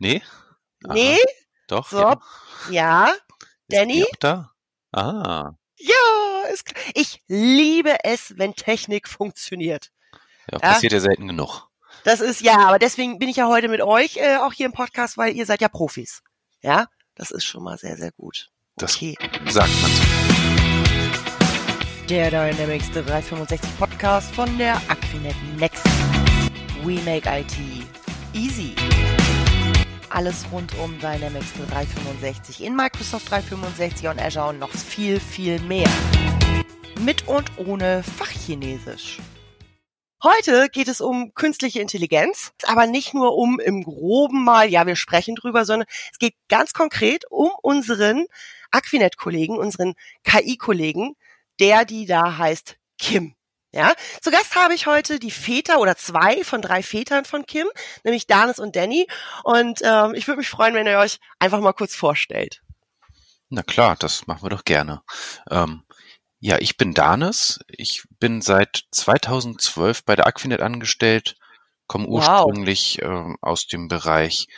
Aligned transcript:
Nee? 0.00 0.22
Aha. 0.84 0.94
Nee? 0.94 1.18
Doch. 1.68 1.88
So. 1.90 1.98
Ja. 2.00 2.18
Ja. 2.70 3.08
Ist 3.08 3.78
Danny? 3.78 4.02
auch 4.04 4.16
da? 4.18 4.50
Ah. 4.92 5.52
Ja, 5.76 6.48
ist 6.52 6.64
klar. 6.66 6.82
Ich 6.94 7.22
liebe 7.28 7.96
es, 8.02 8.34
wenn 8.38 8.54
Technik 8.54 9.06
funktioniert. 9.08 9.90
Ja, 10.50 10.54
Ja. 10.54 10.58
passiert 10.58 10.92
ja 10.92 11.00
selten 11.00 11.28
genug. 11.28 11.68
Das 12.04 12.20
ist 12.20 12.40
ja, 12.40 12.56
aber 12.66 12.78
deswegen 12.78 13.18
bin 13.18 13.28
ich 13.28 13.36
ja 13.36 13.46
heute 13.46 13.68
mit 13.68 13.82
euch 13.82 14.16
äh, 14.16 14.36
auch 14.38 14.52
hier 14.54 14.66
im 14.66 14.72
Podcast, 14.72 15.18
weil 15.18 15.34
ihr 15.36 15.44
seid 15.46 15.60
ja 15.60 15.68
Profis. 15.68 16.22
Ja, 16.62 16.86
das 17.14 17.30
ist 17.30 17.44
schon 17.44 17.62
mal 17.62 17.76
sehr, 17.78 17.96
sehr 17.96 18.10
gut. 18.12 18.50
Das 18.76 18.96
Okay. 18.96 19.16
sagt 19.48 19.70
man 19.82 19.90
so. 19.92 20.02
Der 22.08 22.30
Dynamics 22.30 22.90
365 22.92 23.78
Podcast 23.78 24.34
von 24.34 24.56
der 24.58 24.76
Aquinet 24.88 25.36
Next. 25.58 25.84
We 26.82 26.94
make 27.04 27.28
IT 27.28 27.56
easy. 28.34 28.74
Alles 30.10 30.44
rund 30.50 30.76
um 30.78 30.98
Dynamics 30.98 31.52
365 31.70 32.64
in 32.64 32.74
Microsoft 32.74 33.30
365 33.30 34.08
und 34.08 34.20
Azure 34.20 34.48
und 34.48 34.58
noch 34.58 34.70
viel, 34.70 35.20
viel 35.20 35.60
mehr. 35.60 35.88
Mit 36.98 37.28
und 37.28 37.58
ohne 37.58 38.02
Fachchinesisch. 38.02 39.18
Heute 40.22 40.68
geht 40.68 40.88
es 40.88 41.00
um 41.00 41.32
künstliche 41.34 41.80
Intelligenz, 41.80 42.52
aber 42.64 42.86
nicht 42.86 43.14
nur 43.14 43.36
um 43.36 43.60
im 43.60 43.84
groben 43.84 44.42
mal, 44.44 44.68
ja, 44.68 44.84
wir 44.84 44.96
sprechen 44.96 45.36
drüber, 45.36 45.64
sondern 45.64 45.88
es 46.12 46.18
geht 46.18 46.34
ganz 46.48 46.72
konkret 46.72 47.24
um 47.30 47.50
unseren 47.62 48.26
Aquinet-Kollegen, 48.72 49.56
unseren 49.56 49.94
KI-Kollegen, 50.24 51.14
der, 51.60 51.84
die 51.84 52.06
da 52.06 52.36
heißt 52.36 52.76
Kim. 52.98 53.36
Ja, 53.72 53.94
zu 54.20 54.30
Gast 54.32 54.56
habe 54.56 54.74
ich 54.74 54.86
heute 54.86 55.20
die 55.20 55.30
Väter 55.30 55.78
oder 55.78 55.96
zwei 55.96 56.42
von 56.42 56.60
drei 56.60 56.82
Vätern 56.82 57.24
von 57.24 57.46
Kim, 57.46 57.68
nämlich 58.02 58.26
Danis 58.26 58.58
und 58.58 58.74
Danny. 58.74 59.06
Und 59.44 59.80
ähm, 59.84 60.14
ich 60.14 60.26
würde 60.26 60.38
mich 60.38 60.48
freuen, 60.48 60.74
wenn 60.74 60.86
ihr 60.88 60.98
euch 60.98 61.18
einfach 61.38 61.60
mal 61.60 61.72
kurz 61.72 61.94
vorstellt. 61.94 62.62
Na 63.48 63.62
klar, 63.62 63.96
das 63.96 64.26
machen 64.26 64.42
wir 64.42 64.50
doch 64.50 64.64
gerne. 64.64 65.02
Ähm, 65.50 65.84
ja, 66.40 66.58
ich 66.58 66.76
bin 66.76 66.94
Danis. 66.94 67.60
Ich 67.68 68.04
bin 68.18 68.40
seit 68.42 68.84
2012 68.90 70.04
bei 70.04 70.16
der 70.16 70.26
Aquinet 70.26 70.62
angestellt, 70.62 71.36
komme 71.86 72.06
Wow. 72.08 72.44
ursprünglich 72.46 73.00
ähm, 73.02 73.36
aus 73.40 73.66
dem 73.66 73.88
Bereich 73.88 74.48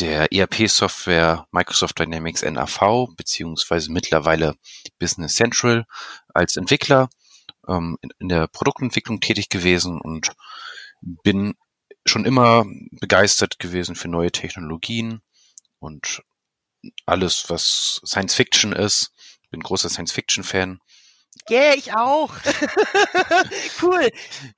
der 0.00 0.32
ERP-Software 0.32 1.46
Microsoft 1.50 1.98
Dynamics 1.98 2.42
NAV 2.42 3.08
beziehungsweise 3.16 3.90
mittlerweile 3.90 4.54
Business 4.98 5.34
Central 5.34 5.86
als 6.34 6.56
Entwickler 6.56 7.08
ähm, 7.68 7.98
in, 8.00 8.10
in 8.18 8.28
der 8.28 8.48
Produktentwicklung 8.48 9.20
tätig 9.20 9.48
gewesen 9.48 10.00
und 10.00 10.32
bin 11.00 11.54
schon 12.06 12.24
immer 12.24 12.64
begeistert 12.90 13.58
gewesen 13.58 13.94
für 13.94 14.08
neue 14.08 14.32
Technologien 14.32 15.20
und 15.78 16.22
alles, 17.06 17.48
was 17.48 18.00
Science 18.04 18.34
Fiction 18.34 18.72
ist. 18.72 19.12
Bin 19.50 19.60
großer 19.60 19.88
Science 19.88 20.12
Fiction 20.12 20.44
Fan. 20.44 20.80
Yeah, 21.50 21.74
ich 21.74 21.94
auch. 21.94 22.34
cool. 23.82 24.10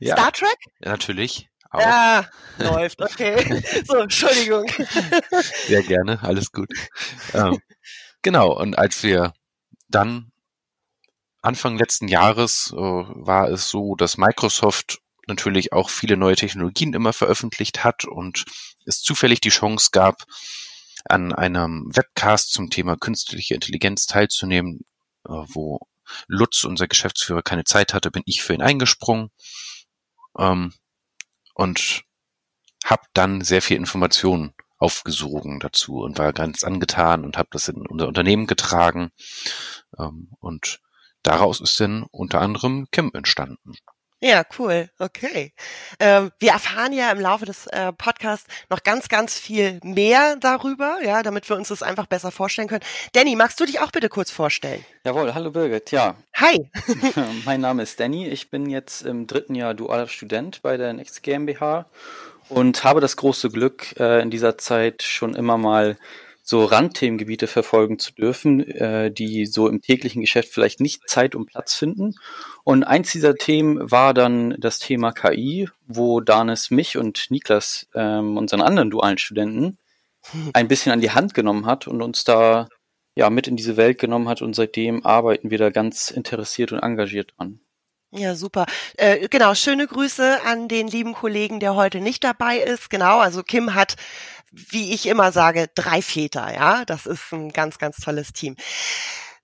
Star 0.02 0.32
Trek? 0.32 0.56
natürlich. 0.80 1.48
Auch. 1.70 1.80
Ja, 1.80 2.28
läuft, 2.58 3.00
okay. 3.00 3.62
So, 3.86 3.98
Entschuldigung. 3.98 4.66
Sehr 5.66 5.82
gerne, 5.84 6.20
alles 6.22 6.50
gut. 6.50 6.68
ähm, 7.32 7.60
genau, 8.22 8.58
und 8.58 8.76
als 8.76 9.04
wir 9.04 9.32
dann 9.88 10.29
Anfang 11.42 11.78
letzten 11.78 12.08
Jahres 12.08 12.72
äh, 12.72 12.76
war 12.76 13.48
es 13.48 13.70
so, 13.70 13.94
dass 13.94 14.18
Microsoft 14.18 15.00
natürlich 15.26 15.72
auch 15.72 15.88
viele 15.90 16.16
neue 16.16 16.36
Technologien 16.36 16.92
immer 16.92 17.12
veröffentlicht 17.12 17.84
hat 17.84 18.04
und 18.04 18.44
es 18.84 19.00
zufällig 19.00 19.40
die 19.40 19.50
Chance 19.50 19.90
gab, 19.92 20.24
an 21.04 21.32
einem 21.32 21.88
Webcast 21.94 22.52
zum 22.52 22.68
Thema 22.68 22.96
künstliche 22.96 23.54
Intelligenz 23.54 24.06
teilzunehmen, 24.06 24.80
äh, 25.26 25.32
wo 25.32 25.80
Lutz, 26.26 26.64
unser 26.64 26.88
Geschäftsführer, 26.88 27.42
keine 27.42 27.64
Zeit 27.64 27.94
hatte, 27.94 28.10
bin 28.10 28.22
ich 28.26 28.42
für 28.42 28.52
ihn 28.52 28.62
eingesprungen 28.62 29.30
ähm, 30.38 30.74
und 31.54 32.02
habe 32.84 33.02
dann 33.14 33.42
sehr 33.42 33.62
viel 33.62 33.76
Informationen 33.76 34.54
aufgesogen 34.78 35.60
dazu 35.60 36.00
und 36.00 36.18
war 36.18 36.32
ganz 36.32 36.64
angetan 36.64 37.24
und 37.24 37.36
habe 37.36 37.48
das 37.52 37.68
in 37.68 37.86
unser 37.86 38.08
Unternehmen 38.08 38.46
getragen. 38.46 39.10
Ähm, 39.98 40.30
und 40.40 40.80
daraus 41.22 41.60
ist 41.60 41.78
dann 41.80 42.04
unter 42.10 42.40
anderem 42.40 42.86
Kim 42.90 43.10
entstanden. 43.14 43.74
Ja, 44.22 44.42
cool. 44.58 44.90
Okay. 44.98 45.54
Ähm, 45.98 46.30
wir 46.38 46.50
erfahren 46.50 46.92
ja 46.92 47.10
im 47.10 47.20
Laufe 47.20 47.46
des 47.46 47.66
äh, 47.68 47.90
Podcasts 47.90 48.46
noch 48.68 48.82
ganz, 48.82 49.08
ganz 49.08 49.38
viel 49.38 49.80
mehr 49.82 50.36
darüber, 50.36 50.98
ja, 51.02 51.22
damit 51.22 51.48
wir 51.48 51.56
uns 51.56 51.68
das 51.68 51.82
einfach 51.82 52.04
besser 52.04 52.30
vorstellen 52.30 52.68
können. 52.68 52.84
Danny, 53.14 53.34
magst 53.34 53.58
du 53.60 53.64
dich 53.64 53.80
auch 53.80 53.90
bitte 53.90 54.10
kurz 54.10 54.30
vorstellen? 54.30 54.84
Jawohl, 55.04 55.32
hallo 55.32 55.50
Birgit. 55.50 55.90
Ja, 55.90 56.16
Hi. 56.40 56.70
mein 57.44 57.60
Name 57.60 57.82
ist 57.82 58.00
Danny. 58.00 58.26
Ich 58.26 58.50
bin 58.50 58.68
jetzt 58.70 59.02
im 59.02 59.26
dritten 59.26 59.54
Jahr 59.54 59.74
dualer 59.74 60.08
Student 60.08 60.62
bei 60.62 60.76
der 60.78 60.92
Next 60.94 61.22
GmbH 61.22 61.86
und 62.48 62.82
habe 62.82 63.00
das 63.00 63.16
große 63.16 63.50
Glück, 63.50 63.94
äh, 63.98 64.22
in 64.22 64.30
dieser 64.30 64.56
Zeit 64.56 65.02
schon 65.02 65.34
immer 65.34 65.58
mal 65.58 65.98
so 66.50 66.64
Randthemengebiete 66.64 67.46
verfolgen 67.46 68.00
zu 68.00 68.12
dürfen, 68.12 68.68
äh, 68.68 69.12
die 69.12 69.46
so 69.46 69.68
im 69.68 69.82
täglichen 69.82 70.20
Geschäft 70.20 70.52
vielleicht 70.52 70.80
nicht 70.80 71.08
Zeit 71.08 71.36
und 71.36 71.46
Platz 71.46 71.76
finden. 71.76 72.16
Und 72.64 72.82
eins 72.82 73.12
dieser 73.12 73.36
Themen 73.36 73.88
war 73.88 74.14
dann 74.14 74.56
das 74.58 74.80
Thema 74.80 75.12
KI, 75.12 75.68
wo 75.86 76.20
Danis 76.20 76.72
mich 76.72 76.96
und 76.96 77.30
Niklas, 77.30 77.86
ähm, 77.94 78.36
unseren 78.36 78.62
anderen 78.62 78.90
dualen 78.90 79.18
Studenten, 79.18 79.78
ein 80.52 80.66
bisschen 80.66 80.90
an 80.90 81.00
die 81.00 81.12
Hand 81.12 81.34
genommen 81.34 81.66
hat 81.66 81.86
und 81.86 82.02
uns 82.02 82.24
da 82.24 82.68
ja 83.14 83.30
mit 83.30 83.46
in 83.46 83.54
diese 83.54 83.76
Welt 83.76 83.98
genommen 84.00 84.28
hat 84.28 84.42
und 84.42 84.56
seitdem 84.56 85.06
arbeiten 85.06 85.52
wir 85.52 85.58
da 85.58 85.70
ganz 85.70 86.10
interessiert 86.10 86.72
und 86.72 86.80
engagiert 86.80 87.32
dran. 87.36 87.60
Ja, 88.12 88.34
super. 88.34 88.66
Äh, 88.96 89.28
genau, 89.28 89.54
schöne 89.54 89.86
Grüße 89.86 90.40
an 90.44 90.66
den 90.66 90.88
lieben 90.88 91.14
Kollegen, 91.14 91.60
der 91.60 91.76
heute 91.76 92.00
nicht 92.00 92.24
dabei 92.24 92.58
ist. 92.58 92.90
Genau, 92.90 93.20
also 93.20 93.44
Kim 93.44 93.74
hat, 93.76 93.94
wie 94.50 94.92
ich 94.92 95.06
immer 95.06 95.32
sage, 95.32 95.68
drei 95.74 96.02
Väter, 96.02 96.52
ja. 96.52 96.84
Das 96.84 97.06
ist 97.06 97.32
ein 97.32 97.50
ganz, 97.50 97.78
ganz 97.78 97.96
tolles 97.98 98.32
Team. 98.32 98.56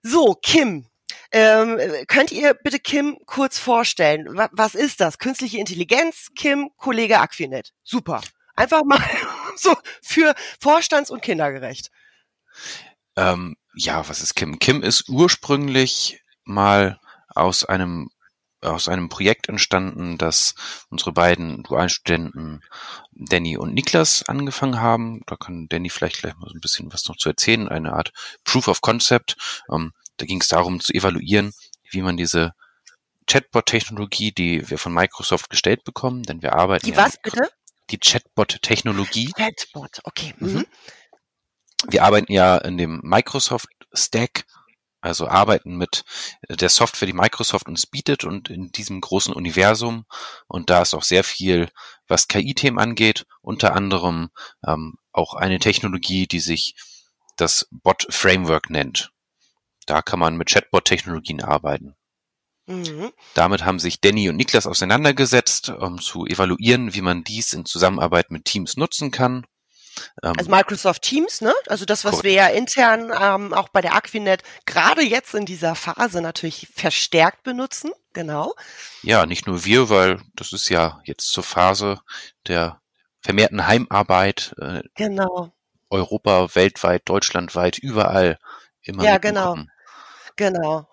So, 0.02 0.34
Kim. 0.34 0.86
Ähm, 1.32 1.78
könnt 2.08 2.30
ihr 2.32 2.54
bitte 2.54 2.78
Kim 2.78 3.18
kurz 3.26 3.58
vorstellen? 3.58 4.26
Wa- 4.36 4.48
Was 4.52 4.74
ist 4.74 5.00
das? 5.00 5.18
Künstliche 5.18 5.58
Intelligenz, 5.58 6.28
Kim, 6.36 6.70
Kollege 6.76 7.18
Aquinet. 7.20 7.72
Super. 7.82 8.20
Einfach 8.54 8.84
mal 8.84 9.00
so 9.56 9.74
für 10.02 10.34
Vorstands- 10.60 11.10
und 11.10 11.22
Kindergerecht. 11.22 11.90
Ähm, 13.16 13.56
ja, 13.74 14.08
was 14.08 14.22
ist 14.22 14.34
Kim? 14.34 14.58
Kim 14.58 14.82
ist 14.82 15.08
ursprünglich 15.08 16.22
mal 16.44 17.00
aus 17.28 17.64
einem 17.64 18.08
aus 18.62 18.88
einem 18.88 19.08
Projekt 19.08 19.48
entstanden, 19.48 20.18
das 20.18 20.54
unsere 20.90 21.12
beiden 21.12 21.62
Dualstudenten 21.62 22.64
Danny 23.12 23.56
und 23.56 23.74
Niklas 23.74 24.22
angefangen 24.26 24.80
haben. 24.80 25.20
Da 25.26 25.36
kann 25.36 25.68
Danny 25.68 25.90
vielleicht 25.90 26.20
gleich 26.20 26.36
mal 26.36 26.48
so 26.48 26.54
ein 26.54 26.60
bisschen 26.60 26.92
was 26.92 27.06
noch 27.06 27.16
zu 27.16 27.28
erzählen, 27.28 27.68
eine 27.68 27.92
Art 27.92 28.12
Proof 28.44 28.68
of 28.68 28.80
Concept. 28.80 29.36
Ähm, 29.72 29.92
da 30.16 30.26
ging 30.26 30.40
es 30.40 30.48
darum 30.48 30.80
zu 30.80 30.92
evaluieren, 30.94 31.52
wie 31.90 32.02
man 32.02 32.16
diese 32.16 32.52
Chatbot-Technologie, 33.26 34.32
die 34.32 34.68
wir 34.70 34.78
von 34.78 34.92
Microsoft 34.94 35.50
gestellt 35.50 35.84
bekommen, 35.84 36.22
denn 36.22 36.42
wir 36.42 36.54
arbeiten 36.54 36.86
Die 36.86 36.92
ja 36.92 36.96
was 36.98 37.18
bitte? 37.20 37.48
die 37.90 37.98
Chatbot-Technologie. 37.98 39.32
Chatbot. 39.36 40.00
Okay. 40.04 40.34
Mhm. 40.38 40.48
Mhm. 40.52 40.66
Wir 41.88 42.04
arbeiten 42.04 42.32
ja 42.32 42.56
in 42.58 42.78
dem 42.78 43.00
Microsoft 43.02 43.68
Stack, 43.92 44.44
also 45.00 45.28
arbeiten 45.28 45.76
mit 45.76 46.04
der 46.48 46.68
Software, 46.68 47.06
die 47.06 47.12
Microsoft 47.12 47.68
uns 47.68 47.86
bietet 47.86 48.24
und 48.24 48.50
in 48.50 48.70
diesem 48.72 49.00
großen 49.00 49.32
Universum. 49.32 50.04
Und 50.48 50.70
da 50.70 50.82
ist 50.82 50.94
auch 50.94 51.02
sehr 51.02 51.24
viel, 51.24 51.68
was 52.08 52.28
KI-Themen 52.28 52.78
angeht, 52.78 53.26
unter 53.40 53.74
anderem 53.74 54.30
ähm, 54.66 54.94
auch 55.12 55.34
eine 55.34 55.58
Technologie, 55.58 56.26
die 56.26 56.40
sich 56.40 56.74
das 57.36 57.68
Bot 57.70 58.06
Framework 58.10 58.70
nennt. 58.70 59.12
Da 59.86 60.02
kann 60.02 60.18
man 60.18 60.36
mit 60.36 60.48
Chatbot-Technologien 60.48 61.42
arbeiten. 61.42 61.94
Mhm. 62.66 63.12
Damit 63.34 63.64
haben 63.64 63.78
sich 63.78 64.00
Danny 64.00 64.28
und 64.28 64.36
Niklas 64.36 64.66
auseinandergesetzt, 64.66 65.68
um 65.68 66.00
zu 66.00 66.26
evaluieren, 66.26 66.94
wie 66.94 67.00
man 67.00 67.22
dies 67.22 67.52
in 67.52 67.64
Zusammenarbeit 67.64 68.30
mit 68.30 68.44
Teams 68.44 68.76
nutzen 68.76 69.12
kann. 69.12 69.46
Ähm, 70.22 70.34
Also 70.38 70.50
Microsoft 70.50 71.02
Teams, 71.02 71.40
ne? 71.40 71.54
Also 71.68 71.84
das, 71.84 72.04
was 72.04 72.22
wir 72.22 72.32
ja 72.32 72.46
intern 72.48 73.12
ähm, 73.18 73.54
auch 73.54 73.68
bei 73.68 73.80
der 73.80 73.94
Aquinet 73.94 74.42
gerade 74.64 75.02
jetzt 75.02 75.34
in 75.34 75.46
dieser 75.46 75.74
Phase 75.74 76.20
natürlich 76.20 76.68
verstärkt 76.74 77.42
benutzen. 77.42 77.92
Genau. 78.12 78.54
Ja, 79.02 79.26
nicht 79.26 79.46
nur 79.46 79.64
wir, 79.64 79.90
weil 79.90 80.20
das 80.34 80.52
ist 80.52 80.68
ja 80.68 81.00
jetzt 81.04 81.30
zur 81.30 81.44
Phase 81.44 82.00
der 82.46 82.80
vermehrten 83.20 83.66
Heimarbeit, 83.66 84.54
äh, 84.58 84.82
Genau. 84.94 85.52
Europa, 85.90 86.54
weltweit, 86.54 87.02
deutschlandweit, 87.08 87.78
überall 87.78 88.38
immer 88.82 89.04
Ja, 89.04 89.18
genau. 89.18 89.56
Genau. 90.36 90.88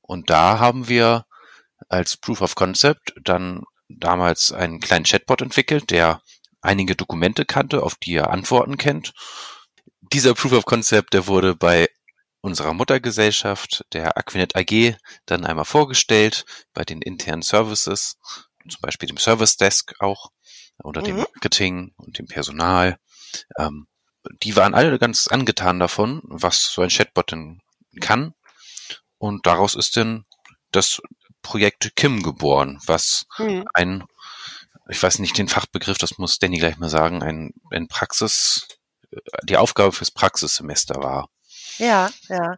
Und 0.00 0.30
da 0.30 0.58
haben 0.58 0.88
wir 0.88 1.26
als 1.88 2.16
Proof 2.16 2.40
of 2.40 2.54
Concept 2.54 3.14
dann 3.22 3.62
damals 3.88 4.52
einen 4.52 4.80
kleinen 4.80 5.04
Chatbot 5.04 5.42
entwickelt, 5.42 5.90
der 5.90 6.20
einige 6.62 6.96
Dokumente 6.96 7.44
kannte, 7.44 7.82
auf 7.82 7.94
die 7.96 8.14
er 8.14 8.30
Antworten 8.30 8.76
kennt. 8.76 9.12
Dieser 10.12 10.34
Proof 10.34 10.52
of 10.52 10.64
Concept, 10.64 11.14
der 11.14 11.26
wurde 11.26 11.54
bei 11.54 11.88
unserer 12.40 12.72
Muttergesellschaft, 12.72 13.84
der 13.92 14.16
Aquinet 14.16 14.56
AG, 14.56 14.96
dann 15.26 15.44
einmal 15.44 15.64
vorgestellt, 15.64 16.44
bei 16.72 16.84
den 16.84 17.02
internen 17.02 17.42
Services, 17.42 18.16
zum 18.68 18.80
Beispiel 18.80 19.08
dem 19.08 19.18
Service 19.18 19.56
Desk 19.56 19.94
auch, 20.00 20.30
oder 20.82 21.02
mhm. 21.02 21.06
dem 21.06 21.16
Marketing 21.16 21.92
und 21.96 22.18
dem 22.18 22.26
Personal. 22.26 22.98
Ähm, 23.58 23.86
die 24.42 24.56
waren 24.56 24.74
alle 24.74 24.98
ganz 24.98 25.28
angetan 25.28 25.78
davon, 25.78 26.22
was 26.24 26.72
so 26.72 26.82
ein 26.82 26.88
Chatbot 26.88 27.32
denn 27.32 27.60
kann. 28.00 28.34
Und 29.18 29.46
daraus 29.46 29.74
ist 29.74 29.96
dann 29.96 30.24
das 30.72 31.00
Projekt 31.42 31.94
Kim 31.96 32.22
geboren, 32.22 32.80
was 32.86 33.26
mhm. 33.38 33.66
ein, 33.74 34.04
ich 34.90 35.02
weiß 35.02 35.18
nicht 35.20 35.38
den 35.38 35.48
Fachbegriff, 35.48 35.98
das 35.98 36.18
muss 36.18 36.38
Danny 36.38 36.58
gleich 36.58 36.78
mal 36.78 36.88
sagen, 36.88 37.22
ein, 37.22 37.52
ein 37.70 37.88
Praxis, 37.88 38.66
die 39.44 39.56
Aufgabe 39.56 39.92
fürs 39.92 40.10
Praxissemester 40.10 40.96
war. 40.96 41.28
Ja, 41.78 42.10
ja. 42.28 42.56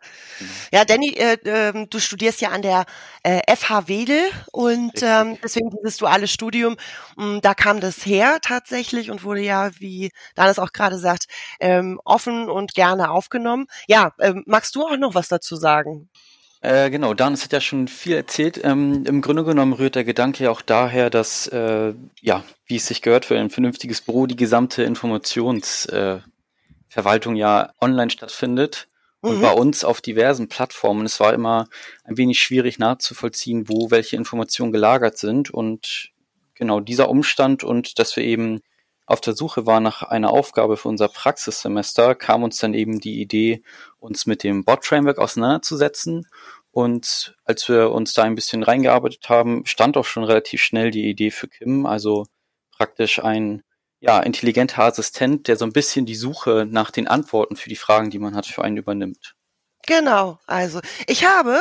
Ja, 0.73 0.84
Danny, 0.84 1.11
äh, 1.11 1.34
äh, 1.44 1.87
du 1.87 2.00
studierst 2.00 2.40
ja 2.40 2.49
an 2.49 2.62
der 2.62 2.87
äh, 3.23 3.40
FH 3.55 3.87
Wedel 3.87 4.20
und 4.50 5.00
ähm, 5.02 5.38
deswegen 5.43 5.70
dieses 5.70 5.99
duale 5.99 6.26
Studium, 6.26 6.76
mh, 7.17 7.25
hm, 7.25 7.40
da 7.40 7.55
kam 7.55 7.81
das 7.81 8.05
her 8.05 8.38
tatsächlich 8.43 9.12
und 9.12 9.23
wurde 9.23 9.43
ja, 9.43 9.70
wie 9.78 10.11
Danis 10.35 10.58
auch 10.58 10.73
gerade 10.73 10.99
sagt, 10.99 11.26
ähm, 11.61 12.00
offen 12.05 12.50
und 12.50 12.75
gerne 12.75 13.11
aufgenommen. 13.11 13.67
Ja, 13.87 14.12
ähm, 14.19 14.43
magst 14.46 14.75
du 14.75 14.85
auch 14.85 14.96
noch 14.96 15.14
was 15.14 15.28
dazu 15.28 15.55
sagen? 15.55 16.08
Äh, 16.62 16.91
genau, 16.91 17.12
Danis 17.12 17.43
hat 17.43 17.53
ja 17.53 17.61
schon 17.61 17.88
viel 17.88 18.14
erzählt. 18.14 18.61
Ähm, 18.62 19.05
Im 19.05 19.20
Grunde 19.20 19.44
genommen 19.44 19.73
rührt 19.73 19.97
der 19.97 20.05
Gedanke 20.05 20.44
ja 20.44 20.53
auch 20.53 20.62
daher, 20.62 21.11
dass, 21.11 21.49
äh, 21.49 21.93
ja, 22.20 22.44
wie 22.67 22.76
es 22.76 22.87
sich 22.87 23.03
gehört 23.03 23.25
für 23.25 23.37
ein 23.37 23.50
vernünftiges 23.50 24.00
Büro, 24.00 24.26
die 24.26 24.37
gesamte 24.37 24.85
Informationsverwaltung 24.85 27.35
äh, 27.35 27.38
ja 27.38 27.73
online 27.81 28.11
stattfindet 28.11 28.87
und 29.20 29.38
mhm. 29.38 29.43
bei 29.43 29.50
uns 29.50 29.82
auf 29.82 30.00
diversen 30.00 30.49
Plattformen. 30.49 31.05
Es 31.05 31.19
war 31.19 31.35
immer 31.35 31.67
ein 32.05 32.17
wenig 32.17 32.41
schwierig 32.41 32.79
nachzuvollziehen, 32.79 33.69
wo 33.69 33.91
welche 33.91 34.14
Informationen 34.14 34.70
gelagert 34.70 35.19
sind. 35.19 35.50
Und 35.50 36.12
genau 36.55 36.79
dieser 36.79 37.09
Umstand 37.09 37.64
und 37.64 37.99
dass 37.99 38.14
wir 38.14 38.23
eben 38.23 38.61
auf 39.12 39.20
der 39.20 39.35
Suche 39.35 39.67
waren 39.67 39.82
nach 39.82 40.03
einer 40.03 40.31
Aufgabe 40.31 40.79
für 40.79 40.88
unser 40.88 41.06
Praxissemester, 41.06 42.14
kam 42.14 42.43
uns 42.43 42.56
dann 42.56 42.73
eben 42.73 42.99
die 42.99 43.20
Idee, 43.20 43.62
uns 44.00 44.25
mit 44.25 44.43
dem 44.43 44.64
Bot-Framework 44.64 45.19
auseinanderzusetzen. 45.19 46.26
Und 46.70 47.37
als 47.44 47.69
wir 47.69 47.91
uns 47.91 48.14
da 48.14 48.23
ein 48.23 48.35
bisschen 48.35 48.62
reingearbeitet 48.62 49.29
haben, 49.29 49.67
stand 49.67 49.99
auch 49.99 50.06
schon 50.06 50.25
relativ 50.25 50.62
schnell 50.62 50.91
die 50.91 51.11
Idee 51.11 51.31
für 51.31 51.47
Kim, 51.47 51.85
also 51.85 52.26
praktisch 52.75 53.23
ein 53.23 53.62
ja, 54.00 54.19
intelligenter 54.19 54.85
Assistent, 54.85 55.47
der 55.47 55.56
so 55.56 55.67
ein 55.67 55.75
bisschen 55.75 56.06
die 56.06 56.14
Suche 56.14 56.67
nach 56.69 56.91
den 56.91 57.06
Antworten 57.06 57.56
für 57.56 57.69
die 57.69 57.76
Fragen, 57.76 58.09
die 58.09 58.19
man 58.19 58.35
hat, 58.35 58.47
für 58.47 58.64
einen 58.64 58.79
übernimmt. 58.79 59.35
Genau, 59.87 60.38
also 60.47 60.81
ich 61.06 61.26
habe 61.26 61.61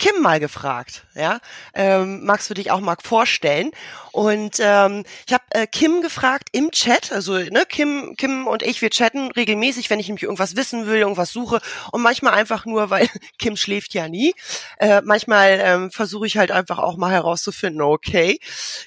Kim 0.00 0.22
mal 0.22 0.40
gefragt, 0.40 1.04
ja, 1.14 1.40
ähm, 1.74 2.24
magst 2.24 2.48
du 2.48 2.54
dich 2.54 2.70
auch 2.70 2.80
mal 2.80 2.96
vorstellen? 3.02 3.70
Und 4.12 4.56
ähm, 4.58 5.04
ich 5.26 5.34
habe 5.34 5.44
äh, 5.50 5.66
Kim 5.66 6.00
gefragt 6.00 6.48
im 6.52 6.70
Chat, 6.70 7.12
also 7.12 7.34
ne, 7.34 7.64
Kim, 7.68 8.14
Kim 8.16 8.46
und 8.46 8.62
ich, 8.62 8.80
wir 8.80 8.88
chatten 8.88 9.30
regelmäßig, 9.30 9.90
wenn 9.90 10.00
ich 10.00 10.08
nämlich 10.08 10.22
irgendwas 10.22 10.56
wissen 10.56 10.86
will, 10.86 10.96
irgendwas 10.96 11.32
suche 11.32 11.60
und 11.92 12.00
manchmal 12.00 12.32
einfach 12.32 12.64
nur, 12.64 12.88
weil 12.88 13.08
Kim 13.38 13.56
schläft 13.56 13.92
ja 13.92 14.08
nie. 14.08 14.32
Äh, 14.78 15.02
manchmal 15.04 15.60
ähm, 15.62 15.90
versuche 15.90 16.26
ich 16.26 16.38
halt 16.38 16.50
einfach 16.50 16.78
auch 16.78 16.96
mal 16.96 17.12
herauszufinden, 17.12 17.82
okay, 17.82 18.38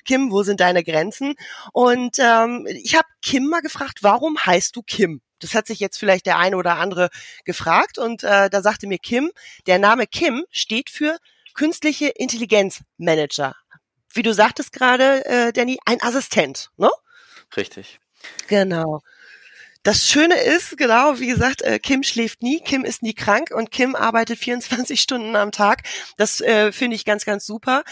Kim, 0.05 0.31
wo 0.31 0.41
sind 0.41 0.61
deine 0.61 0.83
Grenzen? 0.83 1.35
Und 1.73 2.17
ähm, 2.17 2.65
ich 2.67 2.95
habe 2.95 3.07
Kim 3.21 3.45
mal 3.49 3.61
gefragt, 3.61 3.99
warum 4.01 4.35
heißt 4.43 4.75
du 4.75 4.81
Kim? 4.81 5.21
Das 5.43 5.53
hat 5.53 5.67
sich 5.67 5.79
jetzt 5.79 5.97
vielleicht 5.97 6.25
der 6.25 6.37
eine 6.37 6.57
oder 6.57 6.77
andere 6.77 7.09
gefragt 7.45 7.97
und 7.97 8.23
äh, 8.23 8.49
da 8.49 8.61
sagte 8.61 8.87
mir 8.87 8.97
Kim, 8.97 9.31
der 9.67 9.79
Name 9.79 10.07
Kim 10.07 10.45
steht 10.51 10.89
für 10.89 11.17
künstliche 11.53 12.07
Intelligenz 12.07 12.81
Manager. 12.97 13.55
Wie 14.13 14.23
du 14.23 14.33
sagtest 14.33 14.71
gerade, 14.73 15.25
äh, 15.25 15.53
Danny, 15.53 15.79
ein 15.85 16.01
Assistent, 16.01 16.69
ne? 16.77 16.89
Richtig. 17.55 17.99
Genau. 18.47 19.01
Das 19.83 20.07
Schöne 20.07 20.35
ist, 20.35 20.77
genau, 20.77 21.19
wie 21.19 21.27
gesagt, 21.27 21.61
äh, 21.61 21.77
Kim 21.77 22.03
schläft 22.03 22.41
nie, 22.41 22.61
Kim 22.61 22.85
ist 22.85 23.03
nie 23.03 23.13
krank 23.13 23.51
und 23.51 23.69
Kim 23.69 23.95
arbeitet 23.95 24.39
24 24.39 25.01
Stunden 25.01 25.35
am 25.35 25.51
Tag. 25.51 25.83
Das 26.15 26.39
äh, 26.39 26.71
finde 26.71 26.95
ich 26.95 27.03
ganz, 27.03 27.25
ganz 27.25 27.45
super. 27.45 27.83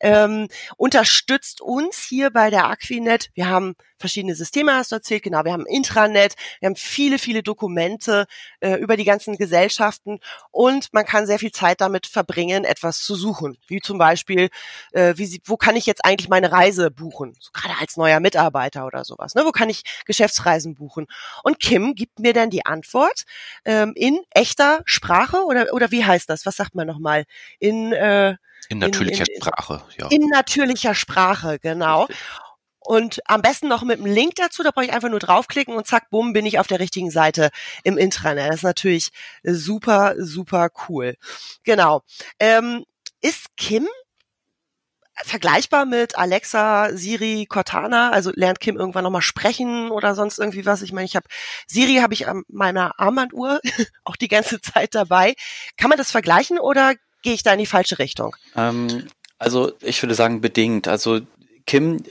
Ähm, 0.00 0.46
unterstützt 0.76 1.60
uns 1.60 1.98
hier 1.98 2.30
bei 2.30 2.50
der 2.50 2.68
Aquinet. 2.68 3.30
Wir 3.34 3.48
haben 3.48 3.74
verschiedene 4.00 4.34
Systeme, 4.34 4.74
hast 4.74 4.92
du 4.92 4.96
erzählt, 4.96 5.22
genau. 5.22 5.44
Wir 5.44 5.52
haben 5.52 5.66
Intranet, 5.66 6.34
wir 6.60 6.66
haben 6.66 6.76
viele, 6.76 7.18
viele 7.18 7.42
Dokumente 7.42 8.26
äh, 8.60 8.74
über 8.74 8.96
die 8.96 9.04
ganzen 9.04 9.36
Gesellschaften 9.36 10.18
und 10.50 10.92
man 10.92 11.04
kann 11.04 11.26
sehr 11.26 11.38
viel 11.38 11.52
Zeit 11.52 11.80
damit 11.80 12.06
verbringen, 12.06 12.64
etwas 12.64 13.00
zu 13.00 13.14
suchen. 13.14 13.58
Wie 13.66 13.80
zum 13.80 13.98
Beispiel, 13.98 14.48
äh, 14.92 15.14
wie 15.16 15.26
sie, 15.26 15.40
wo 15.44 15.56
kann 15.56 15.76
ich 15.76 15.86
jetzt 15.86 16.04
eigentlich 16.04 16.28
meine 16.28 16.50
Reise 16.50 16.90
buchen? 16.90 17.34
So, 17.38 17.50
gerade 17.52 17.74
als 17.80 17.96
neuer 17.96 18.20
Mitarbeiter 18.20 18.86
oder 18.86 19.04
sowas. 19.04 19.34
Ne? 19.34 19.44
Wo 19.44 19.52
kann 19.52 19.68
ich 19.68 19.82
Geschäftsreisen 20.06 20.74
buchen? 20.74 21.06
Und 21.44 21.60
Kim 21.60 21.94
gibt 21.94 22.18
mir 22.18 22.32
dann 22.32 22.50
die 22.50 22.66
Antwort 22.66 23.24
ähm, 23.64 23.92
in 23.94 24.18
echter 24.30 24.80
Sprache 24.84 25.44
oder, 25.44 25.72
oder 25.72 25.90
wie 25.90 26.04
heißt 26.04 26.28
das? 26.30 26.46
Was 26.46 26.56
sagt 26.56 26.74
man 26.74 26.86
nochmal? 26.86 27.24
In, 27.58 27.92
äh, 27.92 28.36
in 28.68 28.78
natürlicher 28.78 29.24
in, 29.28 29.34
in, 29.34 29.42
Sprache, 29.42 29.82
ja. 29.98 30.08
In 30.10 30.28
natürlicher 30.28 30.94
Sprache, 30.94 31.58
genau. 31.58 32.06
Und 32.80 33.20
am 33.26 33.42
besten 33.42 33.68
noch 33.68 33.82
mit 33.82 33.98
einem 33.98 34.12
Link 34.12 34.36
dazu, 34.36 34.62
da 34.62 34.70
brauche 34.70 34.86
ich 34.86 34.92
einfach 34.92 35.10
nur 35.10 35.18
draufklicken 35.18 35.74
und 35.74 35.86
zack, 35.86 36.10
bumm, 36.10 36.32
bin 36.32 36.46
ich 36.46 36.58
auf 36.58 36.66
der 36.66 36.80
richtigen 36.80 37.10
Seite 37.10 37.50
im 37.84 37.98
Intranet. 37.98 38.48
Das 38.48 38.56
ist 38.56 38.62
natürlich 38.62 39.10
super, 39.42 40.14
super 40.18 40.70
cool. 40.88 41.16
Genau. 41.62 42.02
Ähm, 42.38 42.84
ist 43.20 43.54
Kim 43.56 43.86
vergleichbar 45.24 45.84
mit 45.84 46.16
Alexa, 46.16 46.90
Siri, 46.96 47.46
Cortana? 47.46 48.10
Also 48.10 48.32
lernt 48.34 48.60
Kim 48.60 48.76
irgendwann 48.76 49.04
nochmal 49.04 49.22
sprechen 49.22 49.90
oder 49.90 50.14
sonst 50.14 50.38
irgendwie 50.38 50.64
was? 50.64 50.82
Ich 50.82 50.92
meine, 50.92 51.04
ich 51.04 51.16
habe 51.16 51.26
Siri 51.66 51.96
habe 51.96 52.14
ich 52.14 52.28
an 52.28 52.44
meiner 52.48 52.98
Armbanduhr 52.98 53.60
auch 54.04 54.16
die 54.16 54.28
ganze 54.28 54.60
Zeit 54.60 54.94
dabei. 54.94 55.34
Kann 55.76 55.90
man 55.90 55.98
das 55.98 56.10
vergleichen 56.10 56.58
oder 56.58 56.94
gehe 57.22 57.34
ich 57.34 57.42
da 57.42 57.52
in 57.52 57.58
die 57.58 57.66
falsche 57.66 57.98
Richtung? 57.98 58.34
Ähm, 58.56 59.08
also 59.38 59.72
ich 59.80 60.02
würde 60.02 60.14
sagen 60.14 60.40
bedingt. 60.40 60.88
Also 60.88 61.20
Kim 61.66 62.02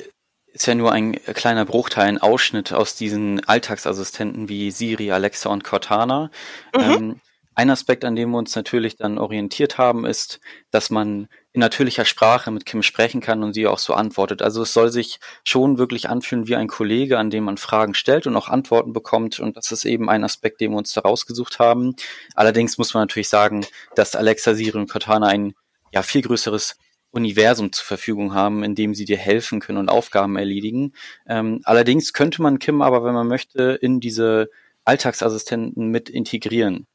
ist 0.54 0.66
ja 0.66 0.76
nur 0.76 0.92
ein 0.92 1.14
kleiner 1.14 1.66
Bruchteil, 1.66 2.08
ein 2.08 2.18
Ausschnitt 2.18 2.74
aus 2.74 2.96
diesen 2.96 3.44
Alltagsassistenten 3.46 4.50
wie 4.50 4.72
Siri, 4.72 5.12
Alexa 5.12 5.50
und 5.50 5.64
Cortana. 5.64 6.32
Mhm. 6.76 6.82
Ähm, 6.82 7.22
ein 7.60 7.70
Aspekt, 7.72 8.06
an 8.06 8.16
dem 8.16 8.32
wir 8.32 8.38
uns 8.38 8.56
natürlich 8.56 8.96
dann 8.96 9.18
orientiert 9.18 9.78
haben, 9.78 10.06
ist, 10.06 10.40
dass 10.72 10.90
man 10.90 11.28
in 11.52 11.60
natürlicher 11.60 12.06
Sprache 12.06 12.52
mit 12.52 12.66
Kim 12.66 12.84
sprechen 12.84 13.20
kann 13.20 13.44
und 13.44 13.54
sie 13.54 13.68
auch 13.68 13.80
so 13.80 13.96
antwortet. 13.96 14.42
Also 14.42 14.62
es 14.62 14.72
soll 14.72 14.92
sich 14.92 15.20
schon 15.44 15.78
wirklich 15.78 16.10
anfühlen 16.10 16.48
wie 16.48 16.56
ein 16.56 16.70
Kollege, 16.70 17.18
an 17.18 17.30
dem 17.30 17.44
man 17.44 17.58
Fragen 17.58 17.96
stellt 17.96 18.28
und 18.28 18.38
auch 18.38 18.48
Antworten 18.48 18.94
bekommt. 18.94 19.42
Und 19.42 19.58
das 19.58 19.74
ist 19.74 19.84
eben 19.84 20.10
ein 20.10 20.24
Aspekt, 20.24 20.62
den 20.62 20.72
wir 20.72 20.78
uns 20.78 20.94
da 20.94 21.02
rausgesucht 21.02 21.60
haben. 21.60 21.98
Allerdings 22.34 22.78
muss 22.78 22.94
man 22.94 23.02
natürlich 23.02 23.28
sagen, 23.28 23.66
dass 23.94 24.16
Alexa, 24.16 24.54
Siri 24.54 24.78
und 24.78 24.90
Cortana 24.90 25.28
ein 25.28 25.54
ja 25.92 26.02
viel 26.02 26.22
größeres 26.22 26.78
Universum 27.12 27.72
zur 27.72 27.86
Verfügung 27.86 28.34
haben, 28.34 28.64
in 28.64 28.76
dem 28.76 28.94
sie 28.94 29.06
dir 29.06 29.18
helfen 29.18 29.60
können 29.60 29.78
und 29.80 29.90
Aufgaben 29.90 30.36
erledigen. 30.38 30.94
Ähm, 31.28 31.62
allerdings 31.64 32.14
könnte 32.14 32.42
man 32.42 32.60
Kim 32.60 32.82
aber, 32.82 33.04
wenn 33.04 33.14
man 33.14 33.28
möchte, 33.28 33.78
in 33.82 34.00
diese 34.00 34.50
Alltagsassistenten 34.86 35.88
mit 35.90 36.10
integrieren. 36.10 36.88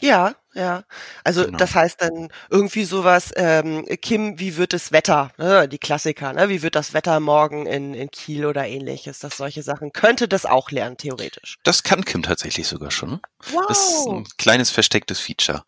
Ja, 0.00 0.34
ja. 0.52 0.84
Also 1.24 1.44
genau. 1.46 1.56
das 1.56 1.74
heißt 1.74 2.02
dann 2.02 2.28
irgendwie 2.50 2.84
sowas, 2.84 3.32
ähm, 3.34 3.86
Kim, 4.02 4.38
wie 4.38 4.56
wird 4.56 4.74
das 4.74 4.92
Wetter? 4.92 5.32
Ne? 5.38 5.68
Die 5.68 5.78
Klassiker, 5.78 6.34
ne? 6.34 6.50
Wie 6.50 6.60
wird 6.60 6.74
das 6.74 6.92
Wetter 6.92 7.18
morgen 7.18 7.66
in, 7.66 7.94
in 7.94 8.10
Kiel 8.10 8.44
oder 8.44 8.66
ähnliches? 8.66 9.20
Das 9.20 9.38
solche 9.38 9.62
Sachen. 9.62 9.92
Könnte 9.92 10.28
das 10.28 10.44
auch 10.44 10.70
lernen, 10.70 10.98
theoretisch. 10.98 11.56
Das 11.62 11.82
kann 11.82 12.04
Kim 12.04 12.22
tatsächlich 12.22 12.68
sogar 12.68 12.90
schon. 12.90 13.20
Wow. 13.50 13.64
Das 13.68 13.78
ist 13.78 14.06
ein 14.06 14.26
kleines 14.36 14.70
verstecktes 14.70 15.18
Feature. 15.18 15.64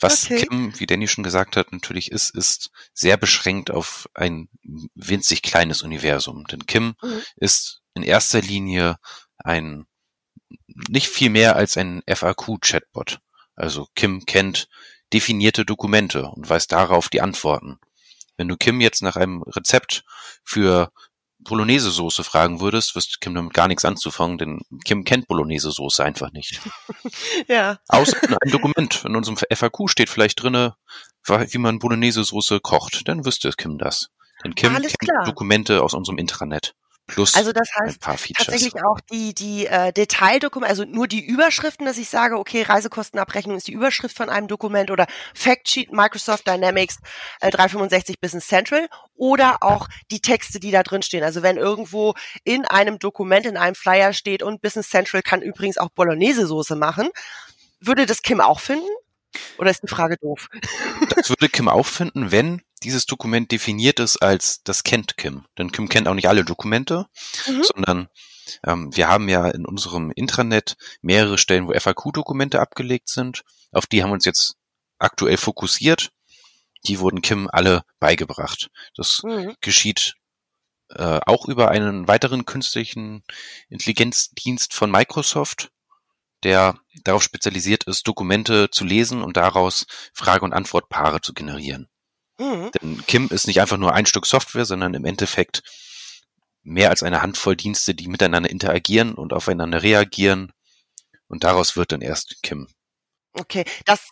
Was 0.00 0.24
okay. 0.24 0.46
Kim, 0.46 0.78
wie 0.78 0.86
Danny 0.86 1.06
schon 1.06 1.24
gesagt 1.24 1.56
hat, 1.56 1.72
natürlich 1.72 2.10
ist, 2.10 2.34
ist 2.34 2.70
sehr 2.94 3.16
beschränkt 3.16 3.70
auf 3.70 4.08
ein 4.14 4.48
winzig 4.94 5.42
kleines 5.42 5.82
Universum. 5.82 6.46
Denn 6.46 6.66
Kim 6.66 6.94
mhm. 7.00 7.22
ist 7.36 7.80
in 7.94 8.02
erster 8.02 8.40
Linie 8.40 8.96
ein 9.38 9.86
nicht 10.88 11.08
viel 11.08 11.30
mehr 11.30 11.56
als 11.56 11.76
ein 11.76 12.02
FAQ-Chatbot. 12.06 13.20
Also 13.58 13.88
Kim 13.96 14.24
kennt 14.24 14.68
definierte 15.12 15.64
Dokumente 15.64 16.26
und 16.28 16.48
weiß 16.48 16.68
darauf 16.68 17.08
die 17.08 17.20
Antworten. 17.20 17.78
Wenn 18.36 18.48
du 18.48 18.56
Kim 18.56 18.80
jetzt 18.80 19.02
nach 19.02 19.16
einem 19.16 19.42
Rezept 19.42 20.04
für 20.44 20.92
Bolognese-Soße 21.40 22.22
fragen 22.22 22.60
würdest, 22.60 22.94
wirst 22.94 23.20
Kim 23.20 23.34
damit 23.34 23.54
gar 23.54 23.66
nichts 23.66 23.84
anzufangen, 23.84 24.38
denn 24.38 24.60
Kim 24.84 25.04
kennt 25.04 25.26
Bolognese-Soße 25.26 26.04
einfach 26.04 26.30
nicht. 26.32 26.60
ja. 27.48 27.78
Außer 27.88 28.22
in 28.22 28.34
einem 28.34 28.52
Dokument. 28.52 29.04
In 29.04 29.16
unserem 29.16 29.36
FAQ 29.36 29.88
steht 29.88 30.08
vielleicht 30.08 30.42
drinne, 30.42 30.76
wie 31.26 31.58
man 31.58 31.80
Bolognese-Soße 31.80 32.60
kocht. 32.60 33.08
Dann 33.08 33.24
wüsste 33.24 33.50
Kim 33.52 33.78
das. 33.78 34.10
Denn 34.44 34.54
Kim 34.54 34.74
Alles 34.74 34.92
kennt 34.92 35.10
klar. 35.10 35.24
Dokumente 35.24 35.82
aus 35.82 35.94
unserem 35.94 36.18
Intranet. 36.18 36.74
Plus 37.08 37.34
also 37.34 37.52
das 37.52 37.68
heißt 37.74 38.00
tatsächlich 38.00 38.74
auch 38.84 39.00
die, 39.00 39.34
die 39.34 39.66
äh, 39.66 39.92
Detaildokumente, 39.92 40.70
also 40.70 40.84
nur 40.84 41.08
die 41.08 41.24
Überschriften, 41.24 41.86
dass 41.86 41.98
ich 41.98 42.08
sage, 42.08 42.38
okay, 42.38 42.62
Reisekostenabrechnung 42.62 43.56
ist 43.56 43.66
die 43.66 43.72
Überschrift 43.72 44.16
von 44.16 44.28
einem 44.28 44.46
Dokument 44.46 44.90
oder 44.90 45.06
Factsheet 45.34 45.90
Microsoft 45.90 46.46
Dynamics 46.46 46.98
äh, 47.40 47.50
365 47.50 48.20
Business 48.20 48.46
Central 48.46 48.88
oder 49.16 49.62
auch 49.62 49.88
die 50.10 50.20
Texte, 50.20 50.60
die 50.60 50.70
da 50.70 50.82
drin 50.82 51.02
stehen. 51.02 51.24
Also 51.24 51.42
wenn 51.42 51.56
irgendwo 51.56 52.14
in 52.44 52.64
einem 52.66 52.98
Dokument, 52.98 53.46
in 53.46 53.56
einem 53.56 53.74
Flyer 53.74 54.12
steht 54.12 54.42
und 54.42 54.62
Business 54.62 54.90
Central 54.90 55.22
kann 55.22 55.42
übrigens 55.42 55.78
auch 55.78 55.88
Bolognese-Soße 55.88 56.76
machen, 56.76 57.08
würde 57.80 58.06
das 58.06 58.22
Kim 58.22 58.40
auch 58.40 58.60
finden? 58.60 58.88
Oder 59.58 59.70
ist 59.70 59.82
die 59.82 59.88
Frage 59.88 60.16
doof? 60.20 60.48
Das 61.14 61.30
würde 61.30 61.48
Kim 61.48 61.68
auch 61.68 61.86
finden, 61.86 62.30
wenn 62.30 62.62
dieses 62.80 63.06
Dokument 63.06 63.50
definiert 63.50 64.00
ist 64.00 64.18
als 64.18 64.62
das 64.62 64.84
kennt 64.84 65.16
Kim. 65.16 65.46
Denn 65.56 65.72
Kim 65.72 65.88
kennt 65.88 66.08
auch 66.08 66.14
nicht 66.14 66.28
alle 66.28 66.44
Dokumente, 66.44 67.06
mhm. 67.46 67.62
sondern 67.62 68.08
ähm, 68.64 68.94
wir 68.94 69.08
haben 69.08 69.28
ja 69.28 69.48
in 69.48 69.66
unserem 69.66 70.10
Intranet 70.10 70.76
mehrere 71.02 71.38
Stellen, 71.38 71.68
wo 71.68 71.72
FAQ-Dokumente 71.72 72.60
abgelegt 72.60 73.08
sind. 73.08 73.42
Auf 73.72 73.86
die 73.86 74.02
haben 74.02 74.10
wir 74.10 74.14
uns 74.14 74.24
jetzt 74.24 74.54
aktuell 74.98 75.36
fokussiert. 75.36 76.10
Die 76.86 77.00
wurden 77.00 77.22
Kim 77.22 77.48
alle 77.50 77.82
beigebracht. 77.98 78.70
Das 78.94 79.22
mhm. 79.24 79.54
geschieht 79.60 80.14
äh, 80.90 81.20
auch 81.26 81.46
über 81.46 81.70
einen 81.70 82.08
weiteren 82.08 82.44
künstlichen 82.46 83.22
Intelligenzdienst 83.68 84.72
von 84.72 84.90
Microsoft, 84.90 85.70
der 86.44 86.78
darauf 87.04 87.22
spezialisiert 87.22 87.84
ist, 87.84 88.06
Dokumente 88.06 88.70
zu 88.70 88.84
lesen 88.84 89.22
und 89.22 89.36
daraus 89.36 89.86
Frage- 90.14 90.44
und 90.44 90.52
Antwortpaare 90.52 91.20
zu 91.20 91.34
generieren. 91.34 91.88
Mhm. 92.38 92.70
Denn 92.80 93.06
Kim 93.06 93.28
ist 93.30 93.46
nicht 93.46 93.60
einfach 93.60 93.76
nur 93.76 93.94
ein 93.94 94.06
Stück 94.06 94.26
Software, 94.26 94.64
sondern 94.64 94.94
im 94.94 95.04
Endeffekt 95.04 95.62
mehr 96.62 96.90
als 96.90 97.02
eine 97.02 97.22
Handvoll 97.22 97.56
Dienste, 97.56 97.94
die 97.94 98.08
miteinander 98.08 98.50
interagieren 98.50 99.14
und 99.14 99.32
aufeinander 99.32 99.82
reagieren. 99.82 100.52
Und 101.26 101.44
daraus 101.44 101.76
wird 101.76 101.92
dann 101.92 102.00
erst 102.00 102.42
Kim. 102.42 102.68
Okay, 103.32 103.64
das 103.84 104.08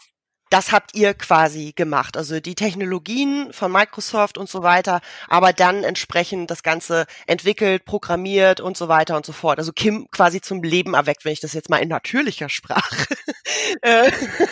das 0.56 0.72
habt 0.72 0.94
ihr 0.94 1.12
quasi 1.12 1.75
gemacht, 1.76 2.16
also 2.16 2.40
die 2.40 2.54
Technologien 2.54 3.52
von 3.52 3.70
Microsoft 3.70 4.38
und 4.38 4.48
so 4.48 4.62
weiter, 4.62 5.02
aber 5.28 5.52
dann 5.52 5.84
entsprechend 5.84 6.50
das 6.50 6.62
Ganze 6.62 7.04
entwickelt, 7.26 7.84
programmiert 7.84 8.62
und 8.62 8.75
so 8.75 8.88
weiter 8.88 9.16
und 9.16 9.26
so 9.26 9.34
fort. 9.34 9.58
Also 9.58 9.72
Kim 9.75 10.10
quasi 10.10 10.40
zum 10.40 10.62
Leben 10.62 10.94
erweckt, 10.94 11.26
wenn 11.26 11.34
ich 11.34 11.40
das 11.40 11.52
jetzt 11.52 11.68
mal 11.68 11.76
in 11.76 11.90
natürlicher 11.90 12.48
Sprache 12.48 13.04
äh, 13.82 14.10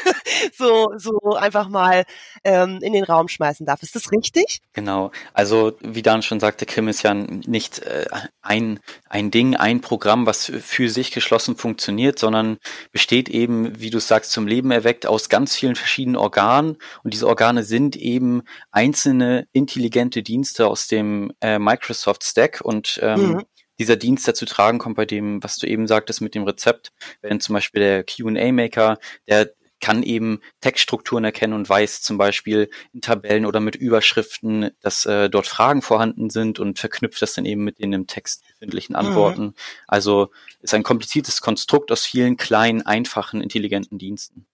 so, 0.59 0.93
so 0.99 1.37
einfach 1.37 1.71
mal 1.71 2.05
ähm, 2.45 2.81
in 2.83 2.93
den 2.93 3.05
Raum 3.05 3.29
schmeißen 3.29 3.65
darf. 3.65 3.83
Ist 3.83 3.97
das 3.97 4.13
richtig? 4.13 4.61
Genau. 4.75 5.11
Also 5.33 5.73
wie 5.81 6.03
Dan 6.03 6.21
schon 6.21 6.39
sagte, 6.39 6.67
Kim 6.67 6.87
ist 6.87 7.03
ja 7.03 7.15
nicht 7.15 7.79
äh, 7.79 8.05
ein, 8.43 8.79
ein 9.09 9.31
Ding, 9.31 9.57
ein 9.57 9.81
Programm, 9.81 10.27
was 10.27 10.53
für 10.61 10.91
sich 10.91 11.13
geschlossen 11.13 11.57
funktioniert, 11.57 12.19
sondern 12.19 12.59
besteht 12.93 13.31
eben, 13.31 13.81
wie 13.81 13.89
du 13.89 14.01
sagst, 14.01 14.33
zum 14.33 14.47
Leben 14.47 14.71
erweckt 14.71 15.07
aus 15.07 15.31
ganz 15.31 15.57
vielen 15.57 15.77
verschiedenen 15.77 15.94
Organen 16.17 16.77
und 17.03 17.15
diese 17.15 17.27
Organe 17.27 17.65
sind 17.65 17.97
eben 17.97 18.43
einzelne 18.71 19.47
intelligente 19.53 20.23
Dienste 20.23 20.67
aus 20.67 20.89
dem 20.89 21.33
äh, 21.41 21.59
Microsoft 21.59 22.25
Stack 22.25 22.61
und 22.63 22.99
ähm, 23.03 23.21
mhm. 23.21 23.43
dieser 23.79 23.97
Dienst 23.97 24.27
dazu 24.27 24.45
tragen 24.47 24.79
kommt 24.79 24.97
bei 24.97 25.07
dem, 25.07 25.43
was 25.43 25.57
du 25.57 25.67
eben 25.67 25.87
sagtest 25.87 26.21
mit 26.21 26.35
dem 26.35 26.45
Rezept, 26.45 26.93
wenn 27.23 27.41
zum 27.41 27.55
Beispiel 27.55 27.81
der 27.81 28.05
Q&A-Maker, 28.05 28.99
der 29.29 29.51
kann 29.85 30.03
eben 30.03 30.41
Textstrukturen 30.63 31.25
erkennen 31.25 31.53
und 31.53 31.69
weiß 31.69 32.01
zum 32.01 32.17
Beispiel 32.17 32.71
in 32.95 33.03
Tabellen 33.03 33.45
oder 33.45 33.61
mit 33.61 33.77
Überschriften, 33.77 34.71
dass 34.81 35.05
äh, 35.05 35.29
dort 35.29 35.47
Fragen 35.47 35.83
vorhanden 35.83 36.31
sind 36.31 36.59
und 36.59 36.79
verknüpft 36.79 37.21
das 37.21 37.35
dann 37.35 37.45
eben 37.45 37.65
mit 37.65 37.79
den 37.79 37.93
im 37.93 38.07
Text 38.07 38.45
befindlichen 38.49 38.95
mhm. 38.95 39.01
Antworten. 39.01 39.43
Mhm. 39.43 39.55
Also 39.87 40.31
ist 40.61 40.73
ein 40.73 40.85
kompliziertes 40.85 41.43
Konstrukt 41.43 41.93
aus 41.93 42.07
vielen 42.07 42.39
kleinen, 42.39 42.81
einfachen, 42.81 43.43
intelligenten 43.43 43.99
Diensten. 43.99 44.47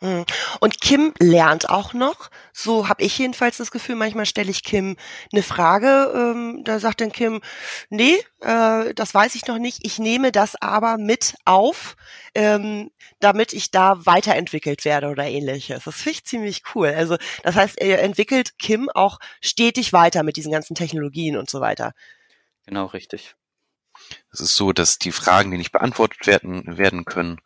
Hm. 0.00 0.24
Und 0.60 0.80
Kim 0.80 1.12
lernt 1.18 1.70
auch 1.70 1.92
noch. 1.92 2.30
So 2.52 2.88
habe 2.88 3.02
ich 3.02 3.18
jedenfalls 3.18 3.56
das 3.56 3.72
Gefühl, 3.72 3.96
manchmal 3.96 4.26
stelle 4.26 4.50
ich 4.50 4.62
Kim 4.62 4.96
eine 5.32 5.42
Frage, 5.42 6.12
ähm, 6.14 6.62
da 6.64 6.78
sagt 6.78 7.00
dann 7.00 7.10
Kim, 7.10 7.40
nee, 7.90 8.14
äh, 8.40 8.94
das 8.94 9.12
weiß 9.12 9.34
ich 9.34 9.46
noch 9.48 9.58
nicht. 9.58 9.80
Ich 9.82 9.98
nehme 9.98 10.30
das 10.30 10.54
aber 10.54 10.98
mit 10.98 11.34
auf, 11.44 11.96
ähm, 12.36 12.90
damit 13.18 13.52
ich 13.52 13.72
da 13.72 14.06
weiterentwickelt 14.06 14.84
werde 14.84 15.08
oder 15.08 15.26
ähnliches. 15.26 15.82
Das 15.82 15.96
finde 15.96 16.10
ich 16.10 16.24
ziemlich 16.24 16.62
cool. 16.74 16.94
Also 16.96 17.16
das 17.42 17.56
heißt, 17.56 17.80
er 17.80 18.00
entwickelt 18.00 18.56
Kim 18.60 18.88
auch 18.90 19.18
stetig 19.40 19.92
weiter 19.92 20.22
mit 20.22 20.36
diesen 20.36 20.52
ganzen 20.52 20.76
Technologien 20.76 21.36
und 21.36 21.50
so 21.50 21.60
weiter. 21.60 21.92
Genau, 22.66 22.86
richtig. 22.86 23.34
Es 24.32 24.40
ist 24.40 24.54
so, 24.54 24.72
dass 24.72 24.98
die 24.98 25.10
Fragen, 25.10 25.50
die 25.50 25.58
nicht 25.58 25.72
beantwortet 25.72 26.28
werden, 26.28 26.78
werden 26.78 27.04
können, 27.04 27.40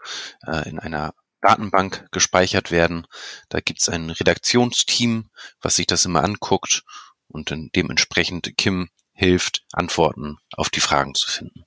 äh, 0.47 0.69
in 0.69 0.79
einer 0.79 1.15
Datenbank 1.43 2.07
gespeichert 2.11 2.71
werden. 2.71 3.07
Da 3.49 3.61
gibt's 3.61 3.89
ein 3.89 4.11
Redaktionsteam, 4.11 5.29
was 5.61 5.77
sich 5.77 5.87
das 5.87 6.05
immer 6.05 6.25
anguckt 6.25 6.83
und 7.29 7.51
dann 7.51 7.71
dementsprechend 7.75 8.57
Kim 8.57 8.89
hilft, 9.13 9.63
Antworten 9.73 10.39
auf 10.57 10.71
die 10.71 10.81
Fragen 10.81 11.15
zu 11.15 11.31
finden. 11.31 11.65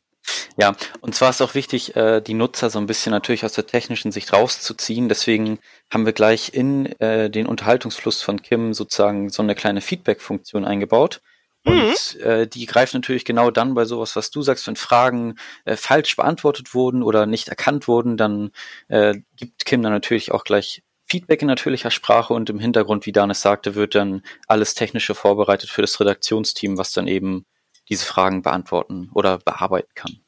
Ja, 0.57 0.75
und 1.01 1.13
zwar 1.13 1.29
ist 1.29 1.41
auch 1.41 1.53
wichtig, 1.53 1.95
äh, 1.95 2.19
die 2.21 2.33
Nutzer 2.33 2.69
so 2.69 2.79
ein 2.79 2.87
bisschen 2.87 3.11
natürlich 3.11 3.45
aus 3.45 3.53
der 3.53 3.67
technischen 3.67 4.11
Sicht 4.11 4.33
rauszuziehen. 4.33 5.07
Deswegen 5.07 5.59
haben 5.91 6.05
wir 6.05 6.13
gleich 6.13 6.53
in 6.53 6.87
äh, 6.99 7.29
den 7.29 7.45
Unterhaltungsfluss 7.45 8.21
von 8.21 8.41
Kim 8.41 8.73
sozusagen 8.73 9.29
so 9.29 9.43
eine 9.43 9.53
kleine 9.53 9.81
Feedback-Funktion 9.81 10.65
eingebaut. 10.65 11.21
Und 11.65 12.17
mhm. 12.19 12.21
äh, 12.21 12.47
die 12.47 12.65
greift 12.67 12.93
natürlich 12.93 13.25
genau 13.25 13.49
dann 13.49 13.73
bei 13.73 13.85
sowas, 13.85 14.15
was 14.15 14.29
du 14.29 14.41
sagst, 14.41 14.67
wenn 14.67 14.75
Fragen 14.75 15.35
äh, 15.65 15.75
falsch 15.75 16.15
beantwortet 16.15 16.73
wurden 16.73 17.01
oder 17.01 17.25
nicht 17.25 17.47
erkannt 17.49 17.87
wurden, 17.87 18.17
dann 18.17 18.51
äh, 18.87 19.15
gibt 19.35 19.65
Kim 19.65 19.81
dann 19.81 19.91
natürlich 19.91 20.31
auch 20.31 20.43
gleich 20.43 20.83
Feedback 21.07 21.41
in 21.41 21.47
natürlicher 21.47 21.91
Sprache 21.91 22.33
und 22.33 22.49
im 22.49 22.59
Hintergrund, 22.59 23.05
wie 23.05 23.11
Danis 23.11 23.41
sagte, 23.41 23.75
wird 23.75 23.95
dann 23.95 24.21
alles 24.47 24.73
Technische 24.73 25.15
vorbereitet 25.15 25.69
für 25.69 25.81
das 25.81 25.99
Redaktionsteam, 25.99 26.77
was 26.77 26.93
dann 26.93 27.07
eben 27.07 27.45
diese 27.89 28.05
Fragen 28.05 28.41
beantworten 28.41 29.09
oder 29.13 29.37
bearbeiten 29.37 29.91
kann. 29.93 30.19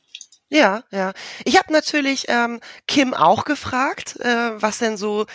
Ja, 0.50 0.84
ja. 0.91 1.13
Ich 1.44 1.58
habe 1.58 1.74
natürlich 1.74 2.25
ähm, 2.29 2.62
Kim 2.88 3.13
auch 3.13 3.44
gefragt, 3.44 4.17
äh, 4.22 4.62
was 4.62 4.77
denn 4.79 4.96
so 4.96 5.25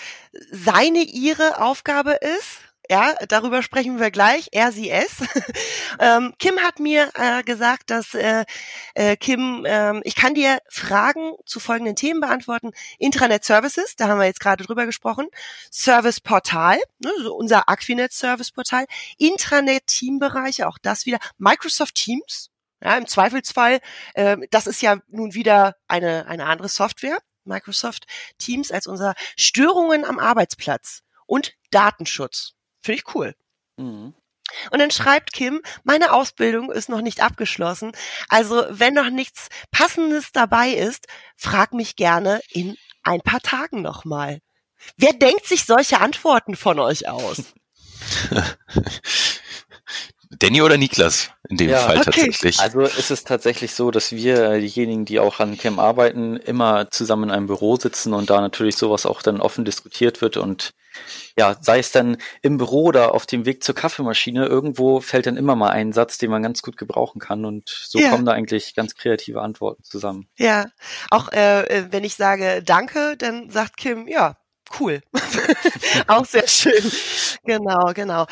seine, 0.51 1.03
ihre 1.03 1.61
Aufgabe 1.61 2.13
ist 2.13 2.62
ja, 2.93 3.15
darüber 3.27 3.63
sprechen 3.63 3.99
wir 3.99 4.11
gleich. 4.11 4.49
Er, 4.53 4.71
sie, 4.71 4.91
es. 4.91 5.17
ähm, 5.99 6.35
Kim 6.39 6.59
hat 6.59 6.79
mir 6.79 7.11
äh, 7.15 7.43
gesagt, 7.43 7.89
dass 7.89 8.13
äh, 8.13 8.45
äh, 8.95 9.17
Kim, 9.17 9.65
äh, 9.65 9.99
ich 10.05 10.15
kann 10.15 10.35
dir 10.35 10.59
Fragen 10.69 11.33
zu 11.47 11.59
folgenden 11.59 11.97
Themen 11.97 12.21
beantworten. 12.21 12.73
Intranet 12.99 13.45
Services, 13.45 13.97
da 13.97 14.09
haben 14.09 14.19
wir 14.19 14.27
jetzt 14.27 14.41
gerade 14.41 14.65
drüber 14.65 14.85
gesprochen. 14.85 15.27
Service 15.71 16.21
Portal, 16.21 16.77
ne, 16.99 17.11
so 17.23 17.35
unser 17.35 17.67
Aquinet 17.71 18.13
Service 18.13 18.51
Portal. 18.51 18.85
Intranet 19.17 19.87
Teambereiche, 19.87 20.69
auch 20.69 20.77
das 20.77 21.07
wieder. 21.07 21.19
Microsoft 21.39 21.95
Teams, 21.95 22.51
ja, 22.83 22.99
im 22.99 23.07
Zweifelsfall. 23.07 23.81
Äh, 24.13 24.37
das 24.51 24.67
ist 24.67 24.83
ja 24.83 24.99
nun 25.09 25.33
wieder 25.33 25.77
eine, 25.89 26.27
eine 26.27 26.45
andere 26.45 26.69
Software. 26.69 27.17
Microsoft 27.45 28.05
Teams 28.37 28.71
als 28.71 28.87
unser 28.87 29.15
Störungen 29.39 30.05
am 30.05 30.19
Arbeitsplatz 30.19 31.01
und 31.25 31.55
Datenschutz. 31.71 32.55
Finde 32.83 32.99
ich 33.01 33.15
cool. 33.15 33.35
Mhm. 33.77 34.15
Und 34.71 34.79
dann 34.79 34.91
schreibt 34.91 35.33
Kim, 35.33 35.63
meine 35.83 36.13
Ausbildung 36.13 36.71
ist 36.71 36.89
noch 36.89 37.01
nicht 37.01 37.23
abgeschlossen. 37.23 37.93
Also 38.29 38.65
wenn 38.69 38.95
noch 38.95 39.11
nichts 39.11 39.49
Passendes 39.71 40.33
dabei 40.33 40.71
ist, 40.71 41.07
frag 41.37 41.73
mich 41.73 41.97
gerne 41.97 42.41
in 42.51 42.77
ein 43.03 43.21
paar 43.21 43.41
Tagen 43.41 43.83
nochmal. 43.83 44.41
Wer 44.97 45.13
denkt 45.13 45.47
sich 45.47 45.65
solche 45.65 46.01
Antworten 46.01 46.57
von 46.57 46.79
euch 46.79 47.09
aus? 47.09 47.55
Danny 50.43 50.61
oder 50.61 50.77
Niklas 50.77 51.31
in 51.49 51.57
dem 51.57 51.71
ja, 51.71 51.79
Fall 51.79 51.99
okay. 51.99 52.05
tatsächlich. 52.05 52.59
Also 52.59 52.81
es 52.81 53.11
ist 53.13 53.29
tatsächlich 53.29 53.75
so, 53.75 53.93
dass 53.93 54.11
wir, 54.11 54.59
diejenigen, 54.59 55.05
die 55.05 55.21
auch 55.21 55.39
an 55.39 55.57
Cam 55.57 55.79
arbeiten, 55.79 56.37
immer 56.37 56.91
zusammen 56.91 57.25
in 57.25 57.31
einem 57.31 57.47
Büro 57.47 57.77
sitzen 57.77 58.13
und 58.13 58.29
da 58.29 58.41
natürlich 58.41 58.77
sowas 58.77 59.07
auch 59.07 59.23
dann 59.23 59.41
offen 59.41 59.65
diskutiert 59.65 60.21
wird 60.21 60.37
und 60.37 60.73
ja, 61.39 61.57
sei 61.61 61.79
es 61.79 61.93
dann 61.93 62.19
im 62.43 62.59
Büro 62.59 62.85
oder 62.85 63.15
auf 63.15 63.25
dem 63.25 63.47
Weg 63.47 63.63
zur 63.65 63.75
Kaffeemaschine, 63.75 64.47
irgendwo 64.47 65.01
fällt 65.01 65.27
dann 65.27 65.37
immer 65.37 65.57
mal 65.57 65.71
ein 65.71 65.93
Satz, 65.93 66.19
den 66.19 66.31
man 66.31 66.43
ganz 66.43 66.61
gut 66.61 66.77
gebrauchen 66.77 67.21
kann 67.21 67.45
und 67.45 67.69
so 67.69 67.99
ja. 67.99 68.11
kommen 68.11 68.27
da 68.27 68.33
eigentlich 68.33 68.75
ganz 68.75 68.95
kreative 68.95 69.41
Antworten 69.41 69.85
zusammen. 69.85 70.27
Ja, 70.37 70.67
auch 71.11 71.33
äh, 71.33 71.63
äh 71.67 71.87
wenn 71.91 72.05
ich 72.05 72.17
sage 72.17 72.63
Danke, 72.63 73.17
dann 73.17 73.49
sagt 73.49 73.77
Kim, 73.77 74.09
ja, 74.09 74.37
cool. 74.81 75.03
auch 76.07 76.25
sehr 76.25 76.47
schön. 76.49 76.91
Genau, 77.45 77.93
genau. 77.95 78.27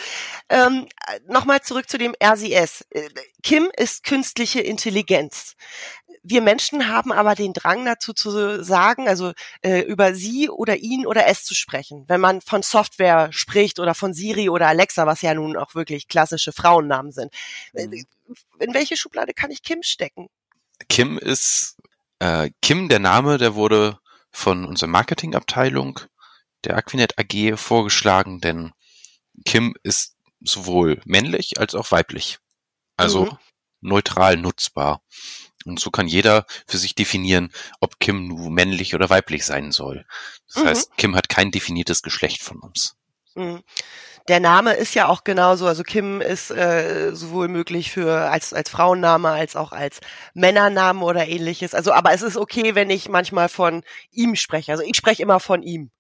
Ähm, 0.48 0.86
Nochmal 1.26 1.62
zurück 1.62 1.88
zu 1.88 1.98
dem 1.98 2.14
RCS. 2.22 2.86
Äh, 2.90 3.08
Kim 3.42 3.70
ist 3.76 4.04
künstliche 4.04 4.60
Intelligenz. 4.60 5.56
Wir 6.22 6.42
Menschen 6.42 6.88
haben 6.88 7.12
aber 7.12 7.34
den 7.34 7.54
Drang 7.54 7.84
dazu 7.84 8.12
zu 8.12 8.62
sagen, 8.62 9.08
also 9.08 9.32
äh, 9.62 9.80
über 9.80 10.14
sie 10.14 10.50
oder 10.50 10.76
ihn 10.76 11.06
oder 11.06 11.26
es 11.26 11.44
zu 11.44 11.54
sprechen. 11.54 12.04
Wenn 12.08 12.20
man 12.20 12.42
von 12.42 12.62
Software 12.62 13.32
spricht 13.32 13.80
oder 13.80 13.94
von 13.94 14.12
Siri 14.12 14.50
oder 14.50 14.68
Alexa, 14.68 15.06
was 15.06 15.22
ja 15.22 15.32
nun 15.32 15.56
auch 15.56 15.74
wirklich 15.74 16.08
klassische 16.08 16.52
Frauennamen 16.52 17.12
sind. 17.12 17.32
Äh, 17.72 17.86
mhm. 17.86 18.04
In 18.58 18.74
welche 18.74 18.96
Schublade 18.96 19.32
kann 19.32 19.50
ich 19.50 19.62
Kim 19.62 19.82
stecken? 19.82 20.28
Kim 20.88 21.18
ist 21.18 21.76
äh, 22.18 22.50
Kim, 22.60 22.88
der 22.88 22.98
Name, 22.98 23.38
der 23.38 23.54
wurde 23.54 23.98
von 24.30 24.64
unserer 24.64 24.90
Marketingabteilung 24.90 26.00
der 26.64 26.76
Aquinet 26.76 27.14
AG 27.18 27.56
vorgeschlagen, 27.56 28.40
denn 28.40 28.72
Kim 29.44 29.74
ist 29.82 30.16
sowohl 30.40 31.00
männlich 31.04 31.58
als 31.58 31.74
auch 31.74 31.90
weiblich. 31.90 32.38
Also 32.96 33.26
mhm. 33.26 33.38
neutral 33.80 34.36
nutzbar. 34.36 35.02
Und 35.66 35.78
so 35.78 35.90
kann 35.90 36.08
jeder 36.08 36.46
für 36.66 36.78
sich 36.78 36.94
definieren, 36.94 37.52
ob 37.80 38.00
Kim 38.00 38.28
nun 38.28 38.52
männlich 38.52 38.94
oder 38.94 39.10
weiblich 39.10 39.44
sein 39.44 39.72
soll. 39.72 40.06
Das 40.46 40.62
mhm. 40.62 40.68
heißt, 40.68 40.96
Kim 40.96 41.16
hat 41.16 41.28
kein 41.28 41.50
definiertes 41.50 42.02
Geschlecht 42.02 42.42
von 42.42 42.58
uns. 42.60 42.96
Mhm. 43.34 43.62
Der 44.28 44.40
Name 44.40 44.74
ist 44.74 44.94
ja 44.94 45.08
auch 45.08 45.24
genauso, 45.24 45.66
also 45.66 45.82
Kim 45.82 46.20
ist 46.20 46.50
äh, 46.50 47.14
sowohl 47.14 47.48
möglich 47.48 47.90
für 47.90 48.30
als 48.30 48.52
als 48.52 48.70
Frauenname 48.70 49.30
als 49.30 49.56
auch 49.56 49.72
als 49.72 50.00
Männernamen 50.34 51.02
oder 51.02 51.26
ähnliches. 51.26 51.74
Also, 51.74 51.92
aber 51.92 52.12
es 52.12 52.22
ist 52.22 52.36
okay, 52.36 52.74
wenn 52.74 52.90
ich 52.90 53.08
manchmal 53.08 53.48
von 53.48 53.82
ihm 54.12 54.36
spreche. 54.36 54.72
Also 54.72 54.84
ich 54.84 54.96
spreche 54.96 55.22
immer 55.22 55.40
von 55.40 55.62
ihm 55.62 55.90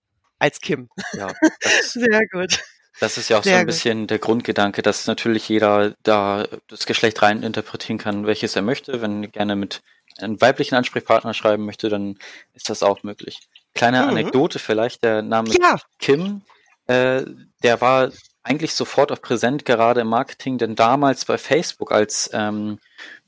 als 0.40 0.60
Kim. 0.60 0.88
Ja, 1.12 1.28
sehr 1.82 2.26
gut. 2.32 2.58
Das 2.98 3.16
ist 3.16 3.30
ja 3.30 3.38
auch 3.38 3.44
Sehr 3.44 3.54
so 3.54 3.58
ein 3.60 3.66
gut. 3.66 3.74
bisschen 3.74 4.06
der 4.06 4.18
Grundgedanke, 4.18 4.82
dass 4.82 5.06
natürlich 5.06 5.48
jeder 5.48 5.94
da 6.02 6.46
das 6.68 6.84
Geschlecht 6.84 7.22
rein 7.22 7.42
interpretieren 7.42 7.98
kann, 7.98 8.26
welches 8.26 8.56
er 8.56 8.62
möchte. 8.62 9.00
Wenn 9.00 9.22
er 9.22 9.30
gerne 9.30 9.56
mit 9.56 9.80
einem 10.18 10.40
weiblichen 10.40 10.74
Ansprechpartner 10.74 11.32
schreiben 11.32 11.64
möchte, 11.64 11.88
dann 11.88 12.18
ist 12.52 12.68
das 12.68 12.82
auch 12.82 13.02
möglich. 13.02 13.38
Kleine 13.74 14.02
mhm. 14.02 14.08
Anekdote 14.10 14.58
vielleicht, 14.58 15.02
der 15.02 15.22
Name 15.22 15.50
ja. 15.58 15.76
Kim, 15.98 16.42
äh, 16.88 17.24
der 17.62 17.80
war 17.80 18.10
eigentlich 18.42 18.74
sofort 18.74 19.12
auch 19.12 19.22
präsent, 19.22 19.64
gerade 19.64 20.02
im 20.02 20.08
Marketing, 20.08 20.58
denn 20.58 20.74
damals 20.74 21.24
bei 21.24 21.38
Facebook, 21.38 21.92
als 21.92 22.30
ähm, 22.32 22.78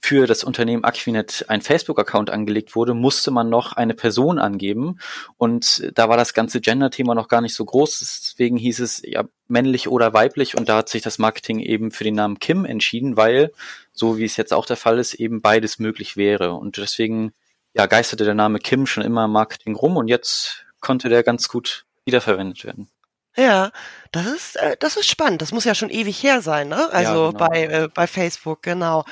für 0.05 0.27
das 0.27 0.43
Unternehmen 0.43 0.83
Aquinet 0.83 1.45
ein 1.49 1.63
Facebook-Account 1.63 2.29
angelegt 2.29 2.75
wurde, 2.75 2.93
musste 2.93 3.31
man 3.31 3.49
noch 3.49 3.73
eine 3.73 3.95
Person 3.95 4.41
angeben. 4.41 4.99
Und 5.37 5.91
da 5.95 6.09
war 6.09 6.17
das 6.17 6.35
ganze 6.35 6.61
Gender-Thema 6.61 7.15
noch 7.15 7.29
gar 7.29 7.41
nicht 7.41 7.55
so 7.55 7.65
groß. 7.65 8.01
Deswegen 8.01 8.57
hieß 8.57 8.81
es 8.81 9.01
ja 9.05 9.25
männlich 9.47 9.89
oder 9.89 10.13
weiblich. 10.13 10.57
Und 10.57 10.69
da 10.69 10.79
hat 10.79 10.89
sich 10.89 11.03
das 11.03 11.19
Marketing 11.19 11.61
eben 11.61 11.93
für 11.93 12.03
den 12.03 12.17
Namen 12.17 12.41
Kim 12.41 12.65
entschieden, 12.65 13.17
weil, 13.17 13.53
so 13.93 14.19
wie 14.19 14.25
es 14.25 14.37
jetzt 14.37 14.53
auch 14.53 14.67
der 14.67 14.77
Fall 14.77 14.99
ist, 14.99 15.15
eben 15.15 15.41
beides 15.41 15.79
möglich 15.79 16.17
wäre. 16.17 16.55
Und 16.55 16.79
deswegen 16.79 17.33
ja, 17.75 17.87
geisterte 17.87 18.25
der 18.25 18.35
Name 18.35 18.59
Kim 18.59 18.87
schon 18.87 19.05
immer 19.05 19.27
im 19.27 19.33
Marketing 19.33 19.77
rum 19.77 19.97
und 19.97 20.09
jetzt 20.09 20.65
konnte 20.81 21.09
der 21.09 21.23
ganz 21.23 21.49
gut 21.49 21.87
wiederverwendet 22.05 22.65
werden. 22.65 22.89
Ja, 23.37 23.71
das 24.11 24.27
ist, 24.27 24.57
äh, 24.57 24.77
das 24.79 24.97
ist 24.97 25.09
spannend. 25.09 25.41
Das 25.43 25.53
muss 25.53 25.65
ja 25.65 25.75
schon 25.75 25.91
ewig 25.91 26.23
her 26.23 26.43
sein, 26.43 26.69
ne? 26.69 26.91
Also 26.93 27.27
ja, 27.27 27.31
genau. 27.31 27.49
bei, 27.49 27.65
äh, 27.65 27.89
bei 27.93 28.07
Facebook, 28.07 28.62
genau. 28.62 29.05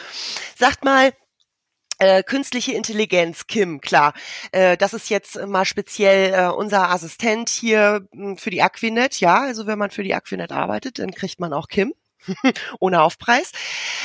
Sagt 0.56 0.84
mal, 0.84 1.12
äh, 2.00 2.22
künstliche 2.22 2.72
Intelligenz, 2.72 3.46
Kim, 3.46 3.80
klar. 3.80 4.14
Äh, 4.52 4.76
das 4.76 4.94
ist 4.94 5.10
jetzt 5.10 5.46
mal 5.46 5.64
speziell 5.64 6.32
äh, 6.34 6.48
unser 6.50 6.90
Assistent 6.90 7.48
hier 7.48 8.06
mh, 8.12 8.24
hm, 8.24 8.36
für 8.38 8.50
die 8.50 8.62
Aquinet, 8.62 9.20
ja. 9.20 9.42
Also 9.42 9.66
wenn 9.66 9.78
man 9.78 9.90
für 9.90 10.02
die 10.02 10.14
Aquinet 10.14 10.52
arbeitet, 10.52 10.98
dann 10.98 11.12
kriegt 11.12 11.40
man 11.40 11.52
auch 11.52 11.68
Kim. 11.68 11.94
ohne 12.80 13.02
Aufpreis. 13.02 13.52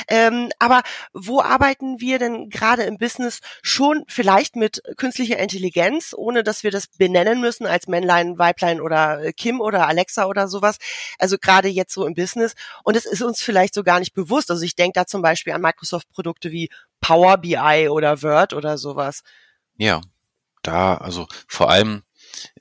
Ähm, 0.08 0.50
aber 0.58 0.82
wo 1.12 1.40
arbeiten 1.40 2.00
wir 2.00 2.18
denn 2.18 2.48
gerade 2.50 2.82
im 2.84 2.98
Business 2.98 3.40
schon 3.62 4.04
vielleicht 4.08 4.56
mit 4.56 4.82
künstlicher 4.96 5.38
Intelligenz, 5.38 6.14
ohne 6.16 6.42
dass 6.42 6.62
wir 6.62 6.70
das 6.70 6.88
benennen 6.88 7.40
müssen 7.40 7.66
als 7.66 7.86
Männlein, 7.86 8.38
Weiblein 8.38 8.80
oder 8.80 9.22
äh, 9.22 9.32
Kim 9.32 9.60
oder 9.60 9.86
Alexa 9.86 10.26
oder 10.26 10.48
sowas? 10.48 10.78
Also 11.18 11.38
gerade 11.38 11.68
jetzt 11.68 11.92
so 11.92 12.06
im 12.06 12.14
Business. 12.14 12.54
Und 12.84 12.96
es 12.96 13.06
ist 13.06 13.22
uns 13.22 13.42
vielleicht 13.42 13.74
so 13.74 13.82
gar 13.82 14.00
nicht 14.00 14.14
bewusst. 14.14 14.50
Also 14.50 14.62
ich 14.62 14.76
denke 14.76 14.94
da 14.94 15.06
zum 15.06 15.22
Beispiel 15.22 15.52
an 15.52 15.60
Microsoft-Produkte 15.60 16.50
wie 16.50 16.70
Power 17.00 17.36
BI 17.38 17.88
oder 17.88 18.22
Word 18.22 18.52
oder 18.52 18.78
sowas. 18.78 19.22
Ja, 19.76 20.00
da, 20.62 20.96
also 20.96 21.26
vor 21.46 21.70
allem 21.70 22.02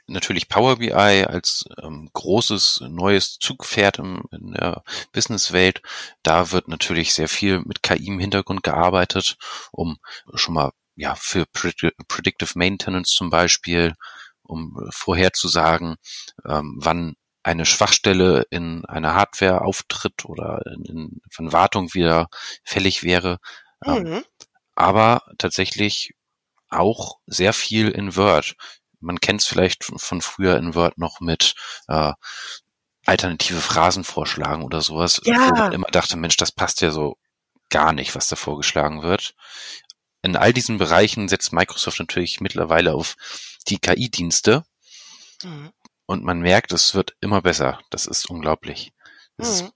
natürlich 0.07 0.49
Power 0.49 0.77
BI 0.77 0.91
als 0.91 1.65
ähm, 1.81 2.09
großes 2.13 2.83
neues 2.89 3.39
Zugpferd 3.39 3.99
im, 3.99 4.23
in 4.31 4.53
der 4.53 4.83
Businesswelt. 5.11 5.81
Da 6.23 6.51
wird 6.51 6.67
natürlich 6.67 7.13
sehr 7.13 7.27
viel 7.29 7.59
mit 7.59 7.83
KI 7.83 8.07
im 8.07 8.19
Hintergrund 8.19 8.63
gearbeitet, 8.63 9.37
um 9.71 9.97
schon 10.33 10.53
mal 10.53 10.71
ja 10.95 11.15
für 11.15 11.45
Predictive 11.45 12.51
Maintenance 12.55 13.11
zum 13.11 13.29
Beispiel, 13.29 13.95
um 14.43 14.77
vorherzusagen, 14.91 15.95
ähm, 16.45 16.77
wann 16.79 17.15
eine 17.43 17.65
Schwachstelle 17.65 18.45
in 18.49 18.85
einer 18.85 19.13
Hardware 19.13 19.61
auftritt 19.61 20.25
oder 20.25 20.63
in, 20.65 20.85
in, 20.85 21.21
von 21.29 21.51
Wartung 21.51 21.93
wieder 21.93 22.27
fällig 22.63 23.03
wäre. 23.03 23.39
Ähm, 23.85 24.03
mhm. 24.03 24.23
aber 24.73 25.21
tatsächlich 25.37 26.15
auch 26.69 27.19
sehr 27.27 27.53
viel 27.53 27.89
in 27.89 28.15
Word 28.15 28.55
man 29.05 29.19
kennt 29.19 29.41
es 29.41 29.47
vielleicht 29.47 29.83
von 29.83 30.21
früher 30.21 30.57
in 30.57 30.75
Word 30.75 30.97
noch 30.97 31.19
mit 31.19 31.53
äh, 31.87 32.11
alternative 33.05 33.61
Phrasen 33.61 34.03
vorschlagen 34.03 34.63
oder 34.63 34.81
sowas, 34.81 35.21
ja. 35.23 35.49
wo 35.49 35.55
man 35.55 35.71
immer 35.73 35.87
dachte, 35.87 36.17
Mensch, 36.17 36.37
das 36.37 36.51
passt 36.51 36.81
ja 36.81 36.91
so 36.91 37.17
gar 37.69 37.93
nicht, 37.93 38.15
was 38.15 38.27
da 38.27 38.35
vorgeschlagen 38.35 39.03
wird. 39.03 39.35
In 40.23 40.35
all 40.35 40.51
diesen 40.53 40.79
Bereichen 40.79 41.29
setzt 41.29 41.53
Microsoft 41.53 41.99
natürlich 41.99 42.41
mittlerweile 42.41 42.95
auf 42.95 43.15
die 43.67 43.77
KI-Dienste 43.77 44.63
mhm. 45.43 45.71
und 46.07 46.23
man 46.23 46.39
merkt, 46.39 46.71
es 46.71 46.95
wird 46.95 47.15
immer 47.21 47.43
besser. 47.43 47.79
Das 47.91 48.07
ist 48.07 48.27
unglaublich. 48.29 48.91
Das 49.37 49.61
mhm. 49.61 49.67
ist, 49.67 49.73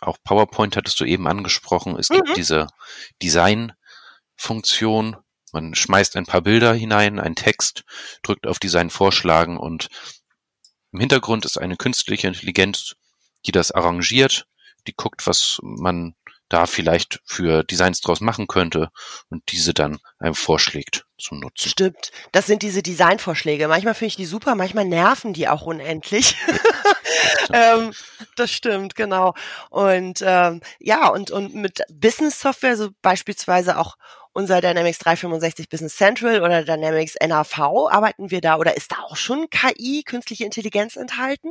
auch 0.00 0.18
PowerPoint 0.22 0.76
hattest 0.76 1.00
du 1.00 1.04
eben 1.04 1.26
angesprochen. 1.26 1.98
Es 1.98 2.08
gibt 2.08 2.28
mhm. 2.28 2.34
diese 2.34 2.68
Design-Funktion, 3.20 5.16
man 5.52 5.74
schmeißt 5.74 6.16
ein 6.16 6.26
paar 6.26 6.42
Bilder 6.42 6.72
hinein, 6.72 7.18
einen 7.18 7.36
Text, 7.36 7.84
drückt 8.22 8.46
auf 8.46 8.58
Design 8.58 8.90
vorschlagen 8.90 9.56
und 9.56 9.88
im 10.92 11.00
Hintergrund 11.00 11.44
ist 11.44 11.58
eine 11.58 11.76
künstliche 11.76 12.26
Intelligenz, 12.26 12.96
die 13.46 13.52
das 13.52 13.70
arrangiert, 13.70 14.46
die 14.86 14.94
guckt, 14.94 15.26
was 15.26 15.58
man 15.62 16.14
da 16.48 16.66
vielleicht 16.66 17.20
für 17.24 17.62
Designs 17.62 18.00
draus 18.00 18.20
machen 18.20 18.48
könnte 18.48 18.90
und 19.28 19.42
diese 19.52 19.72
dann 19.72 20.00
einem 20.18 20.34
vorschlägt 20.34 21.06
zum 21.16 21.38
Nutzen. 21.38 21.68
Stimmt. 21.68 22.10
Das 22.32 22.46
sind 22.46 22.62
diese 22.62 22.82
Designvorschläge. 22.82 23.68
Manchmal 23.68 23.94
finde 23.94 24.08
ich 24.08 24.16
die 24.16 24.26
super, 24.26 24.56
manchmal 24.56 24.84
nerven 24.84 25.32
die 25.32 25.48
auch 25.48 25.62
unendlich. 25.62 26.36
ähm, 27.52 27.92
das 28.36 28.50
stimmt, 28.50 28.94
genau. 28.94 29.34
Und 29.70 30.22
ähm, 30.24 30.60
ja, 30.78 31.08
und, 31.08 31.30
und 31.30 31.54
mit 31.54 31.82
Business 31.88 32.40
Software, 32.40 32.76
so 32.76 32.90
beispielsweise 33.02 33.78
auch 33.78 33.96
unser 34.32 34.60
Dynamics 34.60 34.98
365 34.98 35.68
Business 35.68 35.96
Central 35.96 36.42
oder 36.42 36.64
Dynamics 36.64 37.14
NAV, 37.20 37.58
arbeiten 37.90 38.30
wir 38.30 38.40
da 38.40 38.56
oder 38.56 38.76
ist 38.76 38.92
da 38.92 38.96
auch 39.02 39.16
schon 39.16 39.48
KI, 39.50 40.02
künstliche 40.04 40.44
Intelligenz 40.44 40.96
enthalten? 40.96 41.50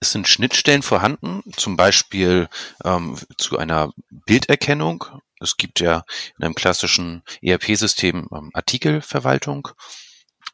Es 0.00 0.12
sind 0.12 0.28
Schnittstellen 0.28 0.82
vorhanden, 0.82 1.42
zum 1.56 1.76
Beispiel 1.76 2.48
ähm, 2.84 3.18
zu 3.36 3.58
einer 3.58 3.92
Bilderkennung. 4.10 5.04
Es 5.40 5.56
gibt 5.56 5.80
ja 5.80 6.04
in 6.38 6.44
einem 6.44 6.54
klassischen 6.54 7.22
ERP-System 7.42 8.28
ähm, 8.32 8.50
Artikelverwaltung. 8.54 9.68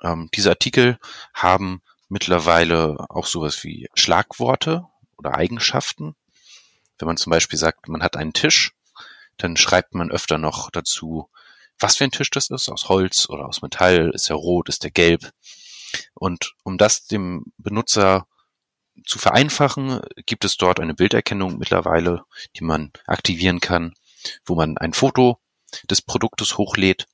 Ähm, 0.03 0.29
diese 0.35 0.51
Artikel 0.51 0.99
haben 1.35 1.83
mittlerweile 2.09 2.97
auch 3.09 3.27
sowas 3.27 3.63
wie 3.63 3.89
Schlagworte 3.95 4.87
oder 5.19 5.35
Eigenschaften. 5.35 6.17
Wenn 6.99 7.07
man 7.07 7.17
zum 7.17 7.31
Beispiel 7.31 7.59
sagt, 7.59 7.89
man 7.89 8.03
hat 8.03 8.17
einen 8.17 8.33
Tisch, 8.33 8.73
dann 9.37 9.57
schreibt 9.57 9.95
man 9.95 10.11
öfter 10.11 10.39
noch 10.39 10.71
dazu, 10.71 11.29
was 11.83 11.97
für 11.97 12.05
ein 12.05 12.11
Tisch 12.11 12.31
das 12.31 12.51
ist, 12.51 12.69
aus 12.69 12.89
Holz 12.89 13.29
oder 13.29 13.47
aus 13.47 13.63
Metall, 13.63 14.11
ist 14.15 14.31
er 14.31 14.37
rot, 14.37 14.69
ist 14.69 14.85
er 14.85 14.91
gelb. 14.91 15.31
Und 16.15 16.55
um 16.63 16.79
das 16.79 17.07
dem 17.07 17.53
Benutzer 17.59 18.27
zu 19.07 19.19
vereinfachen, 19.19 20.01
gibt 20.27 20.45
es 20.45 20.57
dort 20.57 20.81
eine 20.81 20.95
Bilderkennung 20.95 21.59
mittlerweile, 21.59 22.25
die 22.57 22.65
man 22.65 22.93
aktivieren 23.07 23.61
kann, 23.61 23.95
wo 24.45 24.55
man 24.55 24.79
ein 24.79 24.93
Foto 24.93 25.39
des 25.91 26.03
Produktes 26.03 26.59
hochlädt. 26.59 27.07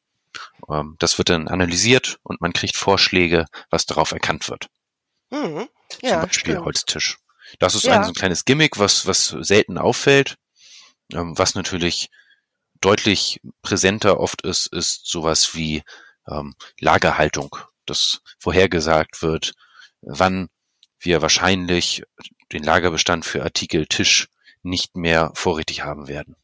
Ähm, 0.68 0.96
das 0.98 1.18
wird 1.18 1.30
dann 1.30 1.48
analysiert 1.48 2.18
und 2.22 2.40
man 2.40 2.52
kriegt 2.52 2.76
Vorschläge, 2.76 3.46
was 3.70 3.86
darauf 3.86 4.12
erkannt 4.12 4.48
wird. 4.48 4.68
Mhm. 5.30 5.68
Ja, 6.02 6.20
Zum 6.20 6.28
Beispiel 6.28 6.52
stimmt. 6.54 6.64
Holztisch. 6.64 7.18
Das 7.58 7.74
ist 7.74 7.84
ja. 7.84 7.94
ein, 7.94 8.04
so 8.04 8.10
ein 8.10 8.14
kleines 8.14 8.44
Gimmick, 8.44 8.78
was, 8.78 9.06
was 9.06 9.28
selten 9.40 9.78
auffällt, 9.78 10.36
ähm, 11.12 11.38
was 11.38 11.54
natürlich 11.54 12.10
deutlich 12.80 13.40
präsenter 13.62 14.20
oft 14.20 14.42
ist, 14.42 14.66
ist 14.66 15.06
sowas 15.06 15.54
wie 15.54 15.82
ähm, 16.28 16.54
Lagerhaltung, 16.80 17.56
dass 17.86 18.20
vorhergesagt 18.38 19.22
wird, 19.22 19.54
wann 20.02 20.48
wir 21.00 21.22
wahrscheinlich 21.22 22.02
den 22.52 22.62
Lagerbestand 22.62 23.24
für 23.24 23.42
Artikel 23.42 23.86
Tisch 23.86 24.28
nicht 24.62 24.96
mehr 24.96 25.30
vorrätig 25.34 25.84
haben 25.84 26.08
werden. 26.08 26.36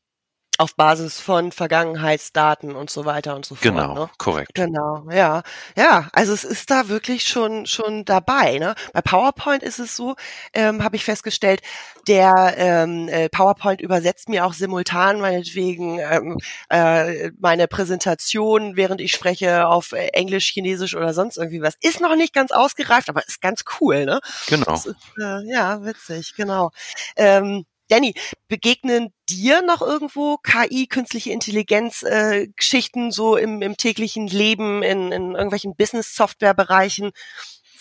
Auf 0.56 0.76
Basis 0.76 1.18
von 1.18 1.50
Vergangenheitsdaten 1.50 2.76
und 2.76 2.88
so 2.88 3.04
weiter 3.04 3.34
und 3.34 3.44
so 3.44 3.56
fort. 3.56 3.62
Genau, 3.62 3.94
ne? 3.94 4.10
korrekt. 4.18 4.54
Genau, 4.54 5.04
ja. 5.10 5.42
Ja, 5.76 6.08
also 6.12 6.32
es 6.32 6.44
ist 6.44 6.70
da 6.70 6.88
wirklich 6.88 7.26
schon, 7.26 7.66
schon 7.66 8.04
dabei. 8.04 8.58
Ne? 8.58 8.76
Bei 8.92 9.00
PowerPoint 9.00 9.64
ist 9.64 9.80
es 9.80 9.96
so, 9.96 10.14
ähm, 10.52 10.84
habe 10.84 10.94
ich 10.94 11.04
festgestellt, 11.04 11.60
der 12.06 12.54
ähm, 12.56 13.08
äh, 13.08 13.28
PowerPoint 13.28 13.80
übersetzt 13.80 14.28
mir 14.28 14.46
auch 14.46 14.52
simultan 14.52 15.20
meinetwegen 15.20 15.98
ähm, 15.98 16.38
äh, 16.68 17.32
meine 17.40 17.66
Präsentation, 17.66 18.76
während 18.76 19.00
ich 19.00 19.10
spreche, 19.10 19.66
auf 19.66 19.90
äh, 19.90 20.06
Englisch, 20.12 20.52
Chinesisch 20.52 20.94
oder 20.94 21.14
sonst 21.14 21.36
irgendwie 21.36 21.62
was. 21.62 21.74
Ist 21.80 22.00
noch 22.00 22.14
nicht 22.14 22.32
ganz 22.32 22.52
ausgereift, 22.52 23.08
aber 23.08 23.26
ist 23.26 23.40
ganz 23.40 23.64
cool, 23.80 24.04
ne? 24.04 24.20
Genau. 24.46 24.74
Ist, 24.74 24.94
äh, 25.20 25.52
ja, 25.52 25.84
witzig, 25.84 26.34
genau. 26.36 26.70
Ähm, 27.16 27.64
Danny, 27.88 28.14
begegnen 28.48 29.12
dir 29.28 29.62
noch 29.62 29.82
irgendwo 29.82 30.38
KI, 30.38 30.86
künstliche 30.86 31.32
Intelligenz, 31.32 32.02
äh, 32.02 32.48
Geschichten 32.56 33.10
so 33.10 33.36
im, 33.36 33.62
im 33.62 33.76
täglichen 33.76 34.26
Leben, 34.26 34.82
in, 34.82 35.12
in 35.12 35.34
irgendwelchen 35.34 35.76
Business-Software-Bereichen? 35.76 37.12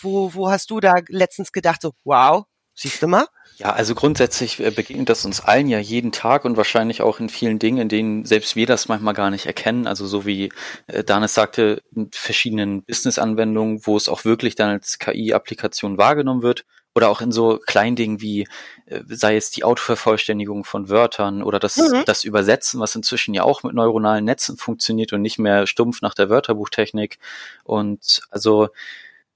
Wo, 0.02 0.34
wo 0.34 0.52
hast 0.52 0.70
du 0.72 0.80
da 0.80 0.96
letztens 1.08 1.54
gedacht, 1.54 1.82
so, 1.82 1.94
wow, 2.04 2.44
siehst 2.74 3.02
du 3.02 3.08
mal? 3.08 3.28
Ja, 3.58 3.72
also 3.72 3.96
grundsätzlich 3.96 4.60
äh, 4.60 4.72
begegnet 4.72 5.10
das 5.10 5.26
uns 5.26 5.39
allen 5.39 5.68
ja 5.68 5.80
jeden 5.80 6.12
Tag 6.12 6.44
und 6.44 6.58
wahrscheinlich 6.58 7.02
auch 7.02 7.20
in 7.20 7.30
vielen 7.30 7.60
Dingen, 7.60 7.78
in 7.78 7.89
denen 7.89 8.26
selbst 8.26 8.56
wir 8.56 8.66
das 8.66 8.88
manchmal 8.88 9.13
gar 9.13 9.30
nicht 9.30 9.46
erkennen. 9.46 9.88
Also 9.88 10.08
so 10.08 10.26
wie 10.26 10.52
äh, 10.88 11.04
Danis 11.04 11.34
sagte, 11.34 11.82
in 11.96 12.10
verschiedenen 12.12 12.84
Business-Anwendungen, 12.84 13.86
wo 13.86 13.96
es 13.96 14.10
auch 14.10 14.26
wirklich 14.26 14.56
dann 14.56 14.72
als 14.72 15.00
KI-Applikation 15.00 15.98
wahrgenommen 15.98 16.42
wird 16.42 16.66
oder 16.96 17.10
auch 17.10 17.22
in 17.22 17.32
so 17.32 17.60
kleinen 17.66 17.96
Dingen 17.96 18.22
wie, 18.22 18.48
äh, 18.86 19.02
sei 19.08 19.36
es 19.36 19.50
die 19.52 19.64
Autovervollständigung 19.64 20.64
von 20.64 20.90
Wörtern 20.90 21.44
oder 21.44 21.60
das, 21.60 21.78
mhm. 21.78 22.04
das 22.06 22.24
Übersetzen, 22.24 22.80
was 22.80 22.96
inzwischen 22.96 23.34
ja 23.34 23.44
auch 23.44 23.64
mit 23.64 23.74
neuronalen 23.74 24.26
Netzen 24.26 24.58
funktioniert 24.58 25.14
und 25.14 25.22
nicht 25.22 25.40
mehr 25.40 25.68
stumpf 25.68 26.02
nach 26.02 26.14
der 26.14 26.30
Wörterbuchtechnik. 26.30 27.20
Und 27.64 28.22
also, 28.30 28.70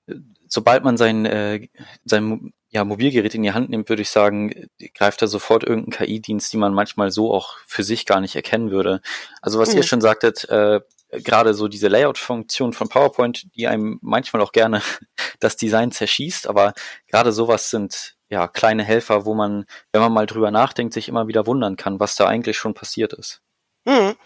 äh, 0.08 0.15
sobald 0.48 0.84
man 0.84 0.98
sein, 0.98 1.26
äh, 1.26 1.67
sein 2.06 2.54
ja, 2.70 2.84
Mobilgerät 2.84 3.34
in 3.34 3.43
die 3.43 3.54
Hand 3.54 3.70
nimmt, 3.70 3.89
würde 3.89 4.02
ich 4.02 4.10
sagen, 4.10 4.70
greift 4.93 5.22
da 5.22 5.28
sofort 5.28 5.63
irgendein 5.63 6.06
KI-Dienst, 6.06 6.52
die 6.52 6.58
man 6.58 6.74
manchmal 6.74 7.12
so 7.12 7.34
auch 7.34 7.58
für 7.65 7.84
sich 7.84 8.06
gar 8.06 8.20
nicht 8.20 8.36
erkennen 8.36 8.72
würde. 8.72 9.02
Also 9.41 9.58
was 9.58 9.72
mhm. 9.72 9.78
ihr 9.78 9.84
schon 9.84 10.02
sagtet, 10.02 10.48
äh, 10.50 10.82
gerade 11.23 11.53
so 11.53 11.67
diese 11.67 11.88
Layout-Funktion 11.88 12.73
von 12.73 12.89
PowerPoint, 12.89 13.47
die 13.56 13.67
einem 13.67 13.99
manchmal 14.01 14.41
auch 14.41 14.51
gerne 14.51 14.82
das 15.39 15.58
Design 15.58 15.91
zerschießt, 15.91 16.47
aber 16.47 16.73
gerade 17.08 17.32
sowas 17.32 17.69
sind 17.69 18.15
ja 18.30 18.47
kleine 18.47 18.84
Helfer, 18.84 19.25
wo 19.25 19.34
man, 19.34 19.65
wenn 19.91 20.01
man 20.01 20.13
mal 20.13 20.25
drüber 20.25 20.51
nachdenkt, 20.51 20.93
sich 20.93 21.08
immer 21.08 21.27
wieder 21.27 21.47
wundern 21.47 21.77
kann, 21.77 21.99
was 21.99 22.15
da 22.15 22.27
eigentlich 22.27 22.58
schon 22.58 22.73
passiert 22.73 23.13
ist. 23.13 23.41
Hm. 23.88 24.17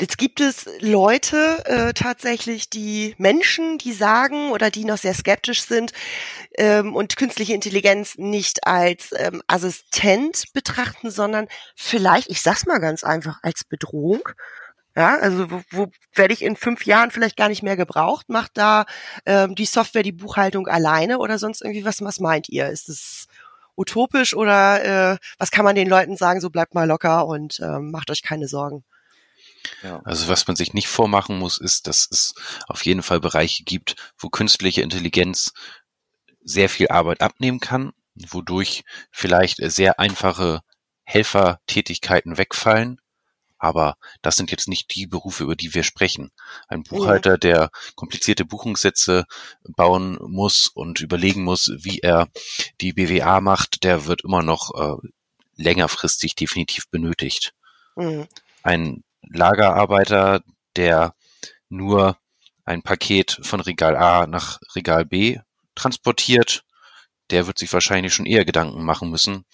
Jetzt 0.00 0.18
gibt 0.18 0.40
es 0.40 0.68
Leute 0.80 1.62
äh, 1.64 1.92
tatsächlich, 1.92 2.70
die 2.70 3.14
Menschen, 3.18 3.78
die 3.78 3.92
sagen 3.92 4.50
oder 4.50 4.72
die 4.72 4.84
noch 4.84 4.98
sehr 4.98 5.14
skeptisch 5.14 5.62
sind 5.62 5.92
ähm, 6.58 6.96
und 6.96 7.16
künstliche 7.16 7.54
Intelligenz 7.54 8.18
nicht 8.18 8.66
als 8.66 9.10
ähm, 9.16 9.42
Assistent 9.46 10.46
betrachten, 10.54 11.12
sondern 11.12 11.46
vielleicht, 11.76 12.30
ich 12.30 12.42
sag's 12.42 12.66
mal 12.66 12.80
ganz 12.80 13.04
einfach, 13.04 13.38
als 13.42 13.62
Bedrohung. 13.62 14.28
Ja, 14.96 15.18
also 15.18 15.50
wo, 15.50 15.62
wo 15.70 15.90
werde 16.14 16.34
ich 16.34 16.42
in 16.42 16.56
fünf 16.56 16.84
Jahren 16.84 17.10
vielleicht 17.10 17.36
gar 17.36 17.48
nicht 17.48 17.62
mehr 17.62 17.76
gebraucht? 17.76 18.28
Macht 18.28 18.52
da 18.54 18.86
ähm, 19.24 19.54
die 19.54 19.66
Software 19.66 20.02
die 20.02 20.12
Buchhaltung 20.12 20.66
alleine 20.66 21.18
oder 21.18 21.38
sonst 21.38 21.62
irgendwie 21.62 21.84
was? 21.84 22.02
Was 22.02 22.18
meint 22.18 22.48
ihr? 22.48 22.68
Ist 22.68 22.88
es 22.88 23.28
utopisch 23.76 24.34
oder 24.34 25.12
äh, 25.12 25.18
was 25.38 25.50
kann 25.52 25.64
man 25.64 25.76
den 25.76 25.88
Leuten 25.88 26.16
sagen? 26.16 26.40
So 26.40 26.50
bleibt 26.50 26.74
mal 26.74 26.88
locker 26.88 27.26
und 27.26 27.60
ähm, 27.60 27.92
macht 27.92 28.10
euch 28.10 28.22
keine 28.22 28.48
Sorgen. 28.48 28.84
Ja. 29.82 30.00
Also 30.04 30.28
was 30.28 30.46
man 30.46 30.56
sich 30.56 30.74
nicht 30.74 30.88
vormachen 30.88 31.38
muss, 31.38 31.58
ist, 31.58 31.86
dass 31.86 32.08
es 32.10 32.34
auf 32.66 32.84
jeden 32.84 33.02
Fall 33.02 33.20
Bereiche 33.20 33.62
gibt, 33.62 33.94
wo 34.18 34.28
künstliche 34.28 34.82
Intelligenz 34.82 35.52
sehr 36.42 36.68
viel 36.68 36.88
Arbeit 36.88 37.20
abnehmen 37.20 37.60
kann, 37.60 37.92
wodurch 38.14 38.82
vielleicht 39.12 39.58
sehr 39.58 40.00
einfache 40.00 40.62
Helfertätigkeiten 41.04 42.38
wegfallen 42.38 43.00
aber 43.60 43.96
das 44.22 44.36
sind 44.36 44.50
jetzt 44.50 44.68
nicht 44.68 44.94
die 44.94 45.06
Berufe, 45.06 45.44
über 45.44 45.54
die 45.54 45.74
wir 45.74 45.84
sprechen. 45.84 46.32
Ein 46.66 46.82
Buchhalter, 46.82 47.38
der 47.38 47.70
komplizierte 47.94 48.44
Buchungssätze 48.44 49.26
bauen 49.62 50.18
muss 50.20 50.66
und 50.66 51.00
überlegen 51.00 51.44
muss, 51.44 51.70
wie 51.76 52.00
er 52.00 52.28
die 52.80 52.94
BWA 52.94 53.40
macht, 53.40 53.84
der 53.84 54.06
wird 54.06 54.24
immer 54.24 54.42
noch 54.42 54.70
äh, 54.74 55.08
längerfristig 55.56 56.34
definitiv 56.34 56.88
benötigt. 56.90 57.52
Mhm. 57.96 58.26
Ein 58.62 59.04
Lagerarbeiter, 59.22 60.42
der 60.76 61.14
nur 61.68 62.16
ein 62.64 62.82
Paket 62.82 63.40
von 63.42 63.60
Regal 63.60 63.96
A 63.96 64.26
nach 64.26 64.58
Regal 64.74 65.04
B 65.04 65.38
transportiert, 65.74 66.64
der 67.30 67.46
wird 67.46 67.58
sich 67.58 67.72
wahrscheinlich 67.72 68.14
schon 68.14 68.26
eher 68.26 68.44
Gedanken 68.44 68.84
machen 68.84 69.10
müssen, 69.10 69.44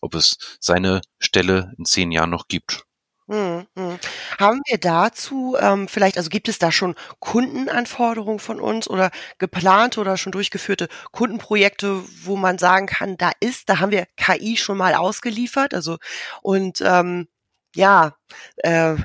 ob 0.00 0.14
es 0.14 0.38
seine 0.60 1.00
Stelle 1.18 1.72
in 1.78 1.84
zehn 1.84 2.12
Jahren 2.12 2.30
noch 2.30 2.48
gibt. 2.48 2.85
Mhm, 3.28 3.66
mhm. 3.74 3.98
Haben 4.38 4.60
wir 4.68 4.78
dazu 4.78 5.56
ähm, 5.58 5.88
vielleicht, 5.88 6.16
also 6.16 6.30
gibt 6.30 6.48
es 6.48 6.58
da 6.58 6.70
schon 6.70 6.94
Kundenanforderungen 7.18 8.38
von 8.38 8.60
uns 8.60 8.88
oder 8.88 9.10
geplante 9.38 10.00
oder 10.00 10.16
schon 10.16 10.30
durchgeführte 10.32 10.88
Kundenprojekte, 11.10 12.02
wo 12.22 12.36
man 12.36 12.58
sagen 12.58 12.86
kann, 12.86 13.16
da 13.16 13.32
ist, 13.40 13.68
da 13.68 13.80
haben 13.80 13.90
wir 13.90 14.06
KI 14.16 14.56
schon 14.56 14.78
mal 14.78 14.94
ausgeliefert, 14.94 15.74
also 15.74 15.96
und 16.42 16.80
ähm, 16.82 17.26
ja, 17.74 18.16
äh, 18.56 18.96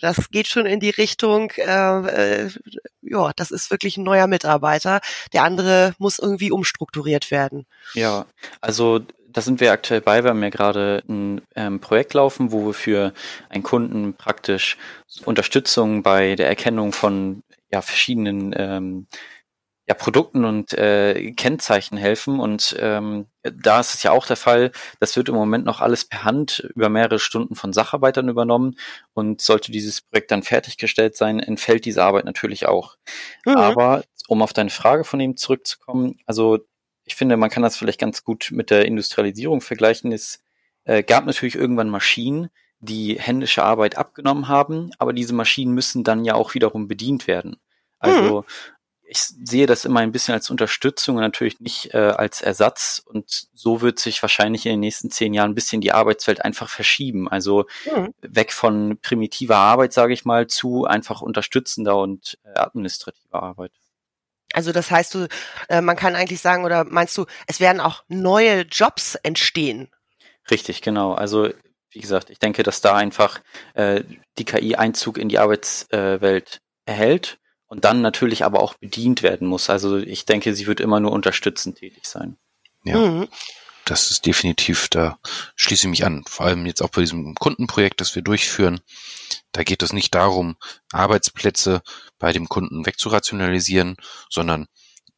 das 0.00 0.30
geht 0.30 0.46
schon 0.46 0.64
in 0.64 0.80
die 0.80 0.90
Richtung, 0.90 1.50
äh, 1.56 2.44
äh, 2.44 2.50
ja, 3.02 3.32
das 3.36 3.50
ist 3.50 3.70
wirklich 3.70 3.98
ein 3.98 4.02
neuer 4.02 4.26
Mitarbeiter. 4.26 5.00
Der 5.34 5.44
andere 5.44 5.94
muss 5.98 6.18
irgendwie 6.18 6.50
umstrukturiert 6.50 7.30
werden. 7.30 7.66
Ja, 7.92 8.24
also 8.62 9.00
da 9.30 9.40
sind 9.40 9.60
wir 9.60 9.72
aktuell 9.72 10.00
bei. 10.00 10.24
Wir 10.24 10.30
haben 10.30 10.42
ja 10.42 10.50
gerade 10.50 11.02
ein 11.08 11.42
ähm, 11.54 11.80
Projekt 11.80 12.14
laufen, 12.14 12.52
wo 12.52 12.66
wir 12.66 12.74
für 12.74 13.12
einen 13.50 13.62
Kunden 13.62 14.14
praktisch 14.14 14.76
Unterstützung 15.24 16.02
bei 16.02 16.34
der 16.34 16.48
Erkennung 16.48 16.92
von 16.92 17.42
ja, 17.70 17.82
verschiedenen 17.82 18.54
ähm, 18.56 19.06
ja, 19.86 19.94
Produkten 19.94 20.44
und 20.44 20.72
äh, 20.74 21.32
Kennzeichen 21.32 21.96
helfen. 21.98 22.40
Und 22.40 22.76
ähm, 22.78 23.26
da 23.42 23.80
ist 23.80 23.94
es 23.94 24.02
ja 24.02 24.12
auch 24.12 24.26
der 24.26 24.36
Fall, 24.36 24.72
das 25.00 25.16
wird 25.16 25.28
im 25.28 25.34
Moment 25.34 25.64
noch 25.64 25.80
alles 25.80 26.06
per 26.06 26.24
Hand 26.24 26.60
über 26.74 26.88
mehrere 26.88 27.18
Stunden 27.18 27.54
von 27.54 27.72
Sacharbeitern 27.72 28.28
übernommen. 28.28 28.76
Und 29.12 29.40
sollte 29.40 29.72
dieses 29.72 30.02
Projekt 30.02 30.30
dann 30.30 30.42
fertiggestellt 30.42 31.16
sein, 31.16 31.40
entfällt 31.40 31.84
diese 31.84 32.02
Arbeit 32.02 32.24
natürlich 32.24 32.66
auch. 32.66 32.96
Mhm. 33.44 33.56
Aber 33.56 34.04
um 34.26 34.42
auf 34.42 34.52
deine 34.52 34.70
Frage 34.70 35.04
von 35.04 35.20
ihm 35.20 35.36
zurückzukommen, 35.36 36.18
also 36.26 36.58
ich 37.08 37.16
finde, 37.16 37.36
man 37.36 37.50
kann 37.50 37.62
das 37.62 37.76
vielleicht 37.76 37.98
ganz 37.98 38.22
gut 38.22 38.50
mit 38.52 38.70
der 38.70 38.84
Industrialisierung 38.84 39.60
vergleichen. 39.62 40.12
Es 40.12 40.40
äh, 40.84 41.02
gab 41.02 41.24
natürlich 41.24 41.54
irgendwann 41.54 41.88
Maschinen, 41.88 42.50
die 42.80 43.18
händische 43.18 43.64
Arbeit 43.64 43.96
abgenommen 43.96 44.48
haben, 44.48 44.90
aber 44.98 45.12
diese 45.12 45.34
Maschinen 45.34 45.72
müssen 45.72 46.04
dann 46.04 46.24
ja 46.24 46.34
auch 46.34 46.54
wiederum 46.54 46.86
bedient 46.86 47.26
werden. 47.26 47.56
Also 47.98 48.40
mhm. 48.40 48.44
ich 49.02 49.18
sehe 49.18 49.66
das 49.66 49.86
immer 49.86 50.00
ein 50.00 50.12
bisschen 50.12 50.34
als 50.34 50.50
Unterstützung 50.50 51.16
und 51.16 51.22
natürlich 51.22 51.60
nicht 51.60 51.94
äh, 51.94 52.12
als 52.14 52.42
Ersatz. 52.42 53.02
Und 53.04 53.48
so 53.54 53.80
wird 53.80 53.98
sich 53.98 54.22
wahrscheinlich 54.22 54.66
in 54.66 54.72
den 54.72 54.80
nächsten 54.80 55.10
zehn 55.10 55.32
Jahren 55.32 55.52
ein 55.52 55.56
bisschen 55.56 55.80
die 55.80 55.92
Arbeitswelt 55.92 56.44
einfach 56.44 56.68
verschieben. 56.68 57.26
Also 57.26 57.64
mhm. 57.86 58.12
weg 58.20 58.52
von 58.52 58.98
primitiver 59.00 59.56
Arbeit, 59.56 59.94
sage 59.94 60.12
ich 60.12 60.26
mal, 60.26 60.46
zu 60.46 60.84
einfach 60.84 61.22
unterstützender 61.22 61.96
und 61.96 62.38
äh, 62.44 62.58
administrativer 62.58 63.42
Arbeit. 63.42 63.72
Also 64.52 64.72
das 64.72 64.90
heißt, 64.90 65.14
du, 65.14 65.28
äh, 65.68 65.80
man 65.80 65.96
kann 65.96 66.16
eigentlich 66.16 66.40
sagen, 66.40 66.64
oder 66.64 66.84
meinst 66.84 67.16
du, 67.16 67.26
es 67.46 67.60
werden 67.60 67.80
auch 67.80 68.02
neue 68.08 68.62
Jobs 68.62 69.14
entstehen? 69.16 69.88
Richtig, 70.50 70.82
genau. 70.82 71.12
Also 71.12 71.50
wie 71.90 72.00
gesagt, 72.00 72.30
ich 72.30 72.38
denke, 72.38 72.62
dass 72.62 72.80
da 72.80 72.96
einfach 72.96 73.40
äh, 73.74 74.04
die 74.38 74.44
KI 74.44 74.76
Einzug 74.76 75.18
in 75.18 75.28
die 75.28 75.38
Arbeitswelt 75.38 76.60
äh, 76.86 76.90
erhält 76.90 77.38
und 77.66 77.84
dann 77.84 78.00
natürlich 78.00 78.44
aber 78.44 78.60
auch 78.60 78.74
bedient 78.74 79.22
werden 79.22 79.48
muss. 79.48 79.70
Also 79.70 79.98
ich 79.98 80.24
denke, 80.24 80.54
sie 80.54 80.66
wird 80.66 80.80
immer 80.80 81.00
nur 81.00 81.12
unterstützend 81.12 81.78
tätig 81.78 82.06
sein. 82.06 82.36
Ja. 82.84 82.96
Mhm 82.96 83.28
das 83.90 84.10
ist 84.10 84.26
definitiv, 84.26 84.88
da 84.88 85.18
schließe 85.56 85.86
ich 85.86 85.90
mich 85.90 86.04
an. 86.04 86.22
Vor 86.28 86.46
allem 86.46 86.66
jetzt 86.66 86.82
auch 86.82 86.90
bei 86.90 87.00
diesem 87.00 87.34
Kundenprojekt, 87.34 88.00
das 88.00 88.14
wir 88.14 88.22
durchführen. 88.22 88.80
Da 89.52 89.62
geht 89.62 89.82
es 89.82 89.92
nicht 89.92 90.14
darum, 90.14 90.56
Arbeitsplätze 90.92 91.82
bei 92.18 92.32
dem 92.32 92.48
Kunden 92.48 92.84
wegzurationalisieren, 92.84 93.96
sondern 94.28 94.66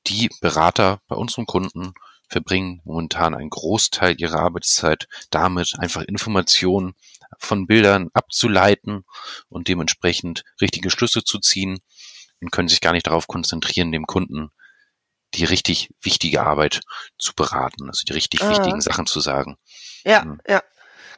die 0.07 0.31
Berater 0.41 1.01
bei 1.09 1.17
unserem 1.17 1.47
Kunden 1.47 1.95
verbringen 2.29 2.81
momentan 2.85 3.35
einen 3.35 3.51
Großteil 3.51 4.15
ihrer 4.21 4.39
Arbeitszeit 4.39 5.09
damit, 5.31 5.75
einfach 5.79 6.03
Informationen 6.03 6.95
von 7.39 7.67
Bildern 7.67 8.09
abzuleiten 8.13 9.05
und 9.49 9.67
dementsprechend 9.67 10.45
richtige 10.61 10.91
Schlüsse 10.91 11.25
zu 11.25 11.39
ziehen 11.39 11.81
und 12.41 12.53
können 12.53 12.69
sich 12.69 12.81
gar 12.81 12.93
nicht 12.93 13.09
darauf 13.09 13.27
konzentrieren, 13.27 13.91
dem 13.91 14.07
Kunden 14.07 14.51
die 15.35 15.45
richtig 15.45 15.91
wichtige 16.03 16.43
Arbeit 16.43 16.81
zu 17.19 17.35
beraten, 17.35 17.89
also 17.89 18.03
die 18.09 18.13
richtig 18.13 18.43
Ah. 18.43 18.51
wichtigen 18.51 18.81
Sachen 18.81 19.07
zu 19.07 19.21
sagen. 19.21 19.57
Ja, 20.05 20.25
Mhm. 20.25 20.41
ja. 20.49 20.63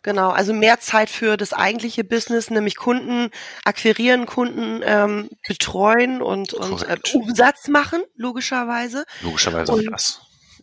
Genau, 0.04 0.30
also 0.30 0.52
mehr 0.52 0.80
Zeit 0.80 1.08
für 1.10 1.36
das 1.36 1.52
eigentliche 1.52 2.02
Business, 2.02 2.50
nämlich 2.50 2.74
Kunden 2.74 3.30
akquirieren, 3.64 4.26
Kunden 4.26 4.80
ähm, 4.84 5.30
betreuen 5.46 6.20
und, 6.20 6.54
und 6.54 6.82
äh. 6.82 6.96
Umsatz 7.14 7.68
machen, 7.68 8.02
logischerweise. 8.16 9.04
Logischerweise 9.20 9.72
auch 9.72 9.76
Und- 9.76 9.92
das. 9.92 10.20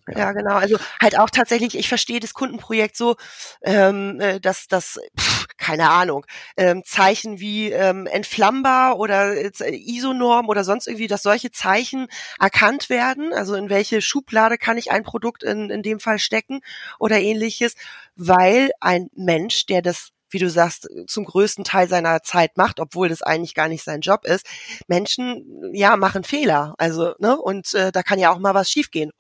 Ja. 0.08 0.32
genau. 0.32 0.56
Also 0.56 0.78
halt 1.02 1.18
auch 1.18 1.30
tatsächlich, 1.30 1.78
ich 1.78 1.88
verstehe 1.88 2.20
das 2.20 2.34
Kundenprojekt 2.34 2.96
so, 2.98 3.16
ähm, 3.64 4.20
äh, 4.20 4.40
dass 4.40 4.68
das, 4.68 5.00
pff, 5.20 5.48
keine 5.58 5.90
Ahnung, 5.90 6.26
ähm, 6.58 6.84
Zeichen 6.86 7.40
wie 7.40 7.72
ähm, 7.72 8.08
entflammbar 8.08 8.98
oder 8.98 9.36
äh, 9.36 9.52
ISO-Norm 9.76 10.48
oder 10.48 10.64
sonst 10.64 10.88
irgendwie, 10.88 11.08
dass 11.08 11.24
solche 11.24 11.52
Zeichen 11.52 12.08
erkannt 12.40 12.90
werden. 12.90 13.34
Also 13.34 13.56
in 13.56 13.70
welche 13.70 14.02
Schublade 14.02 14.58
kann 14.58 14.78
ich 14.78 14.92
ein 14.92 15.04
Produkt 15.04 15.44
in, 15.44 15.70
in 15.70 15.84
dem 15.84 16.00
Fall 16.00 16.20
stecken 16.20 16.62
oder 17.00 17.20
ähnliches, 17.20 17.76
weil 18.16 18.72
ein 18.80 19.10
Mensch, 19.16 19.66
der 19.66 19.82
das 19.82 20.10
wie 20.32 20.40
du 20.40 20.50
sagst, 20.50 20.88
zum 21.08 21.26
größten 21.26 21.64
Teil 21.64 21.88
seiner 21.90 22.22
Zeit 22.22 22.56
macht, 22.58 22.80
obwohl 22.80 23.10
das 23.10 23.22
eigentlich 23.24 23.56
gar 23.56 23.68
nicht 23.68 23.84
sein 23.84 24.02
Job 24.02 24.26
ist. 24.26 24.46
Menschen, 24.88 25.72
ja, 25.74 25.98
machen 25.98 26.24
Fehler. 26.24 26.76
Also, 26.78 27.16
ne, 27.20 27.36
und 27.36 27.74
äh, 27.74 27.92
da 27.92 28.04
kann 28.04 28.20
ja 28.20 28.32
auch 28.32 28.40
mal 28.40 28.54
was 28.54 28.70
schiefgehen. 28.70 29.12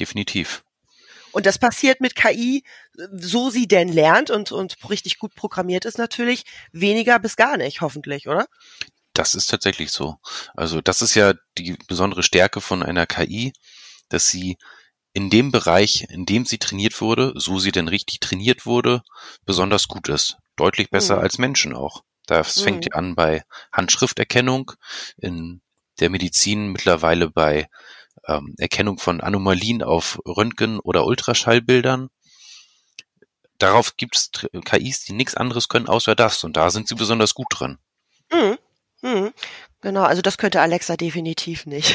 Definitiv. 0.00 0.64
Und 1.32 1.46
das 1.46 1.58
passiert 1.58 2.00
mit 2.00 2.16
KI, 2.16 2.64
so 3.12 3.50
sie 3.50 3.68
denn 3.68 3.88
lernt 3.88 4.30
und, 4.30 4.50
und 4.50 4.76
richtig 4.88 5.18
gut 5.18 5.34
programmiert 5.34 5.84
ist 5.84 5.98
natürlich, 5.98 6.44
weniger 6.72 7.18
bis 7.20 7.36
gar 7.36 7.56
nicht, 7.56 7.80
hoffentlich, 7.82 8.26
oder? 8.28 8.46
Das 9.12 9.34
ist 9.34 9.46
tatsächlich 9.48 9.90
so. 9.90 10.16
Also 10.54 10.80
das 10.80 11.02
ist 11.02 11.14
ja 11.14 11.34
die 11.58 11.76
besondere 11.88 12.22
Stärke 12.22 12.60
von 12.60 12.82
einer 12.82 13.06
KI, 13.06 13.52
dass 14.08 14.28
sie 14.28 14.56
in 15.12 15.30
dem 15.30 15.50
Bereich, 15.50 16.06
in 16.08 16.26
dem 16.26 16.44
sie 16.46 16.58
trainiert 16.58 17.00
wurde, 17.00 17.32
so 17.36 17.58
sie 17.58 17.72
denn 17.72 17.88
richtig 17.88 18.20
trainiert 18.20 18.66
wurde, 18.66 19.02
besonders 19.44 19.88
gut 19.88 20.08
ist. 20.08 20.36
Deutlich 20.56 20.90
besser 20.90 21.16
Mhm. 21.16 21.22
als 21.22 21.38
Menschen 21.38 21.74
auch. 21.74 22.02
Das 22.26 22.58
Mhm. 22.58 22.62
fängt 22.62 22.84
ja 22.86 22.92
an 22.92 23.14
bei 23.14 23.42
Handschrifterkennung, 23.72 24.72
in 25.16 25.62
der 25.98 26.10
Medizin 26.10 26.68
mittlerweile 26.72 27.28
bei 27.30 27.68
ähm, 28.30 28.54
Erkennung 28.58 28.98
von 28.98 29.20
Anomalien 29.20 29.82
auf 29.82 30.20
Röntgen- 30.24 30.80
oder 30.80 31.04
Ultraschallbildern. 31.04 32.08
Darauf 33.58 33.96
gibt 33.96 34.16
es 34.16 34.30
KIs, 34.64 35.04
die 35.04 35.12
nichts 35.12 35.34
anderes 35.34 35.68
können 35.68 35.88
außer 35.88 36.14
das. 36.14 36.44
Und 36.44 36.56
da 36.56 36.70
sind 36.70 36.88
sie 36.88 36.94
besonders 36.94 37.34
gut 37.34 37.48
drin. 37.50 37.78
Mhm. 38.32 38.58
Mhm. 39.02 39.32
Genau, 39.82 40.02
also 40.02 40.22
das 40.22 40.38
könnte 40.38 40.60
Alexa 40.60 40.96
definitiv 40.96 41.66
nicht. 41.66 41.94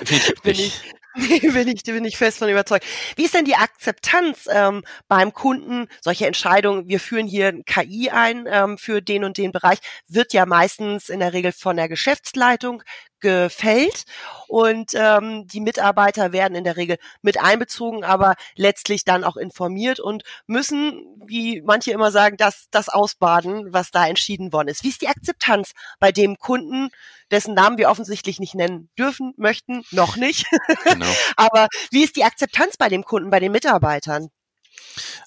Definitiv 0.00 0.34
bin 0.42 0.56
nicht. 0.56 0.82
ich, 1.14 1.42
bin 1.52 1.68
ich, 1.68 1.82
bin 1.82 2.04
ich 2.04 2.16
fest 2.16 2.38
von 2.38 2.48
überzeugt. 2.48 2.86
Wie 3.16 3.24
ist 3.24 3.34
denn 3.34 3.44
die 3.44 3.56
Akzeptanz 3.56 4.48
ähm, 4.50 4.84
beim 5.08 5.32
Kunden 5.32 5.88
solche 6.00 6.26
Entscheidungen? 6.26 6.88
Wir 6.88 7.00
führen 7.00 7.26
hier 7.26 7.48
ein 7.48 7.64
KI 7.64 8.10
ein 8.10 8.46
ähm, 8.46 8.78
für 8.78 9.02
den 9.02 9.24
und 9.24 9.36
den 9.36 9.52
Bereich, 9.52 9.78
wird 10.08 10.32
ja 10.32 10.46
meistens 10.46 11.08
in 11.08 11.20
der 11.20 11.32
Regel 11.32 11.52
von 11.52 11.76
der 11.76 11.88
Geschäftsleitung 11.88 12.82
gefällt 13.22 14.04
und 14.48 14.92
ähm, 14.94 15.46
die 15.46 15.60
Mitarbeiter 15.60 16.32
werden 16.32 16.54
in 16.54 16.64
der 16.64 16.76
Regel 16.76 16.98
mit 17.22 17.40
einbezogen, 17.40 18.04
aber 18.04 18.34
letztlich 18.54 19.04
dann 19.04 19.24
auch 19.24 19.36
informiert 19.36 19.98
und 19.98 20.24
müssen, 20.46 21.06
wie 21.26 21.62
manche 21.62 21.92
immer 21.92 22.10
sagen, 22.10 22.36
das, 22.36 22.66
das 22.70 22.90
ausbaden, 22.90 23.72
was 23.72 23.90
da 23.90 24.06
entschieden 24.06 24.52
worden 24.52 24.68
ist. 24.68 24.84
Wie 24.84 24.90
ist 24.90 25.00
die 25.00 25.08
Akzeptanz 25.08 25.72
bei 26.00 26.12
dem 26.12 26.36
Kunden, 26.36 26.90
dessen 27.30 27.54
Namen 27.54 27.78
wir 27.78 27.88
offensichtlich 27.88 28.38
nicht 28.40 28.54
nennen 28.54 28.90
dürfen, 28.98 29.32
möchten, 29.38 29.84
noch 29.90 30.16
nicht. 30.16 30.46
Genau. 30.84 31.06
Aber 31.36 31.68
wie 31.90 32.04
ist 32.04 32.16
die 32.16 32.24
Akzeptanz 32.24 32.76
bei 32.76 32.90
dem 32.90 33.04
Kunden, 33.04 33.30
bei 33.30 33.40
den 33.40 33.52
Mitarbeitern? 33.52 34.28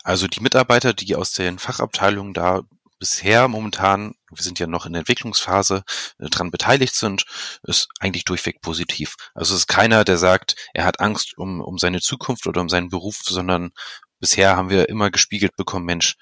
Also 0.03 0.27
die 0.27 0.41
Mitarbeiter, 0.41 0.93
die 0.93 1.15
aus 1.15 1.31
den 1.31 1.57
Fachabteilungen 1.57 2.33
da 2.33 2.61
bisher 3.05 3.47
momentan, 3.47 4.15
wir 4.31 4.43
sind 4.43 4.57
ja 4.57 4.65
noch 4.65 4.87
in 4.87 4.93
der 4.93 5.01
Entwicklungsphase, 5.01 5.83
äh, 6.17 6.29
dran 6.29 6.49
beteiligt 6.49 6.95
sind, 6.95 7.25
ist 7.63 7.87
eigentlich 7.99 8.25
durchweg 8.25 8.61
positiv. 8.61 9.15
Also 9.35 9.53
es 9.53 9.61
ist 9.61 9.67
keiner, 9.67 10.03
der 10.03 10.17
sagt, 10.17 10.55
er 10.73 10.85
hat 10.85 10.99
Angst 10.99 11.37
um, 11.37 11.61
um 11.61 11.77
seine 11.77 12.01
Zukunft 12.01 12.47
oder 12.47 12.61
um 12.61 12.69
seinen 12.69 12.89
Beruf, 12.89 13.21
sondern 13.23 13.71
bisher 14.19 14.55
haben 14.55 14.69
wir 14.69 14.89
immer 14.89 15.11
gespiegelt 15.11 15.55
bekommen, 15.55 15.85
Mensch, 15.85 16.15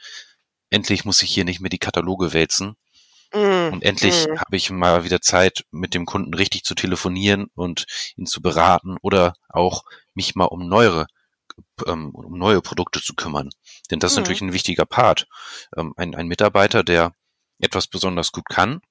endlich 0.69 1.05
muss 1.05 1.21
ich 1.21 1.33
hier 1.33 1.45
nicht 1.45 1.61
mehr 1.61 1.69
die 1.69 1.79
Kataloge 1.79 2.33
wälzen 2.33 2.75
Mm, 3.33 3.73
und 3.73 3.83
endlich 3.83 4.27
mm. 4.27 4.37
habe 4.39 4.55
ich 4.55 4.69
mal 4.69 5.03
wieder 5.03 5.19
Zeit, 5.19 5.65
mit 5.71 5.95
dem 5.95 6.05
Kunden 6.05 6.33
richtig 6.35 6.63
zu 6.63 6.75
telefonieren 6.75 7.47
und 7.55 7.85
ihn 8.15 8.27
zu 8.27 8.41
beraten 8.41 8.97
oder 9.01 9.33
auch 9.49 9.83
mich 10.13 10.35
mal 10.35 10.45
um 10.45 10.69
neuere, 10.69 11.07
ähm, 11.87 12.11
um 12.13 12.37
neue 12.37 12.61
Produkte 12.61 13.01
zu 13.01 13.13
kümmern. 13.15 13.49
Denn 13.91 13.99
das 13.99 14.11
ist 14.11 14.17
Mhm. 14.17 14.21
natürlich 14.23 14.41
ein 14.41 14.53
wichtiger 14.53 14.85
Part. 14.85 15.27
Ähm, 15.75 15.93
ein, 15.97 16.15
ein 16.15 16.27
Mitarbeiter, 16.27 16.83
der 16.83 17.13
etwas 17.59 17.87
besonders 17.87 18.31
gut 18.31 18.49
kann, 18.49 18.81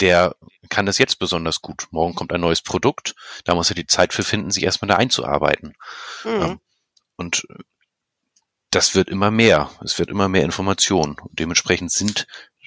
der 0.00 0.36
kann 0.68 0.86
das 0.86 0.98
jetzt 0.98 1.18
besonders 1.18 1.60
gut. 1.60 1.88
Morgen 1.90 2.14
kommt 2.14 2.32
ein 2.32 2.40
neues 2.40 2.62
Produkt, 2.62 3.14
da 3.44 3.54
muss 3.54 3.70
er 3.70 3.74
die 3.74 3.86
Zeit 3.86 4.12
für 4.12 4.22
finden, 4.22 4.50
sich 4.50 4.62
erstmal 4.62 4.88
da 4.88 4.96
einzuarbeiten. 4.96 5.74
Mm. 6.24 6.28
Ähm, 6.28 6.60
Und 7.16 7.46
äh, 7.50 7.62
das 8.70 8.94
wird 8.94 9.08
immer 9.08 9.30
mehr. 9.30 9.70
Es 9.82 9.98
wird 9.98 10.10
immer 10.10 10.28
mehr 10.28 10.44
Information. 10.44 11.16
Und 11.18 11.38
dementsprechend 11.38 11.90
sind 11.90 12.26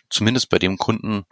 zumindest 0.10 0.50
bei 0.50 0.60
dem 0.60 0.78
Kunden 0.78 1.26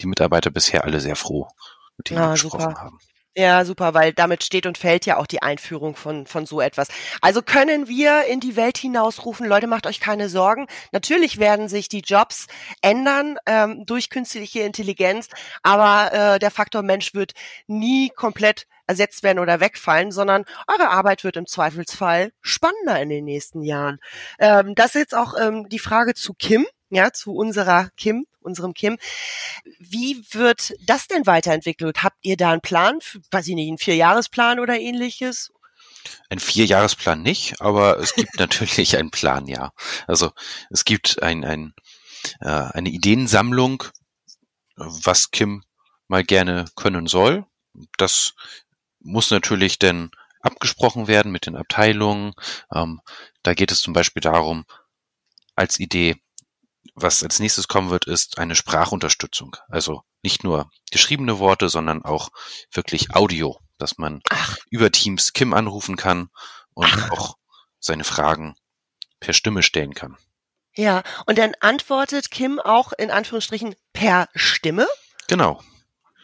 die 0.00 0.06
Mitarbeiter 0.06 0.50
bisher 0.50 0.84
alle 0.84 1.00
sehr 1.00 1.16
froh, 1.16 1.48
mit 1.96 2.10
denen 2.10 2.20
Ah, 2.20 2.26
wir 2.28 2.32
gesprochen 2.32 2.60
super. 2.60 2.80
haben. 2.80 2.98
Ja, 3.36 3.64
super, 3.64 3.94
weil 3.94 4.12
damit 4.12 4.42
steht 4.42 4.66
und 4.66 4.76
fällt 4.76 5.06
ja 5.06 5.16
auch 5.16 5.26
die 5.28 5.40
Einführung 5.40 5.94
von, 5.94 6.26
von 6.26 6.46
so 6.46 6.60
etwas. 6.60 6.88
Also 7.20 7.42
können 7.42 7.86
wir 7.86 8.24
in 8.24 8.40
die 8.40 8.56
Welt 8.56 8.76
hinausrufen, 8.76 9.46
Leute, 9.46 9.68
macht 9.68 9.86
euch 9.86 10.00
keine 10.00 10.28
Sorgen. 10.28 10.66
Natürlich 10.90 11.38
werden 11.38 11.68
sich 11.68 11.88
die 11.88 12.00
Jobs 12.00 12.48
ändern 12.82 13.36
ähm, 13.46 13.84
durch 13.86 14.10
künstliche 14.10 14.60
Intelligenz, 14.60 15.28
aber 15.62 16.12
äh, 16.12 16.38
der 16.40 16.50
Faktor 16.50 16.82
Mensch 16.82 17.14
wird 17.14 17.32
nie 17.68 18.10
komplett 18.10 18.66
ersetzt 18.88 19.22
werden 19.22 19.38
oder 19.38 19.60
wegfallen, 19.60 20.10
sondern 20.10 20.44
eure 20.66 20.90
Arbeit 20.90 21.22
wird 21.22 21.36
im 21.36 21.46
Zweifelsfall 21.46 22.32
spannender 22.40 23.00
in 23.00 23.10
den 23.10 23.24
nächsten 23.24 23.62
Jahren. 23.62 24.00
Ähm, 24.40 24.74
das 24.74 24.88
ist 24.88 24.94
jetzt 25.02 25.14
auch 25.14 25.34
ähm, 25.40 25.68
die 25.68 25.78
Frage 25.78 26.14
zu 26.14 26.34
Kim, 26.34 26.66
ja, 26.88 27.12
zu 27.12 27.32
unserer 27.32 27.90
Kim, 27.96 28.26
unserem 28.40 28.74
Kim. 28.74 28.98
Wie 29.78 30.24
wird 30.32 30.72
das 30.80 31.06
denn 31.08 31.26
weiterentwickelt? 31.26 32.02
Habt 32.02 32.18
ihr 32.22 32.36
da 32.36 32.50
einen 32.52 32.60
Plan, 32.60 33.00
für, 33.00 33.20
weiß 33.30 33.48
ich 33.48 33.54
nicht, 33.54 33.68
einen 33.68 33.78
Vierjahresplan 33.78 34.60
oder 34.60 34.78
ähnliches? 34.78 35.52
Ein 36.28 36.38
Vierjahresplan 36.38 37.22
nicht, 37.22 37.60
aber 37.60 37.98
es 37.98 38.14
gibt 38.14 38.34
natürlich 38.38 38.96
einen 38.96 39.10
Plan, 39.10 39.46
ja. 39.46 39.72
Also 40.06 40.32
es 40.70 40.84
gibt 40.84 41.22
ein, 41.22 41.44
ein, 41.44 41.74
äh, 42.40 42.48
eine 42.48 42.90
Ideensammlung, 42.90 43.84
was 44.76 45.30
Kim 45.30 45.62
mal 46.08 46.24
gerne 46.24 46.64
können 46.74 47.06
soll. 47.06 47.46
Das 47.98 48.34
muss 49.00 49.30
natürlich 49.30 49.78
denn 49.78 50.10
abgesprochen 50.40 51.06
werden 51.06 51.32
mit 51.32 51.46
den 51.46 51.56
Abteilungen. 51.56 52.32
Ähm, 52.74 53.00
da 53.42 53.54
geht 53.54 53.72
es 53.72 53.80
zum 53.80 53.92
Beispiel 53.92 54.20
darum, 54.20 54.64
als 55.54 55.78
Idee, 55.78 56.16
was 57.02 57.22
als 57.22 57.38
nächstes 57.38 57.68
kommen 57.68 57.90
wird, 57.90 58.06
ist 58.06 58.38
eine 58.38 58.54
Sprachunterstützung. 58.54 59.56
Also 59.68 60.02
nicht 60.22 60.44
nur 60.44 60.70
geschriebene 60.90 61.38
Worte, 61.38 61.68
sondern 61.68 62.04
auch 62.04 62.30
wirklich 62.72 63.14
Audio, 63.14 63.58
dass 63.78 63.98
man 63.98 64.20
Ach. 64.30 64.56
über 64.70 64.90
Teams 64.90 65.32
Kim 65.32 65.54
anrufen 65.54 65.96
kann 65.96 66.28
und 66.74 67.10
auch 67.10 67.36
seine 67.78 68.04
Fragen 68.04 68.54
per 69.20 69.34
Stimme 69.34 69.62
stellen 69.62 69.94
kann. 69.94 70.16
Ja, 70.76 71.02
und 71.26 71.38
dann 71.38 71.54
antwortet 71.60 72.30
Kim 72.30 72.60
auch 72.60 72.92
in 72.92 73.10
Anführungsstrichen 73.10 73.74
per 73.92 74.28
Stimme. 74.34 74.86
Genau. 75.26 75.60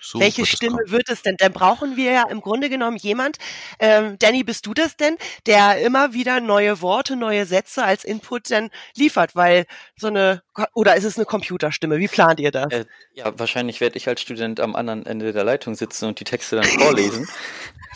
So 0.01 0.21
Welche 0.21 0.47
Stimme 0.47 0.77
kommen. 0.77 0.91
wird 0.91 1.09
es 1.09 1.23
denn? 1.23 1.37
Dann 1.39 1.53
brauchen 1.53 1.97
wir 1.97 2.13
ja 2.13 2.29
im 2.29 2.41
Grunde 2.41 2.69
genommen 2.69 2.97
jemand, 2.97 3.39
ähm, 3.79 4.17
Danny, 4.19 4.45
bist 4.45 4.67
du 4.67 4.75
das 4.75 4.97
denn, 4.97 5.17
der 5.47 5.81
immer 5.81 6.13
wieder 6.13 6.41
neue 6.41 6.81
Worte, 6.81 7.17
neue 7.17 7.47
Sätze 7.47 7.85
als 7.85 8.05
Input 8.05 8.51
dann 8.51 8.71
liefert, 8.97 9.35
weil 9.35 9.67
so 9.97 10.09
eine, 10.09 10.43
oder 10.75 10.97
ist 10.97 11.05
es 11.05 11.17
eine 11.17 11.27
Computerstimme? 11.27 11.99
Wie 11.99 12.09
plant 12.09 12.41
ihr 12.41 12.51
das? 12.51 12.73
Äh, 12.73 12.85
ja, 13.15 13.39
wahrscheinlich 13.39 13.81
werde 13.81 13.97
ich 13.97 14.09
als 14.09 14.21
Student 14.21 14.61
am 14.61 14.77
anderen 14.77 15.07
Ende 15.07 15.33
der 15.33 15.45
Leitung 15.45 15.75
sitzen 15.75 16.07
und 16.07 16.21
die 16.21 16.25
Texte 16.25 16.57
dann 16.57 16.65
vorlesen. 16.65 17.29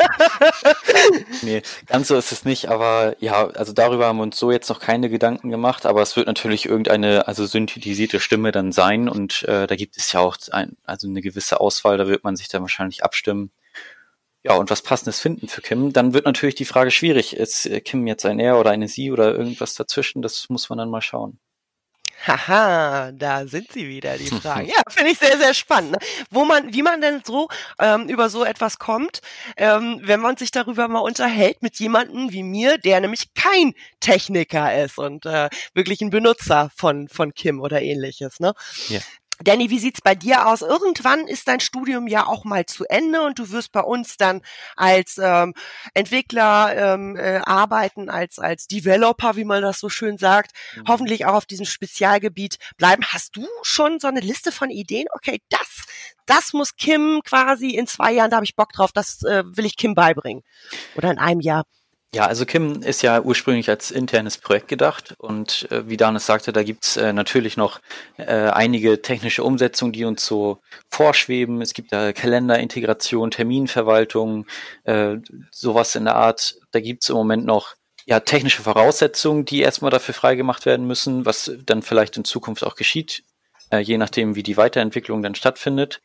nee, 1.42 1.62
ganz 1.86 2.08
so 2.08 2.16
ist 2.16 2.32
es 2.32 2.44
nicht, 2.44 2.68
aber 2.68 3.14
ja, 3.20 3.48
also 3.48 3.72
darüber 3.72 4.06
haben 4.06 4.18
wir 4.18 4.22
uns 4.22 4.38
so 4.38 4.50
jetzt 4.50 4.68
noch 4.68 4.80
keine 4.80 5.10
Gedanken 5.10 5.50
gemacht, 5.50 5.86
aber 5.86 6.02
es 6.02 6.16
wird 6.16 6.26
natürlich 6.26 6.66
irgendeine, 6.66 7.28
also 7.28 7.46
synthetisierte 7.46 8.20
Stimme 8.20 8.52
dann 8.52 8.72
sein 8.72 9.08
und 9.08 9.42
äh, 9.44 9.66
da 9.66 9.76
gibt 9.76 9.96
es 9.96 10.12
ja 10.12 10.20
auch 10.20 10.36
ein, 10.52 10.76
also 10.84 11.08
eine 11.08 11.20
gewisse 11.20 11.60
Auswahl, 11.60 11.98
da 12.00 12.08
wird 12.08 12.24
man 12.24 12.36
sich 12.36 12.48
dann 12.48 12.62
wahrscheinlich 12.62 13.04
abstimmen. 13.04 13.52
Ja, 14.42 14.54
und 14.54 14.70
was 14.70 14.82
Passendes 14.82 15.20
finden 15.20 15.48
für 15.48 15.60
Kim. 15.60 15.92
Dann 15.92 16.14
wird 16.14 16.24
natürlich 16.24 16.54
die 16.54 16.64
Frage 16.64 16.90
schwierig, 16.90 17.36
ist 17.36 17.66
äh, 17.66 17.80
Kim 17.80 18.06
jetzt 18.06 18.24
ein 18.24 18.40
Er 18.40 18.58
oder 18.58 18.70
eine 18.70 18.88
Sie 18.88 19.12
oder 19.12 19.34
irgendwas 19.34 19.74
dazwischen, 19.74 20.22
das 20.22 20.48
muss 20.48 20.70
man 20.70 20.78
dann 20.78 20.90
mal 20.90 21.02
schauen. 21.02 21.38
Haha, 22.26 23.12
da 23.12 23.46
sind 23.46 23.72
sie 23.72 23.88
wieder, 23.88 24.18
die 24.18 24.26
Fragen. 24.42 24.68
Ja, 24.68 24.82
finde 24.88 25.12
ich 25.12 25.18
sehr, 25.18 25.38
sehr 25.38 25.54
spannend. 25.54 25.92
Ne? 25.92 25.98
Wo 26.30 26.44
man, 26.44 26.72
wie 26.72 26.82
man 26.82 27.00
denn 27.00 27.22
so 27.24 27.48
ähm, 27.78 28.08
über 28.08 28.28
so 28.28 28.44
etwas 28.44 28.78
kommt, 28.78 29.20
ähm, 29.56 30.00
wenn 30.02 30.20
man 30.20 30.36
sich 30.36 30.50
darüber 30.50 30.86
mal 30.88 31.00
unterhält 31.00 31.62
mit 31.62 31.78
jemandem 31.78 32.30
wie 32.30 32.42
mir, 32.42 32.76
der 32.78 33.00
nämlich 33.00 33.32
kein 33.34 33.72
Techniker 34.00 34.84
ist 34.84 34.98
und 34.98 35.24
äh, 35.24 35.48
wirklich 35.72 36.02
ein 36.02 36.10
Benutzer 36.10 36.70
von, 36.76 37.08
von 37.08 37.32
Kim 37.32 37.60
oder 37.60 37.80
ähnliches. 37.80 38.38
Ne? 38.38 38.52
Ja. 38.88 39.00
Danny, 39.42 39.70
wie 39.70 39.78
sieht's 39.78 40.02
bei 40.02 40.14
dir 40.14 40.46
aus? 40.46 40.60
Irgendwann 40.60 41.26
ist 41.26 41.48
dein 41.48 41.60
Studium 41.60 42.06
ja 42.06 42.26
auch 42.26 42.44
mal 42.44 42.66
zu 42.66 42.84
Ende 42.84 43.22
und 43.22 43.38
du 43.38 43.50
wirst 43.50 43.72
bei 43.72 43.80
uns 43.80 44.18
dann 44.18 44.42
als 44.76 45.18
ähm, 45.18 45.54
Entwickler 45.94 46.94
ähm, 46.94 47.16
äh, 47.16 47.40
arbeiten, 47.44 48.10
als 48.10 48.38
als 48.38 48.66
Developer, 48.66 49.36
wie 49.36 49.44
man 49.44 49.62
das 49.62 49.80
so 49.80 49.88
schön 49.88 50.18
sagt. 50.18 50.52
Mhm. 50.76 50.84
Hoffentlich 50.88 51.24
auch 51.24 51.34
auf 51.34 51.46
diesem 51.46 51.64
Spezialgebiet 51.64 52.58
bleiben. 52.76 53.02
Hast 53.06 53.36
du 53.36 53.46
schon 53.62 53.98
so 53.98 54.08
eine 54.08 54.20
Liste 54.20 54.52
von 54.52 54.68
Ideen? 54.68 55.06
Okay, 55.14 55.40
das 55.48 55.86
das 56.26 56.52
muss 56.52 56.76
Kim 56.76 57.22
quasi 57.24 57.70
in 57.70 57.86
zwei 57.86 58.12
Jahren, 58.12 58.30
da 58.30 58.36
habe 58.36 58.44
ich 58.44 58.56
Bock 58.56 58.72
drauf. 58.72 58.92
Das 58.92 59.22
äh, 59.22 59.42
will 59.46 59.64
ich 59.64 59.76
Kim 59.76 59.94
beibringen. 59.94 60.44
Oder 60.96 61.10
in 61.10 61.18
einem 61.18 61.40
Jahr. 61.40 61.64
Ja, 62.12 62.26
also 62.26 62.44
Kim 62.44 62.82
ist 62.82 63.02
ja 63.02 63.20
ursprünglich 63.20 63.70
als 63.70 63.92
internes 63.92 64.36
Projekt 64.36 64.66
gedacht 64.66 65.14
und 65.18 65.70
äh, 65.70 65.88
wie 65.88 65.96
Danis 65.96 66.26
sagte, 66.26 66.52
da 66.52 66.64
gibt's 66.64 66.96
äh, 66.96 67.12
natürlich 67.12 67.56
noch 67.56 67.80
äh, 68.16 68.24
einige 68.48 69.00
technische 69.00 69.44
Umsetzungen, 69.44 69.92
die 69.92 70.04
uns 70.04 70.26
so 70.26 70.58
vorschweben. 70.88 71.62
Es 71.62 71.72
gibt 71.72 71.92
da 71.92 72.12
Kalenderintegration, 72.12 73.30
Terminverwaltung, 73.30 74.46
äh, 74.82 75.18
sowas 75.52 75.94
in 75.94 76.04
der 76.04 76.16
Art. 76.16 76.56
Da 76.72 76.80
gibt's 76.80 77.08
im 77.10 77.14
Moment 77.14 77.44
noch 77.44 77.76
ja, 78.06 78.18
technische 78.18 78.62
Voraussetzungen, 78.62 79.44
die 79.44 79.60
erstmal 79.60 79.92
dafür 79.92 80.14
freigemacht 80.14 80.66
werden 80.66 80.88
müssen, 80.88 81.26
was 81.26 81.52
dann 81.64 81.80
vielleicht 81.80 82.16
in 82.16 82.24
Zukunft 82.24 82.64
auch 82.64 82.74
geschieht, 82.74 83.22
äh, 83.70 83.78
je 83.78 83.98
nachdem, 83.98 84.34
wie 84.34 84.42
die 84.42 84.56
Weiterentwicklung 84.56 85.22
dann 85.22 85.36
stattfindet. 85.36 86.00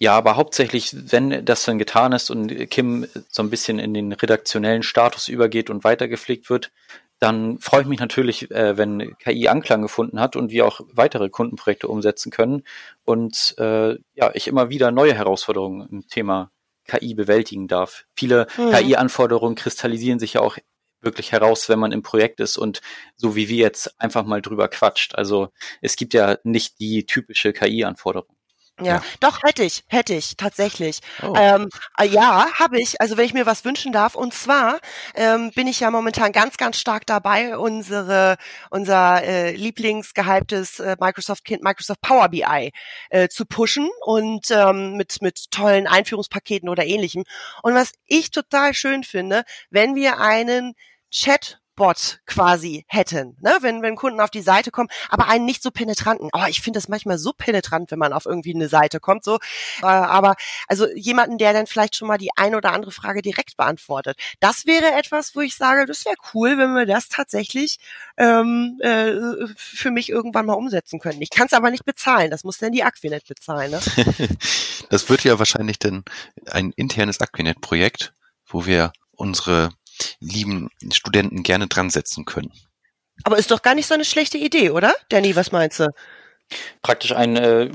Ja, 0.00 0.16
aber 0.16 0.36
hauptsächlich, 0.36 0.94
wenn 1.10 1.44
das 1.44 1.64
dann 1.64 1.78
getan 1.78 2.12
ist 2.12 2.30
und 2.30 2.70
Kim 2.70 3.06
so 3.28 3.42
ein 3.42 3.50
bisschen 3.50 3.80
in 3.80 3.94
den 3.94 4.12
redaktionellen 4.12 4.84
Status 4.84 5.28
übergeht 5.28 5.70
und 5.70 5.82
weitergepflegt 5.82 6.50
wird, 6.50 6.70
dann 7.18 7.58
freue 7.58 7.82
ich 7.82 7.88
mich 7.88 7.98
natürlich, 7.98 8.50
äh, 8.52 8.76
wenn 8.76 9.16
KI 9.18 9.48
Anklang 9.48 9.82
gefunden 9.82 10.20
hat 10.20 10.36
und 10.36 10.50
wir 10.50 10.66
auch 10.66 10.80
weitere 10.92 11.30
Kundenprojekte 11.30 11.88
umsetzen 11.88 12.30
können 12.30 12.62
und 13.04 13.56
äh, 13.58 13.96
ja, 14.14 14.30
ich 14.34 14.46
immer 14.46 14.70
wieder 14.70 14.92
neue 14.92 15.14
Herausforderungen 15.14 15.88
im 15.90 16.06
Thema 16.06 16.52
KI 16.86 17.14
bewältigen 17.14 17.66
darf. 17.66 18.04
Viele 18.14 18.46
mhm. 18.56 18.70
KI-Anforderungen 18.70 19.56
kristallisieren 19.56 20.20
sich 20.20 20.34
ja 20.34 20.40
auch 20.40 20.56
wirklich 21.00 21.32
heraus, 21.32 21.68
wenn 21.68 21.78
man 21.78 21.92
im 21.92 22.02
Projekt 22.02 22.40
ist 22.40 22.56
und 22.56 22.80
so 23.16 23.36
wie 23.36 23.48
wir 23.48 23.58
jetzt 23.58 24.00
einfach 24.00 24.24
mal 24.24 24.42
drüber 24.42 24.68
quatscht. 24.68 25.14
Also 25.14 25.50
es 25.80 25.96
gibt 25.96 26.14
ja 26.14 26.38
nicht 26.44 26.80
die 26.80 27.04
typische 27.04 27.52
KI-Anforderung. 27.52 28.37
Ja, 28.80 29.02
doch 29.20 29.42
hätte 29.42 29.64
ich, 29.64 29.84
hätte 29.88 30.14
ich 30.14 30.36
tatsächlich. 30.36 31.00
Oh. 31.22 31.34
Ähm, 31.36 31.68
äh, 31.98 32.06
ja, 32.06 32.46
habe 32.58 32.80
ich. 32.80 33.00
Also 33.00 33.16
wenn 33.16 33.24
ich 33.24 33.34
mir 33.34 33.46
was 33.46 33.64
wünschen 33.64 33.92
darf. 33.92 34.14
Und 34.14 34.34
zwar 34.34 34.78
ähm, 35.14 35.50
bin 35.54 35.66
ich 35.66 35.80
ja 35.80 35.90
momentan 35.90 36.32
ganz, 36.32 36.56
ganz 36.56 36.78
stark 36.78 37.06
dabei, 37.06 37.56
unsere 37.58 38.36
unser 38.70 39.22
äh, 39.22 39.52
Lieblingsgehyptes 39.52 40.80
äh, 40.80 40.96
Microsoft 41.00 41.44
Kind 41.44 41.62
Microsoft 41.62 42.00
Power 42.00 42.28
BI 42.28 42.72
äh, 43.10 43.28
zu 43.28 43.46
pushen 43.46 43.88
und 44.04 44.50
ähm, 44.50 44.96
mit 44.96 45.20
mit 45.22 45.50
tollen 45.50 45.86
Einführungspaketen 45.86 46.68
oder 46.68 46.84
ähnlichem. 46.84 47.24
Und 47.62 47.74
was 47.74 47.92
ich 48.06 48.30
total 48.30 48.74
schön 48.74 49.04
finde, 49.04 49.44
wenn 49.70 49.94
wir 49.94 50.18
einen 50.20 50.74
Chat 51.10 51.58
Bot 51.78 52.18
quasi 52.26 52.84
hätten, 52.88 53.36
ne? 53.40 53.56
wenn, 53.60 53.82
wenn 53.82 53.94
Kunden 53.94 54.20
auf 54.20 54.30
die 54.30 54.42
Seite 54.42 54.72
kommen, 54.72 54.88
aber 55.08 55.28
einen 55.28 55.44
nicht 55.44 55.62
so 55.62 55.70
penetranten. 55.70 56.28
Oh, 56.32 56.44
ich 56.48 56.60
finde 56.60 56.78
das 56.78 56.88
manchmal 56.88 57.18
so 57.18 57.32
penetrant, 57.32 57.92
wenn 57.92 58.00
man 58.00 58.12
auf 58.12 58.26
irgendwie 58.26 58.52
eine 58.52 58.68
Seite 58.68 58.98
kommt, 58.98 59.22
so. 59.22 59.36
Äh, 59.82 59.86
aber 59.86 60.34
also 60.66 60.88
jemanden, 60.94 61.38
der 61.38 61.52
dann 61.52 61.68
vielleicht 61.68 61.94
schon 61.94 62.08
mal 62.08 62.18
die 62.18 62.30
eine 62.36 62.56
oder 62.56 62.72
andere 62.72 62.90
Frage 62.90 63.22
direkt 63.22 63.56
beantwortet. 63.56 64.18
Das 64.40 64.66
wäre 64.66 64.92
etwas, 64.98 65.36
wo 65.36 65.40
ich 65.40 65.54
sage, 65.54 65.86
das 65.86 66.04
wäre 66.04 66.16
cool, 66.34 66.58
wenn 66.58 66.74
wir 66.74 66.84
das 66.84 67.08
tatsächlich 67.08 67.78
ähm, 68.16 68.78
äh, 68.80 69.46
für 69.56 69.92
mich 69.92 70.10
irgendwann 70.10 70.46
mal 70.46 70.54
umsetzen 70.54 70.98
können. 70.98 71.22
Ich 71.22 71.30
kann 71.30 71.46
es 71.46 71.52
aber 71.52 71.70
nicht 71.70 71.84
bezahlen. 71.84 72.32
Das 72.32 72.42
muss 72.42 72.58
dann 72.58 72.72
die 72.72 72.82
Aquinet 72.82 73.26
bezahlen. 73.28 73.70
Ne? 73.70 73.80
das 74.90 75.08
wird 75.08 75.22
ja 75.22 75.38
wahrscheinlich 75.38 75.78
dann 75.78 76.04
ein 76.50 76.72
internes 76.72 77.20
Aquinet-Projekt, 77.20 78.12
wo 78.46 78.66
wir 78.66 78.92
unsere 79.12 79.70
lieben 80.20 80.70
Studenten 80.92 81.42
gerne 81.42 81.66
dran 81.66 81.90
setzen 81.90 82.24
können. 82.24 82.52
Aber 83.24 83.36
ist 83.36 83.50
doch 83.50 83.62
gar 83.62 83.74
nicht 83.74 83.86
so 83.86 83.94
eine 83.94 84.04
schlechte 84.04 84.38
Idee, 84.38 84.70
oder? 84.70 84.94
Danny, 85.08 85.34
was 85.34 85.52
meinst 85.52 85.80
du? 85.80 85.88
Praktisch 86.82 87.12
ein, 87.12 87.36
äh, 87.36 87.70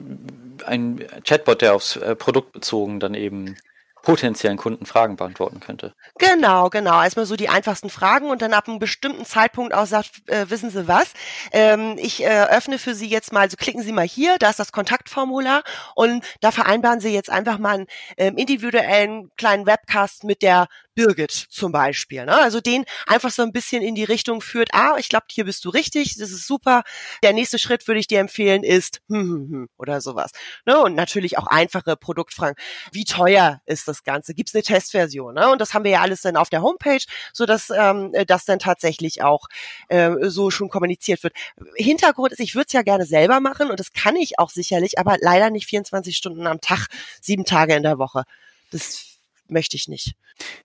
ein 0.65 1.05
Chatbot, 1.25 1.61
der 1.61 1.75
aufs 1.75 1.95
äh, 1.97 2.15
Produkt 2.15 2.53
bezogen 2.53 2.99
dann 2.99 3.13
eben 3.13 3.55
potenziellen 4.03 4.57
Kunden 4.57 4.85
Fragen 4.85 5.15
beantworten 5.15 5.61
könnte. 5.61 5.95
Genau, 6.19 6.69
genau. 6.69 7.01
Erstmal 7.01 7.25
so 7.25 7.37
die 7.37 7.47
einfachsten 7.49 7.89
Fragen 7.89 8.29
und 8.29 8.41
dann 8.41 8.53
ab 8.53 8.67
einem 8.67 8.77
bestimmten 8.77 9.25
Zeitpunkt 9.25 9.73
auch 9.73 9.85
sagt, 9.85 10.29
äh, 10.29 10.49
wissen 10.49 10.69
Sie 10.69 10.87
was? 10.87 11.13
Ähm, 11.53 11.95
ich 11.97 12.21
äh, 12.21 12.43
öffne 12.49 12.77
für 12.79 12.93
Sie 12.93 13.07
jetzt 13.07 13.31
mal, 13.31 13.39
also 13.39 13.55
klicken 13.55 13.81
Sie 13.81 13.93
mal 13.93 14.05
hier, 14.05 14.37
da 14.37 14.49
ist 14.49 14.59
das 14.59 14.73
Kontaktformular 14.73 15.63
und 15.95 16.25
da 16.41 16.51
vereinbaren 16.51 16.99
Sie 16.99 17.13
jetzt 17.13 17.29
einfach 17.29 17.57
mal 17.57 17.75
einen 17.75 17.87
ähm, 18.17 18.35
individuellen 18.35 19.31
kleinen 19.37 19.65
Webcast 19.65 20.25
mit 20.25 20.41
der 20.41 20.67
Birgit 20.95 21.31
zum 21.31 21.71
Beispiel. 21.71 22.25
Ne? 22.25 22.35
Also 22.35 22.61
den 22.61 22.85
einfach 23.07 23.31
so 23.31 23.41
ein 23.41 23.51
bisschen 23.51 23.81
in 23.81 23.95
die 23.95 24.03
Richtung 24.03 24.41
führt, 24.41 24.69
ah, 24.73 24.95
ich 24.97 25.09
glaube, 25.09 25.25
hier 25.29 25.45
bist 25.45 25.65
du 25.65 25.69
richtig, 25.69 26.15
das 26.17 26.31
ist 26.31 26.47
super. 26.47 26.83
Der 27.23 27.33
nächste 27.33 27.59
Schritt 27.59 27.87
würde 27.87 27.99
ich 27.99 28.07
dir 28.07 28.19
empfehlen 28.19 28.63
ist 28.63 29.01
hm, 29.09 29.21
hm, 29.21 29.51
hm, 29.51 29.69
oder 29.77 30.01
sowas. 30.01 30.31
Ne? 30.65 30.79
Und 30.79 30.95
natürlich 30.95 31.37
auch 31.37 31.47
einfache 31.47 31.95
Produktfragen. 31.95 32.55
Wie 32.91 33.05
teuer 33.05 33.61
ist 33.65 33.87
das 33.87 34.03
Ganze? 34.03 34.33
Gibt 34.33 34.49
es 34.49 34.55
eine 34.55 34.63
Testversion? 34.63 35.33
Ne? 35.35 35.49
Und 35.49 35.59
das 35.59 35.73
haben 35.73 35.83
wir 35.83 35.91
ja 35.91 36.01
alles 36.01 36.21
dann 36.21 36.37
auf 36.37 36.49
der 36.49 36.61
Homepage, 36.61 37.03
so 37.33 37.45
dass 37.45 37.69
ähm, 37.69 38.13
das 38.27 38.45
dann 38.45 38.59
tatsächlich 38.59 39.21
auch 39.23 39.47
äh, 39.89 40.11
so 40.21 40.51
schon 40.51 40.69
kommuniziert 40.69 41.23
wird. 41.23 41.33
Hintergrund 41.75 42.31
ist, 42.31 42.39
ich 42.39 42.55
würde 42.55 42.67
es 42.67 42.73
ja 42.73 42.81
gerne 42.81 43.05
selber 43.05 43.39
machen 43.39 43.69
und 43.69 43.79
das 43.79 43.93
kann 43.93 44.15
ich 44.15 44.39
auch 44.39 44.49
sicherlich, 44.49 44.99
aber 44.99 45.17
leider 45.19 45.49
nicht 45.49 45.67
24 45.67 46.15
Stunden 46.15 46.47
am 46.47 46.61
Tag, 46.61 46.87
sieben 47.21 47.45
Tage 47.45 47.75
in 47.75 47.83
der 47.83 47.97
Woche. 47.97 48.23
Das 48.71 49.05
möchte 49.47 49.77
ich 49.77 49.87
nicht. 49.87 50.15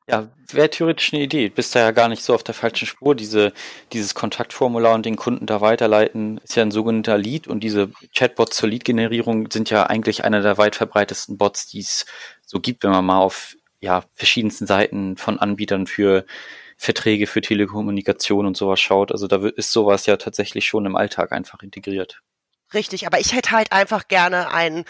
Ja, 0.08 0.28
wäre 0.50 0.70
theoretisch 0.70 1.12
eine 1.12 1.22
Idee. 1.22 1.48
Bist 1.48 1.74
da 1.74 1.80
ja 1.80 1.90
gar 1.90 2.08
nicht 2.08 2.22
so 2.22 2.34
auf 2.34 2.42
der 2.42 2.54
falschen 2.54 2.86
Spur. 2.86 3.14
Diese, 3.14 3.52
dieses 3.92 4.14
Kontaktformular 4.14 4.94
und 4.94 5.04
den 5.04 5.16
Kunden 5.16 5.46
da 5.46 5.60
weiterleiten 5.60 6.38
ist 6.38 6.56
ja 6.56 6.62
ein 6.62 6.70
sogenannter 6.70 7.18
Lead 7.18 7.46
und 7.46 7.60
diese 7.60 7.90
Chatbots 8.14 8.56
zur 8.56 8.68
Lead-Generierung 8.70 9.50
sind 9.50 9.70
ja 9.70 9.84
eigentlich 9.84 10.24
einer 10.24 10.40
der 10.40 10.58
weit 10.58 10.76
verbreitesten 10.76 11.36
Bots, 11.36 11.66
die 11.66 11.80
es 11.80 12.06
so 12.46 12.60
gibt, 12.60 12.84
wenn 12.84 12.90
man 12.90 13.04
mal 13.04 13.18
auf 13.18 13.56
ja, 13.80 14.04
verschiedensten 14.14 14.66
Seiten 14.66 15.16
von 15.16 15.38
Anbietern 15.38 15.86
für 15.86 16.24
Verträge 16.76 17.26
für 17.26 17.40
Telekommunikation 17.40 18.46
und 18.46 18.56
sowas 18.56 18.80
schaut. 18.80 19.12
Also 19.12 19.26
da 19.26 19.46
ist 19.48 19.72
sowas 19.72 20.06
ja 20.06 20.16
tatsächlich 20.16 20.66
schon 20.66 20.86
im 20.86 20.96
Alltag 20.96 21.32
einfach 21.32 21.62
integriert. 21.62 22.22
Richtig, 22.74 23.06
aber 23.06 23.18
ich 23.18 23.34
hätte 23.34 23.52
halt 23.52 23.72
einfach 23.72 24.08
gerne 24.08 24.52
einen 24.52 24.84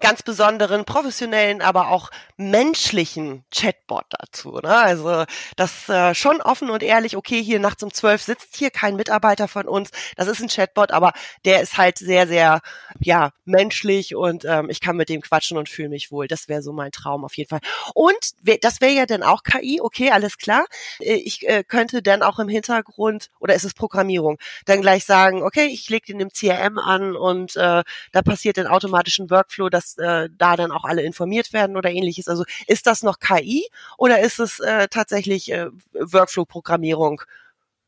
ganz 0.00 0.22
besonderen, 0.22 0.84
professionellen, 0.84 1.62
aber 1.62 1.90
auch 1.90 2.10
menschlichen 2.36 3.44
Chatbot 3.50 4.06
dazu. 4.10 4.58
Ne? 4.62 4.76
Also 4.76 5.24
das 5.56 5.88
äh, 5.88 6.14
schon 6.14 6.40
offen 6.40 6.70
und 6.70 6.82
ehrlich, 6.82 7.16
okay, 7.16 7.42
hier 7.42 7.60
nachts 7.60 7.82
um 7.82 7.92
zwölf 7.92 8.22
sitzt 8.22 8.56
hier 8.56 8.70
kein 8.70 8.96
Mitarbeiter 8.96 9.46
von 9.46 9.68
uns, 9.68 9.90
das 10.16 10.26
ist 10.26 10.40
ein 10.40 10.48
Chatbot, 10.48 10.90
aber 10.90 11.12
der 11.44 11.60
ist 11.60 11.76
halt 11.76 11.98
sehr, 11.98 12.26
sehr 12.26 12.60
ja 12.98 13.30
menschlich 13.44 14.14
und 14.14 14.44
ähm, 14.44 14.70
ich 14.70 14.80
kann 14.80 14.96
mit 14.96 15.08
dem 15.08 15.20
quatschen 15.20 15.58
und 15.58 15.68
fühle 15.68 15.90
mich 15.90 16.10
wohl. 16.10 16.28
Das 16.28 16.48
wäre 16.48 16.62
so 16.62 16.72
mein 16.72 16.92
Traum 16.92 17.24
auf 17.24 17.36
jeden 17.36 17.50
Fall. 17.50 17.60
Und 17.94 18.16
das 18.62 18.80
wäre 18.80 18.92
ja 18.92 19.06
dann 19.06 19.22
auch 19.22 19.42
KI, 19.42 19.80
okay, 19.80 20.10
alles 20.10 20.38
klar. 20.38 20.66
Äh, 21.00 21.14
ich 21.14 21.46
äh, 21.48 21.62
könnte 21.64 22.02
dann 22.02 22.22
auch 22.22 22.38
im 22.38 22.48
Hintergrund, 22.48 23.30
oder 23.38 23.54
ist 23.54 23.64
es 23.64 23.74
Programmierung, 23.74 24.38
dann 24.64 24.80
gleich 24.80 25.04
sagen, 25.04 25.42
okay, 25.42 25.66
ich 25.66 25.88
lege 25.90 26.06
den 26.06 26.20
im 26.20 26.30
CRM 26.30 26.78
an 26.78 27.16
und 27.16 27.56
äh, 27.56 27.82
da 28.12 28.22
passiert 28.22 28.56
dann 28.56 28.66
automatisch 28.66 29.18
ein 29.18 29.30
Workflow, 29.30 29.68
dass 29.68 29.89
äh, 29.98 30.28
da 30.36 30.56
dann 30.56 30.72
auch 30.72 30.84
alle 30.84 31.02
informiert 31.02 31.52
werden 31.52 31.76
oder 31.76 31.90
ähnliches. 31.90 32.28
Also 32.28 32.44
ist 32.66 32.86
das 32.86 33.02
noch 33.02 33.18
KI 33.18 33.66
oder 33.98 34.20
ist 34.20 34.38
es 34.38 34.60
äh, 34.60 34.88
tatsächlich 34.88 35.52
äh, 35.52 35.68
Workflow-Programmierung? 35.92 37.22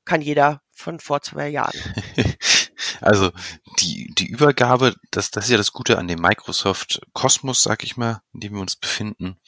Kann 0.05 0.21
jeder 0.21 0.63
von 0.73 0.99
vor 0.99 1.23
zwei 1.23 1.49
Jahren. 1.49 1.79
Also 3.01 3.33
die, 3.81 4.13
die 4.17 4.27
Übergabe, 4.27 4.95
das, 5.11 5.31
das 5.31 5.45
ist 5.45 5.51
ja 5.51 5.57
das 5.57 5.73
Gute 5.73 5.99
an 5.99 6.09
dem 6.09 6.21
Microsoft 6.21 7.01
Kosmos, 7.13 7.63
sag 7.63 7.83
ich 7.83 7.97
mal, 7.97 8.23
in 8.33 8.41
dem 8.41 8.55
wir 8.55 8.61
uns 8.61 8.77
befinden. 8.77 9.39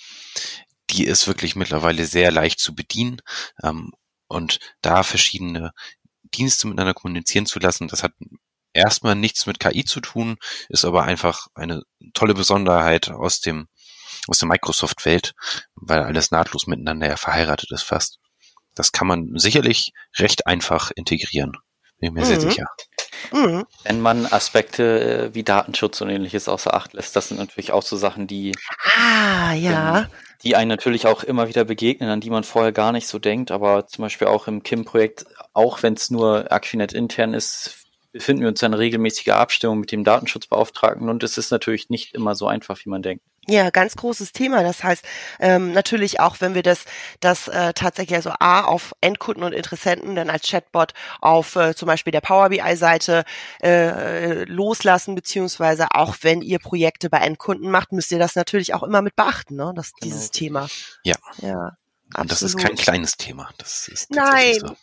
Die 0.91 1.05
ist 1.05 1.27
wirklich 1.27 1.57
mittlerweile 1.57 2.05
sehr 2.05 2.31
leicht 2.31 2.59
zu 2.59 2.75
bedienen. 2.75 3.23
Ähm, 3.63 3.93
und 4.27 4.59
da 4.83 5.03
verschiedene 5.03 5.73
Dienste 6.35 6.67
miteinander 6.67 6.95
kommunizieren 6.95 7.47
zu 7.47 7.59
lassen, 7.61 7.89
das 7.89 8.03
hat 8.03 8.13
erstmal 8.75 9.15
nichts 9.15 9.47
mit 9.47 9.61
KI 9.61 9.85
zu 9.85 10.01
tun, 10.01 10.37
ist 10.69 10.85
aber 10.85 11.05
einfach 11.05 11.47
eine 11.55 11.83
tolle 12.13 12.35
Besonderheit 12.35 13.11
aus 13.11 13.41
dem 13.41 13.69
aus 14.27 14.39
der 14.39 14.49
Microsoft-Welt, 14.49 15.35
weil 15.75 16.01
alles 16.01 16.31
nahtlos 16.31 16.67
miteinander 16.67 17.09
ja 17.09 17.17
verheiratet 17.17 17.71
ist 17.73 17.83
fast. 17.83 18.19
Das 18.75 18.93
kann 18.93 19.07
man 19.07 19.33
sicherlich 19.35 19.93
recht 20.19 20.47
einfach 20.47 20.91
integrieren. 20.95 21.53
Bin 22.01 22.15
mir 22.15 22.23
mhm. 22.23 22.27
sehr 22.27 22.41
sicher. 22.41 22.67
Mhm. 23.33 23.65
Wenn 23.85 24.01
man 24.01 24.27
Aspekte 24.27 25.29
äh, 25.29 25.35
wie 25.35 25.45
Datenschutz 25.45 26.01
und 26.01 26.11
ähnliches 26.11 26.49
außer 26.49 26.75
Acht 26.75 26.93
lässt, 26.93 27.17
das 27.17 27.29
sind 27.29 27.39
natürlich 27.39 27.73
auch 27.73 27.83
so 27.83 27.97
Sachen, 27.97 28.27
die, 28.27 28.53
ah, 28.97 29.53
ja. 29.53 30.01
Ähm, 30.01 30.07
die 30.43 30.57
einen 30.57 30.69
natürlich 30.69 31.07
auch 31.07 31.23
immer 31.23 31.49
wieder 31.49 31.65
begegnen, 31.65 32.11
an 32.11 32.21
die 32.21 32.31
man 32.31 32.45
vorher 32.45 32.73
gar 32.73 32.93
nicht 32.93 33.07
so 33.07 33.19
denkt, 33.19 33.51
aber 33.51 33.87
zum 33.87 34.03
Beispiel 34.03 34.29
auch 34.29 34.47
im 34.47 34.63
KIM-Projekt, 34.63 35.25
auch 35.55 35.83
wenn 35.83 35.95
es 35.95 36.11
nur 36.11 36.53
Aquinet 36.53 36.93
intern 36.93 37.33
ist, 37.33 37.84
befinden 38.15 38.43
wir 38.43 38.49
uns 38.49 38.63
in 38.63 38.73
regelmäßiger 38.73 39.37
Abstimmung 39.37 39.81
mit 39.81 39.91
dem 39.91 40.05
Datenschutzbeauftragten 40.05 41.09
und 41.09 41.25
es 41.25 41.37
ist 41.37 41.51
natürlich 41.51 41.91
nicht 41.91 42.15
immer 42.15 42.37
so 42.37 42.47
einfach, 42.47 42.79
wie 42.85 42.89
man 42.89 43.03
denkt. 43.03 43.25
Ja, 43.49 43.71
ganz 43.71 43.97
großes 43.97 44.31
Thema. 44.31 44.63
Das 44.63 44.85
heißt, 44.85 45.05
ähm, 45.41 45.73
natürlich 45.73 46.21
auch, 46.21 46.37
wenn 46.41 46.55
wir 46.55 46.63
das, 46.63 46.85
das 47.19 47.49
äh, 47.49 47.75
tatsächlich 47.75 48.15
also 48.15 48.31
A 48.39 48.63
auf 48.63 48.95
Endkunden 49.01 49.43
und 49.43 49.53
Interessenten 49.53 50.15
dann 50.15 50.31
als 50.31 50.49
Chatbot 50.49 50.95
auf 51.21 51.57
äh, 51.57 51.75
zum 51.75 51.87
Beispiel 51.89 52.13
der 52.13 52.21
Power 52.21 52.51
BI-Seite 52.51 53.25
äh, 53.61 54.45
loslassen, 54.45 55.17
beziehungsweise 55.17 55.89
auch 55.91 56.17
wenn 56.23 56.41
ihr 56.41 56.61
Projekte 56.61 57.11
bei 57.11 57.19
Endkunden 57.19 57.69
macht, 57.69 57.91
müsst 57.91 58.13
ihr 58.13 58.21
das 58.21 58.37
natürlich 58.37 58.75
auch 58.75 58.85
immer 58.85 59.03
mit 59.03 59.17
beachten, 59.17 59.57
ne? 59.57 59.73
Das, 59.75 59.93
genau. 59.93 60.05
dieses 60.05 60.31
Thema. 60.31 60.69
Ja. 61.03 61.17
Ja. 61.39 61.73
Und 62.17 62.31
das 62.31 62.43
ist 62.43 62.57
kein 62.57 62.77
kleines 62.77 63.17
Thema. 63.17 63.51
Das 63.59 63.89
ist 63.89 64.11
Nein, 64.13 64.61
so. 64.61 64.77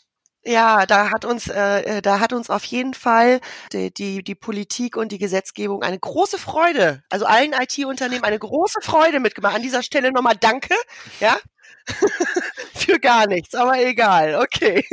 Ja, 0.43 0.87
da 0.87 1.11
hat 1.11 1.23
uns, 1.23 1.47
äh, 1.47 1.97
äh, 1.97 2.01
da 2.01 2.19
hat 2.19 2.33
uns 2.33 2.49
auf 2.49 2.63
jeden 2.63 2.95
Fall 2.95 3.41
die, 3.73 3.93
die, 3.93 4.23
die 4.23 4.33
Politik 4.33 4.97
und 4.97 5.11
die 5.11 5.19
Gesetzgebung 5.19 5.83
eine 5.83 5.99
große 5.99 6.39
Freude, 6.39 7.03
also 7.09 7.25
allen 7.25 7.53
IT-Unternehmen 7.53 8.23
eine 8.23 8.39
große 8.39 8.79
Freude 8.81 9.19
mitgemacht. 9.19 9.55
An 9.55 9.61
dieser 9.61 9.83
Stelle 9.83 10.11
nochmal 10.11 10.35
Danke, 10.39 10.73
ja, 11.19 11.37
für 12.73 12.99
gar 12.99 13.27
nichts, 13.27 13.53
aber 13.53 13.77
egal, 13.79 14.35
okay. 14.35 14.83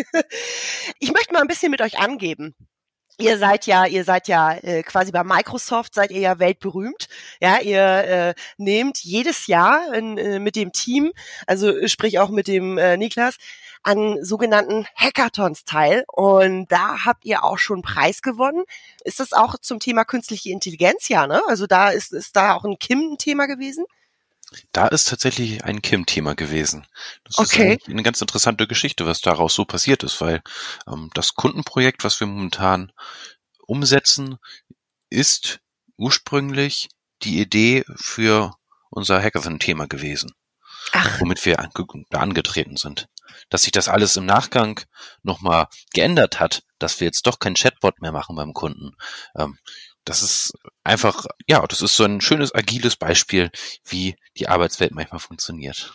Ich 0.99 1.13
möchte 1.13 1.33
mal 1.33 1.41
ein 1.41 1.49
bisschen 1.49 1.71
mit 1.71 1.81
euch 1.81 1.99
angeben. 1.99 2.55
Ihr 3.21 3.37
seid 3.39 3.67
ja, 3.67 3.85
ihr 3.85 4.05
seid 4.05 4.29
ja 4.29 4.53
äh, 4.53 4.83
quasi 4.85 5.11
bei 5.11 5.25
Microsoft 5.25 5.95
seid 5.95 6.13
ihr 6.13 6.21
ja 6.21 6.39
weltberühmt. 6.39 7.09
Ja, 7.41 7.59
ihr 7.61 7.81
äh, 7.81 8.35
nehmt 8.59 8.99
jedes 8.99 9.49
Jahr 9.49 9.93
in, 9.93 10.19
äh, 10.19 10.39
mit 10.39 10.55
dem 10.55 10.73
Team, 10.73 11.13
also 11.47 11.89
sprich 11.89 12.21
auch 12.21 12.29
mit 12.29 12.47
dem 12.47 12.79
äh, 12.79 12.97
Niklas, 12.97 13.37
an 13.89 14.23
sogenannten 14.23 14.87
Hackathons 14.95 15.65
teil. 15.65 16.05
Und 16.09 16.71
da 16.71 17.07
habt 17.07 17.25
ihr 17.25 17.43
auch 17.43 17.57
schon 17.57 17.77
einen 17.77 17.83
Preis 17.83 18.21
gewonnen. 18.21 18.65
Ist 19.03 19.19
das 19.19 19.33
auch 19.33 19.57
zum 19.59 19.81
Thema 19.81 20.05
künstliche 20.05 20.51
Intelligenz? 20.51 21.09
Ja, 21.09 21.27
ne? 21.27 21.41
Also 21.49 21.67
da 21.67 21.89
ist, 21.89 22.13
ist 22.13 22.37
da 22.37 22.53
auch 22.53 22.65
ein 22.65 22.79
Kim 22.79 23.13
ein 23.13 23.19
Thema 23.19 23.47
gewesen? 23.47 23.87
Da 24.73 24.89
ist 24.89 25.09
tatsächlich 25.09 25.65
ein 25.65 25.83
Kim-Thema 25.83 26.35
gewesen. 26.35 26.87
Das 27.25 27.37
okay. 27.39 27.75
ist 27.75 27.89
eine 27.89 28.03
ganz 28.03 28.21
interessante 28.23 28.67
Geschichte, 28.67 29.05
was 29.05 29.21
daraus 29.21 29.55
so 29.55 29.67
passiert 29.67 30.03
ist, 30.03 30.23
weil 30.23 30.43
ähm, 30.87 31.11
das 31.13 31.35
Kundenprojekt, 31.35 32.03
was 32.03 32.19
wir 32.19 32.27
momentan 32.27 32.91
umsetzen, 33.67 34.39
ist 35.11 35.61
ursprünglich 35.99 36.89
die 37.23 37.41
Idee 37.41 37.85
für 37.97 38.55
unser 38.89 39.23
Hackathon-Thema 39.23 39.87
gewesen, 39.87 40.33
Ach. 40.93 41.21
womit 41.21 41.45
wir 41.45 41.69
da 42.09 42.21
angetreten 42.21 42.79
sind 42.79 43.07
dass 43.49 43.63
sich 43.63 43.73
das 43.73 43.89
alles 43.89 44.17
im 44.17 44.27
Nachgang 44.27 44.81
nochmal 45.23 45.67
geändert 45.93 46.41
hat, 46.41 46.63
dass 46.79 47.01
wir 47.01 47.07
jetzt 47.07 47.27
doch 47.27 47.39
kein 47.39 47.55
Chatbot 47.55 48.01
mehr 48.01 48.13
machen 48.13 48.37
beim 48.37 48.53
Kunden. 48.53 48.93
Ähm, 49.37 49.59
das 50.05 50.23
ist 50.23 50.53
einfach, 50.85 51.27
ja, 51.47 51.67
das 51.67 51.83
ist 51.83 51.97
so 51.97 52.05
ein 52.05 52.21
schönes, 52.21 52.55
agiles 52.55 52.97
Beispiel, 52.97 53.51
wie 53.85 54.17
die 54.39 54.49
Arbeitswelt 54.49 54.93
manchmal 54.93 55.21
funktioniert. 55.21 55.93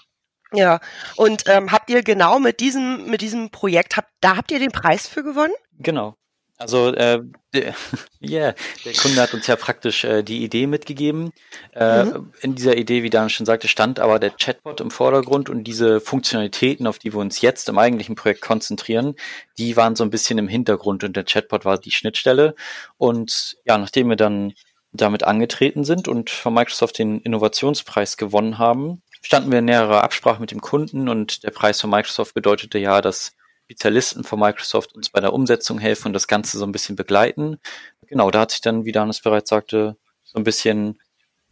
Ja, 0.51 0.79
und 1.15 1.43
ähm, 1.47 1.71
habt 1.71 1.89
ihr 1.89 2.03
genau 2.03 2.37
mit 2.37 2.59
diesem, 2.59 3.09
mit 3.09 3.21
diesem 3.21 3.49
Projekt, 3.49 3.97
habt, 3.97 4.11
da 4.21 4.37
habt 4.37 4.51
ihr 4.51 4.59
den 4.59 4.71
Preis 4.71 5.07
für 5.07 5.23
gewonnen? 5.23 5.53
Genau. 5.79 6.15
Also 6.63 6.93
äh, 6.93 7.21
der, 7.53 7.75
yeah, 8.21 8.55
der 8.85 8.93
Kunde 8.93 9.21
hat 9.21 9.33
uns 9.33 9.47
ja 9.47 9.57
praktisch 9.57 10.05
äh, 10.05 10.23
die 10.23 10.45
Idee 10.45 10.65
mitgegeben. 10.65 11.33
Äh, 11.73 12.05
mhm. 12.05 12.31
In 12.39 12.55
dieser 12.55 12.77
Idee, 12.77 13.03
wie 13.03 13.09
Dan 13.09 13.29
schon 13.29 13.45
sagte, 13.45 13.67
stand 13.67 13.99
aber 13.99 14.17
der 14.17 14.29
Chatbot 14.29 14.79
im 14.79 14.89
Vordergrund 14.89 15.49
und 15.49 15.65
diese 15.65 15.99
Funktionalitäten, 15.99 16.87
auf 16.87 16.99
die 16.99 17.13
wir 17.13 17.19
uns 17.19 17.41
jetzt 17.41 17.67
im 17.67 17.77
eigentlichen 17.77 18.15
Projekt 18.15 18.41
konzentrieren, 18.41 19.15
die 19.57 19.75
waren 19.75 19.97
so 19.97 20.05
ein 20.05 20.09
bisschen 20.09 20.37
im 20.37 20.47
Hintergrund 20.47 21.03
und 21.03 21.17
der 21.17 21.25
Chatbot 21.25 21.65
war 21.65 21.77
die 21.77 21.91
Schnittstelle. 21.91 22.55
Und 22.97 23.57
ja, 23.65 23.77
nachdem 23.77 24.07
wir 24.07 24.15
dann 24.15 24.53
damit 24.93 25.23
angetreten 25.23 25.83
sind 25.83 26.07
und 26.07 26.29
von 26.29 26.53
Microsoft 26.53 26.97
den 26.97 27.19
Innovationspreis 27.19 28.15
gewonnen 28.15 28.57
haben, 28.57 29.01
standen 29.21 29.51
wir 29.51 29.59
in 29.59 29.65
näherer 29.65 30.01
Absprache 30.01 30.39
mit 30.39 30.51
dem 30.51 30.61
Kunden 30.61 31.09
und 31.09 31.43
der 31.43 31.51
Preis 31.51 31.81
von 31.81 31.89
Microsoft 31.89 32.33
bedeutete 32.33 32.77
ja, 32.77 33.01
dass 33.01 33.33
Spezialisten 33.65 34.23
von 34.23 34.39
Microsoft 34.39 34.93
uns 34.93 35.09
bei 35.09 35.21
der 35.21 35.33
Umsetzung 35.33 35.79
helfen 35.79 36.07
und 36.07 36.13
das 36.13 36.27
Ganze 36.27 36.57
so 36.57 36.65
ein 36.65 36.71
bisschen 36.71 36.95
begleiten. 36.95 37.59
Genau, 38.07 38.29
da 38.31 38.41
hat 38.41 38.51
sich 38.51 38.61
dann, 38.61 38.85
wie 38.85 38.91
Danis 38.91 39.21
bereits 39.21 39.49
sagte, 39.49 39.97
so 40.23 40.37
ein 40.37 40.43
bisschen 40.43 40.99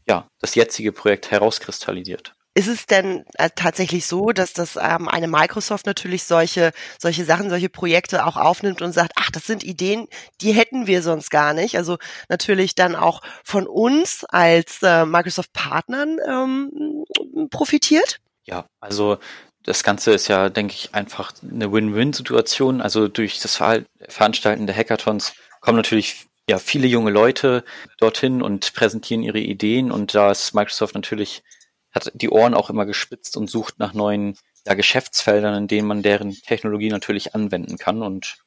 ja, 0.07 0.27
das 0.39 0.55
jetzige 0.55 0.91
Projekt 0.91 1.31
herauskristallisiert. 1.31 2.33
Ist 2.53 2.67
es 2.67 2.85
denn 2.85 3.23
äh, 3.35 3.49
tatsächlich 3.55 4.05
so, 4.05 4.31
dass 4.31 4.51
das 4.51 4.75
ähm, 4.75 5.07
eine 5.07 5.29
Microsoft 5.29 5.85
natürlich 5.85 6.25
solche 6.25 6.73
solche 6.99 7.23
Sachen, 7.23 7.49
solche 7.49 7.69
Projekte 7.69 8.25
auch 8.25 8.35
aufnimmt 8.35 8.81
und 8.81 8.91
sagt, 8.91 9.13
ach, 9.15 9.31
das 9.31 9.47
sind 9.47 9.63
Ideen, 9.63 10.07
die 10.41 10.51
hätten 10.51 10.85
wir 10.85 11.01
sonst 11.01 11.29
gar 11.29 11.53
nicht. 11.53 11.77
Also 11.77 11.97
natürlich 12.27 12.75
dann 12.75 12.97
auch 12.97 13.21
von 13.45 13.67
uns 13.67 14.25
als 14.25 14.79
äh, 14.83 15.05
Microsoft 15.05 15.53
Partnern 15.53 16.17
ähm, 16.27 17.05
profitiert? 17.49 18.17
Ja, 18.43 18.65
also 18.81 19.17
das 19.63 19.83
Ganze 19.83 20.11
ist 20.11 20.27
ja, 20.27 20.49
denke 20.49 20.73
ich, 20.73 20.93
einfach 20.93 21.33
eine 21.43 21.71
Win-Win-Situation. 21.71 22.81
Also 22.81 23.07
durch 23.07 23.39
das 23.39 23.55
Veranstalten 23.55 24.67
der 24.67 24.75
Hackathons 24.75 25.33
kommen 25.59 25.77
natürlich 25.77 26.27
ja 26.49 26.57
viele 26.57 26.87
junge 26.87 27.11
Leute 27.11 27.63
dorthin 27.97 28.41
und 28.41 28.73
präsentieren 28.73 29.23
ihre 29.23 29.39
Ideen 29.39 29.91
und 29.91 30.15
da 30.15 30.31
ist 30.31 30.53
Microsoft 30.53 30.95
natürlich 30.95 31.43
hat 31.91 32.11
die 32.15 32.29
Ohren 32.29 32.53
auch 32.53 32.69
immer 32.69 32.85
gespitzt 32.85 33.37
und 33.37 33.49
sucht 33.49 33.77
nach 33.77 33.93
neuen 33.93 34.37
ja, 34.65 34.73
Geschäftsfeldern, 34.73 35.55
in 35.55 35.67
denen 35.67 35.87
man 35.87 36.01
deren 36.01 36.31
Technologie 36.31 36.89
natürlich 36.89 37.35
anwenden 37.35 37.77
kann 37.77 38.01
und 38.01 38.37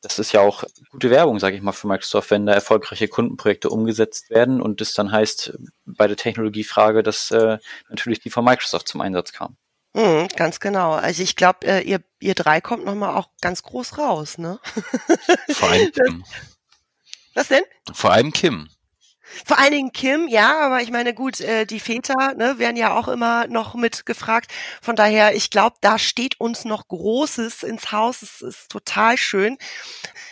das 0.00 0.18
ist 0.20 0.32
ja 0.32 0.40
auch 0.40 0.62
gute 0.90 1.10
Werbung, 1.10 1.40
sage 1.40 1.56
ich 1.56 1.62
mal, 1.62 1.72
für 1.72 1.88
Microsoft, 1.88 2.30
wenn 2.30 2.46
da 2.46 2.52
erfolgreiche 2.52 3.08
Kundenprojekte 3.08 3.68
umgesetzt 3.68 4.30
werden 4.30 4.60
und 4.62 4.80
es 4.80 4.92
dann 4.92 5.10
heißt 5.10 5.58
bei 5.86 6.06
der 6.06 6.16
Technologiefrage, 6.16 7.02
dass 7.02 7.32
äh, 7.32 7.58
natürlich 7.88 8.20
die 8.20 8.30
von 8.30 8.44
Microsoft 8.44 8.86
zum 8.86 9.00
Einsatz 9.00 9.32
kam. 9.32 9.56
Mhm, 9.98 10.28
ganz 10.36 10.60
genau. 10.60 10.92
Also 10.92 11.24
ich 11.24 11.34
glaube, 11.34 11.66
äh, 11.66 11.80
ihr, 11.80 12.00
ihr 12.20 12.34
drei 12.34 12.60
kommt 12.60 12.84
nochmal 12.84 13.16
auch 13.16 13.30
ganz 13.40 13.64
groß 13.64 13.98
raus, 13.98 14.38
ne? 14.38 14.60
Vor 15.50 15.70
allem 15.70 15.90
Kim. 15.92 16.24
Was 17.34 17.48
denn? 17.48 17.64
Vor 17.92 18.12
allem 18.12 18.32
Kim. 18.32 18.68
Vor 19.44 19.58
allen 19.58 19.72
Dingen 19.72 19.92
Kim, 19.92 20.28
ja, 20.28 20.58
aber 20.60 20.80
ich 20.82 20.90
meine, 20.90 21.14
gut, 21.14 21.40
äh, 21.40 21.66
die 21.66 21.80
Väter 21.80 22.34
ne, 22.34 22.58
werden 22.58 22.76
ja 22.76 22.96
auch 22.96 23.08
immer 23.08 23.46
noch 23.46 23.74
mit 23.74 24.06
gefragt. 24.06 24.50
Von 24.80 24.96
daher, 24.96 25.34
ich 25.34 25.50
glaube, 25.50 25.76
da 25.80 25.98
steht 25.98 26.40
uns 26.40 26.64
noch 26.64 26.88
Großes 26.88 27.62
ins 27.62 27.92
Haus. 27.92 28.22
Es 28.22 28.40
ist 28.40 28.70
total 28.70 29.16
schön. 29.16 29.58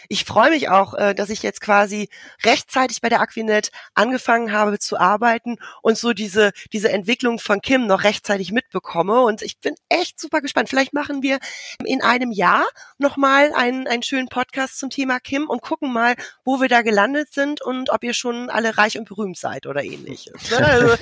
Ich 0.09 0.25
freue 0.25 0.51
mich 0.51 0.69
auch, 0.69 0.95
äh, 0.95 1.15
dass 1.15 1.31
ich 1.31 1.43
jetzt 1.43 1.61
quasi 1.61 2.09
rechtzeitig 2.45 3.01
bei 3.01 3.09
der 3.09 3.21
Aquinet 3.21 3.71
angefangen 3.95 4.53
habe 4.53 4.79
zu 4.79 4.99
arbeiten 4.99 5.59
und 5.83 5.99
so 5.99 6.13
diese, 6.13 6.53
diese 6.73 6.91
Entwicklung 6.91 7.39
von 7.39 7.61
Kim 7.61 7.87
noch 7.87 8.05
rechtzeitig 8.05 8.53
mitbekomme. 8.53 9.21
Und 9.23 9.43
ich 9.43 9.59
bin 9.59 9.75
echt 9.89 10.21
super 10.21 10.41
gespannt. 10.41 10.69
Vielleicht 10.69 10.93
machen 10.93 11.23
wir 11.23 11.39
in 11.85 12.03
einem 12.03 12.31
Jahr 12.31 12.65
nochmal 12.99 13.53
einen, 13.55 13.87
einen 13.87 14.03
schönen 14.03 14.29
Podcast 14.29 14.79
zum 14.79 14.91
Thema 14.91 15.21
Kim 15.21 15.49
und 15.49 15.63
gucken 15.63 15.93
mal, 15.93 16.15
wo 16.45 16.61
wir 16.61 16.69
da 16.69 16.83
gelandet 16.83 17.33
sind 17.33 17.63
und 17.63 17.91
ob 17.91 18.05
ihr 18.05 18.15
schon 18.15 18.51
alle 18.51 18.79
reich 18.87 18.99
und 18.99 19.09
berühmt 19.09 19.37
seid 19.37 19.67
oder 19.67 19.83
ähnliches. 19.83 20.51
Ne? 20.51 20.57
Also, 20.67 20.95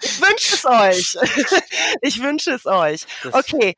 ich 0.00 0.20
wünsche 0.20 0.54
es 0.54 0.64
euch. 0.64 1.16
Ich 2.02 2.22
wünsche 2.22 2.52
es 2.52 2.66
euch. 2.66 3.06
Okay 3.32 3.74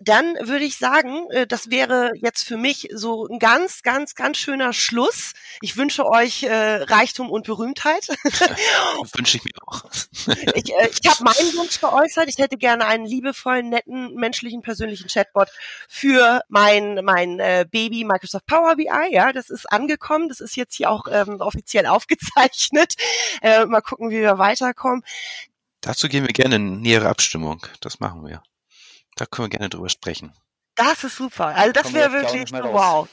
dann 0.00 0.34
würde 0.40 0.64
ich 0.64 0.78
sagen, 0.78 1.28
äh, 1.30 1.46
das 1.46 1.70
wäre 1.70 2.10
jetzt 2.16 2.44
für 2.44 2.56
mich 2.56 2.88
so 2.92 3.26
ein 3.26 3.38
ganz, 3.38 3.82
ganz, 3.82 4.14
ganz 4.14 4.38
schöner 4.38 4.72
Schluss. 4.72 5.32
Ich 5.60 5.76
wünsche 5.76 6.06
euch 6.06 6.42
äh, 6.42 6.82
Reichtum 6.82 7.30
und 7.30 7.46
Berühmtheit. 7.46 8.08
wünsche 9.14 9.36
ich 9.36 9.44
mir 9.44 9.52
auch. 9.66 9.84
ich 10.54 10.72
äh, 10.72 10.88
ich 11.02 11.10
habe 11.10 11.24
meinen 11.24 11.56
Wunsch 11.56 11.80
geäußert. 11.80 12.28
Ich 12.28 12.38
hätte 12.38 12.56
gerne 12.56 12.86
einen 12.86 13.04
liebevollen, 13.04 13.68
netten, 13.68 14.14
menschlichen, 14.14 14.62
persönlichen 14.62 15.08
Chatbot 15.08 15.48
für 15.88 16.40
mein 16.48 17.00
mein 17.04 17.36
Baby 17.70 18.04
Microsoft 18.04 18.46
Power 18.46 18.76
BI. 18.76 18.88
Ja, 19.10 19.32
das 19.32 19.50
ist 19.50 19.70
angekommen. 19.70 20.28
Das 20.28 20.40
ist 20.40 20.56
jetzt 20.56 20.74
hier 20.76 20.90
auch 20.90 21.06
ähm, 21.10 21.40
offiziell 21.40 21.86
aufgezeichnet. 21.86 22.94
Äh, 23.42 23.66
mal 23.66 23.80
gucken, 23.80 24.10
wie 24.10 24.20
wir 24.20 24.38
weiterkommen. 24.38 25.04
Dazu 25.80 26.08
gehen 26.08 26.26
wir 26.26 26.32
gerne 26.32 26.56
in 26.56 26.80
nähere 26.80 27.08
Abstimmung. 27.08 27.66
Das 27.80 28.00
machen 28.00 28.26
wir. 28.26 28.42
Da 29.16 29.26
können 29.26 29.46
wir 29.46 29.50
gerne 29.50 29.68
drüber 29.68 29.88
sprechen. 29.88 30.32
Das 30.76 31.04
ist 31.04 31.16
super. 31.16 31.46
Also 31.48 31.72
das 31.72 31.92
wäre 31.92 32.12
wirklich 32.12 32.52
wow. 32.52 33.08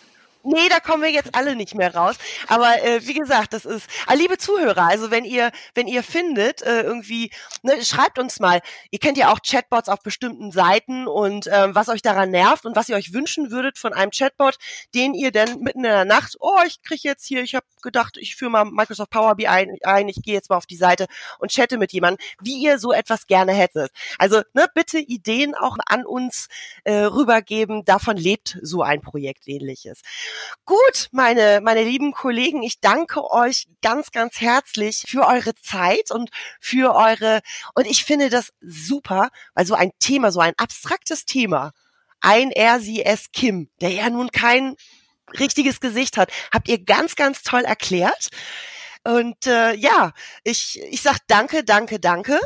Nee, 0.49 0.69
da 0.69 0.79
kommen 0.79 1.03
wir 1.03 1.11
jetzt 1.11 1.35
alle 1.35 1.57
nicht 1.57 1.75
mehr 1.75 1.93
raus. 1.93 2.15
Aber 2.47 2.81
äh, 2.81 3.05
wie 3.05 3.13
gesagt, 3.13 3.51
das 3.51 3.65
ist, 3.65 3.85
ah, 4.05 4.13
liebe 4.13 4.37
Zuhörer, 4.37 4.83
also 4.83 5.11
wenn 5.11 5.25
ihr, 5.25 5.51
wenn 5.75 5.87
ihr 5.87 6.03
findet, 6.03 6.61
äh, 6.61 6.83
irgendwie, 6.83 7.31
ne, 7.63 7.83
schreibt 7.83 8.17
uns 8.17 8.39
mal. 8.39 8.61
Ihr 8.89 8.99
kennt 8.99 9.17
ja 9.17 9.29
auch 9.33 9.39
Chatbots 9.45 9.89
auf 9.89 10.01
bestimmten 10.03 10.53
Seiten 10.53 11.05
und 11.05 11.49
ähm, 11.51 11.75
was 11.75 11.89
euch 11.89 12.01
daran 12.01 12.31
nervt 12.31 12.65
und 12.65 12.77
was 12.77 12.87
ihr 12.87 12.95
euch 12.95 13.11
wünschen 13.11 13.51
würdet 13.51 13.77
von 13.77 13.91
einem 13.91 14.11
Chatbot, 14.11 14.55
den 14.95 15.13
ihr 15.13 15.31
denn 15.31 15.59
mitten 15.59 15.79
in 15.79 15.91
der 15.91 16.05
Nacht, 16.05 16.37
oh, 16.39 16.59
ich 16.65 16.81
kriege 16.81 17.01
jetzt 17.03 17.25
hier, 17.25 17.41
ich 17.41 17.53
habe 17.53 17.65
gedacht, 17.81 18.15
ich 18.15 18.37
führe 18.37 18.51
mal 18.51 18.63
Microsoft 18.63 19.09
Power 19.09 19.35
BI 19.35 19.47
ein, 19.47 19.75
ein 19.83 20.07
ich 20.07 20.21
gehe 20.23 20.33
jetzt 20.33 20.49
mal 20.49 20.55
auf 20.55 20.65
die 20.65 20.77
Seite 20.77 21.07
und 21.39 21.51
chatte 21.51 21.77
mit 21.77 21.91
jemandem, 21.91 22.25
wie 22.41 22.63
ihr 22.63 22.79
so 22.79 22.93
etwas 22.93 23.27
gerne 23.27 23.51
hättet. 23.51 23.91
Also 24.17 24.41
ne, 24.53 24.67
bitte 24.73 24.99
Ideen 24.99 25.55
auch 25.55 25.75
an 25.87 26.05
uns 26.05 26.47
äh, 26.85 26.93
rübergeben. 26.93 27.83
Davon 27.83 28.15
lebt 28.15 28.57
so 28.61 28.81
ein 28.81 29.01
Projekt 29.01 29.45
ähnliches. 29.49 30.03
Gut, 30.65 31.07
meine, 31.11 31.61
meine 31.61 31.83
lieben 31.83 32.11
Kollegen, 32.11 32.63
ich 32.63 32.79
danke 32.79 33.29
euch 33.31 33.67
ganz, 33.81 34.11
ganz 34.11 34.41
herzlich 34.41 35.03
für 35.07 35.25
eure 35.25 35.55
Zeit 35.55 36.11
und 36.11 36.29
für 36.59 36.95
eure, 36.95 37.41
und 37.75 37.87
ich 37.87 38.03
finde 38.03 38.29
das 38.29 38.51
super, 38.61 39.29
weil 39.53 39.65
so 39.65 39.75
ein 39.75 39.91
Thema, 39.99 40.31
so 40.31 40.39
ein 40.39 40.53
abstraktes 40.57 41.25
Thema, 41.25 41.71
ein 42.21 42.51
er, 42.51 42.79
sie, 42.79 43.03
es, 43.03 43.31
Kim, 43.31 43.69
der 43.81 43.91
ja 43.91 44.09
nun 44.09 44.29
kein 44.31 44.75
richtiges 45.39 45.79
Gesicht 45.79 46.17
hat, 46.17 46.31
habt 46.53 46.67
ihr 46.67 46.83
ganz, 46.83 47.15
ganz 47.15 47.43
toll 47.43 47.63
erklärt. 47.63 48.29
Und 49.03 49.47
äh, 49.47 49.73
ja, 49.75 50.13
ich, 50.43 50.81
ich 50.89 51.01
sag 51.01 51.19
danke, 51.27 51.63
danke, 51.63 51.99
danke. 51.99 52.39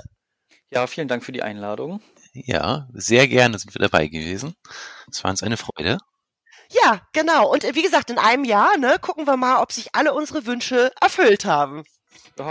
Ja, 0.70 0.88
vielen 0.88 1.08
Dank 1.08 1.24
für 1.24 1.32
die 1.32 1.44
Einladung. 1.44 2.02
Ja, 2.34 2.88
sehr 2.94 3.28
gerne 3.28 3.60
sind 3.60 3.74
wir 3.76 3.82
dabei 3.82 4.08
gewesen. 4.08 4.56
Es 5.10 5.24
war 5.24 5.32
uns 5.32 5.44
eine 5.44 5.58
Freude. 5.58 5.98
Ja, 6.72 7.02
genau. 7.14 7.52
Und 7.52 7.64
äh, 7.64 7.76
wie 7.76 7.82
gesagt, 7.82 8.10
in 8.10 8.18
einem 8.18 8.44
Jahr, 8.44 8.78
ne, 8.78 8.98
gucken 9.02 9.28
wir 9.28 9.38
mal, 9.38 9.62
ob 9.62 9.72
sich 9.72 9.94
alle 9.94 10.14
unsere 10.14 10.46
Wünsche 10.46 10.92
erfüllt 11.02 11.46
haben. 11.46 11.84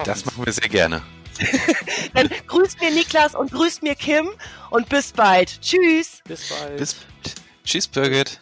Das 0.05 0.25
machen 0.25 0.45
wir 0.45 0.53
sehr 0.53 0.69
gerne. 0.69 1.03
Dann 2.15 2.31
grüßt 2.47 2.81
mir 2.81 2.91
Niklas 2.91 3.35
und 3.35 3.51
grüßt 3.51 3.83
mir 3.83 3.95
Kim 3.95 4.31
und 4.71 4.89
bis 4.89 5.13
bald. 5.13 5.61
Tschüss. 5.61 6.21
Bis 6.25 6.49
bald. 6.51 6.77
Bis, 6.77 6.97
tschüss, 7.65 7.89
Birgit. 7.89 8.41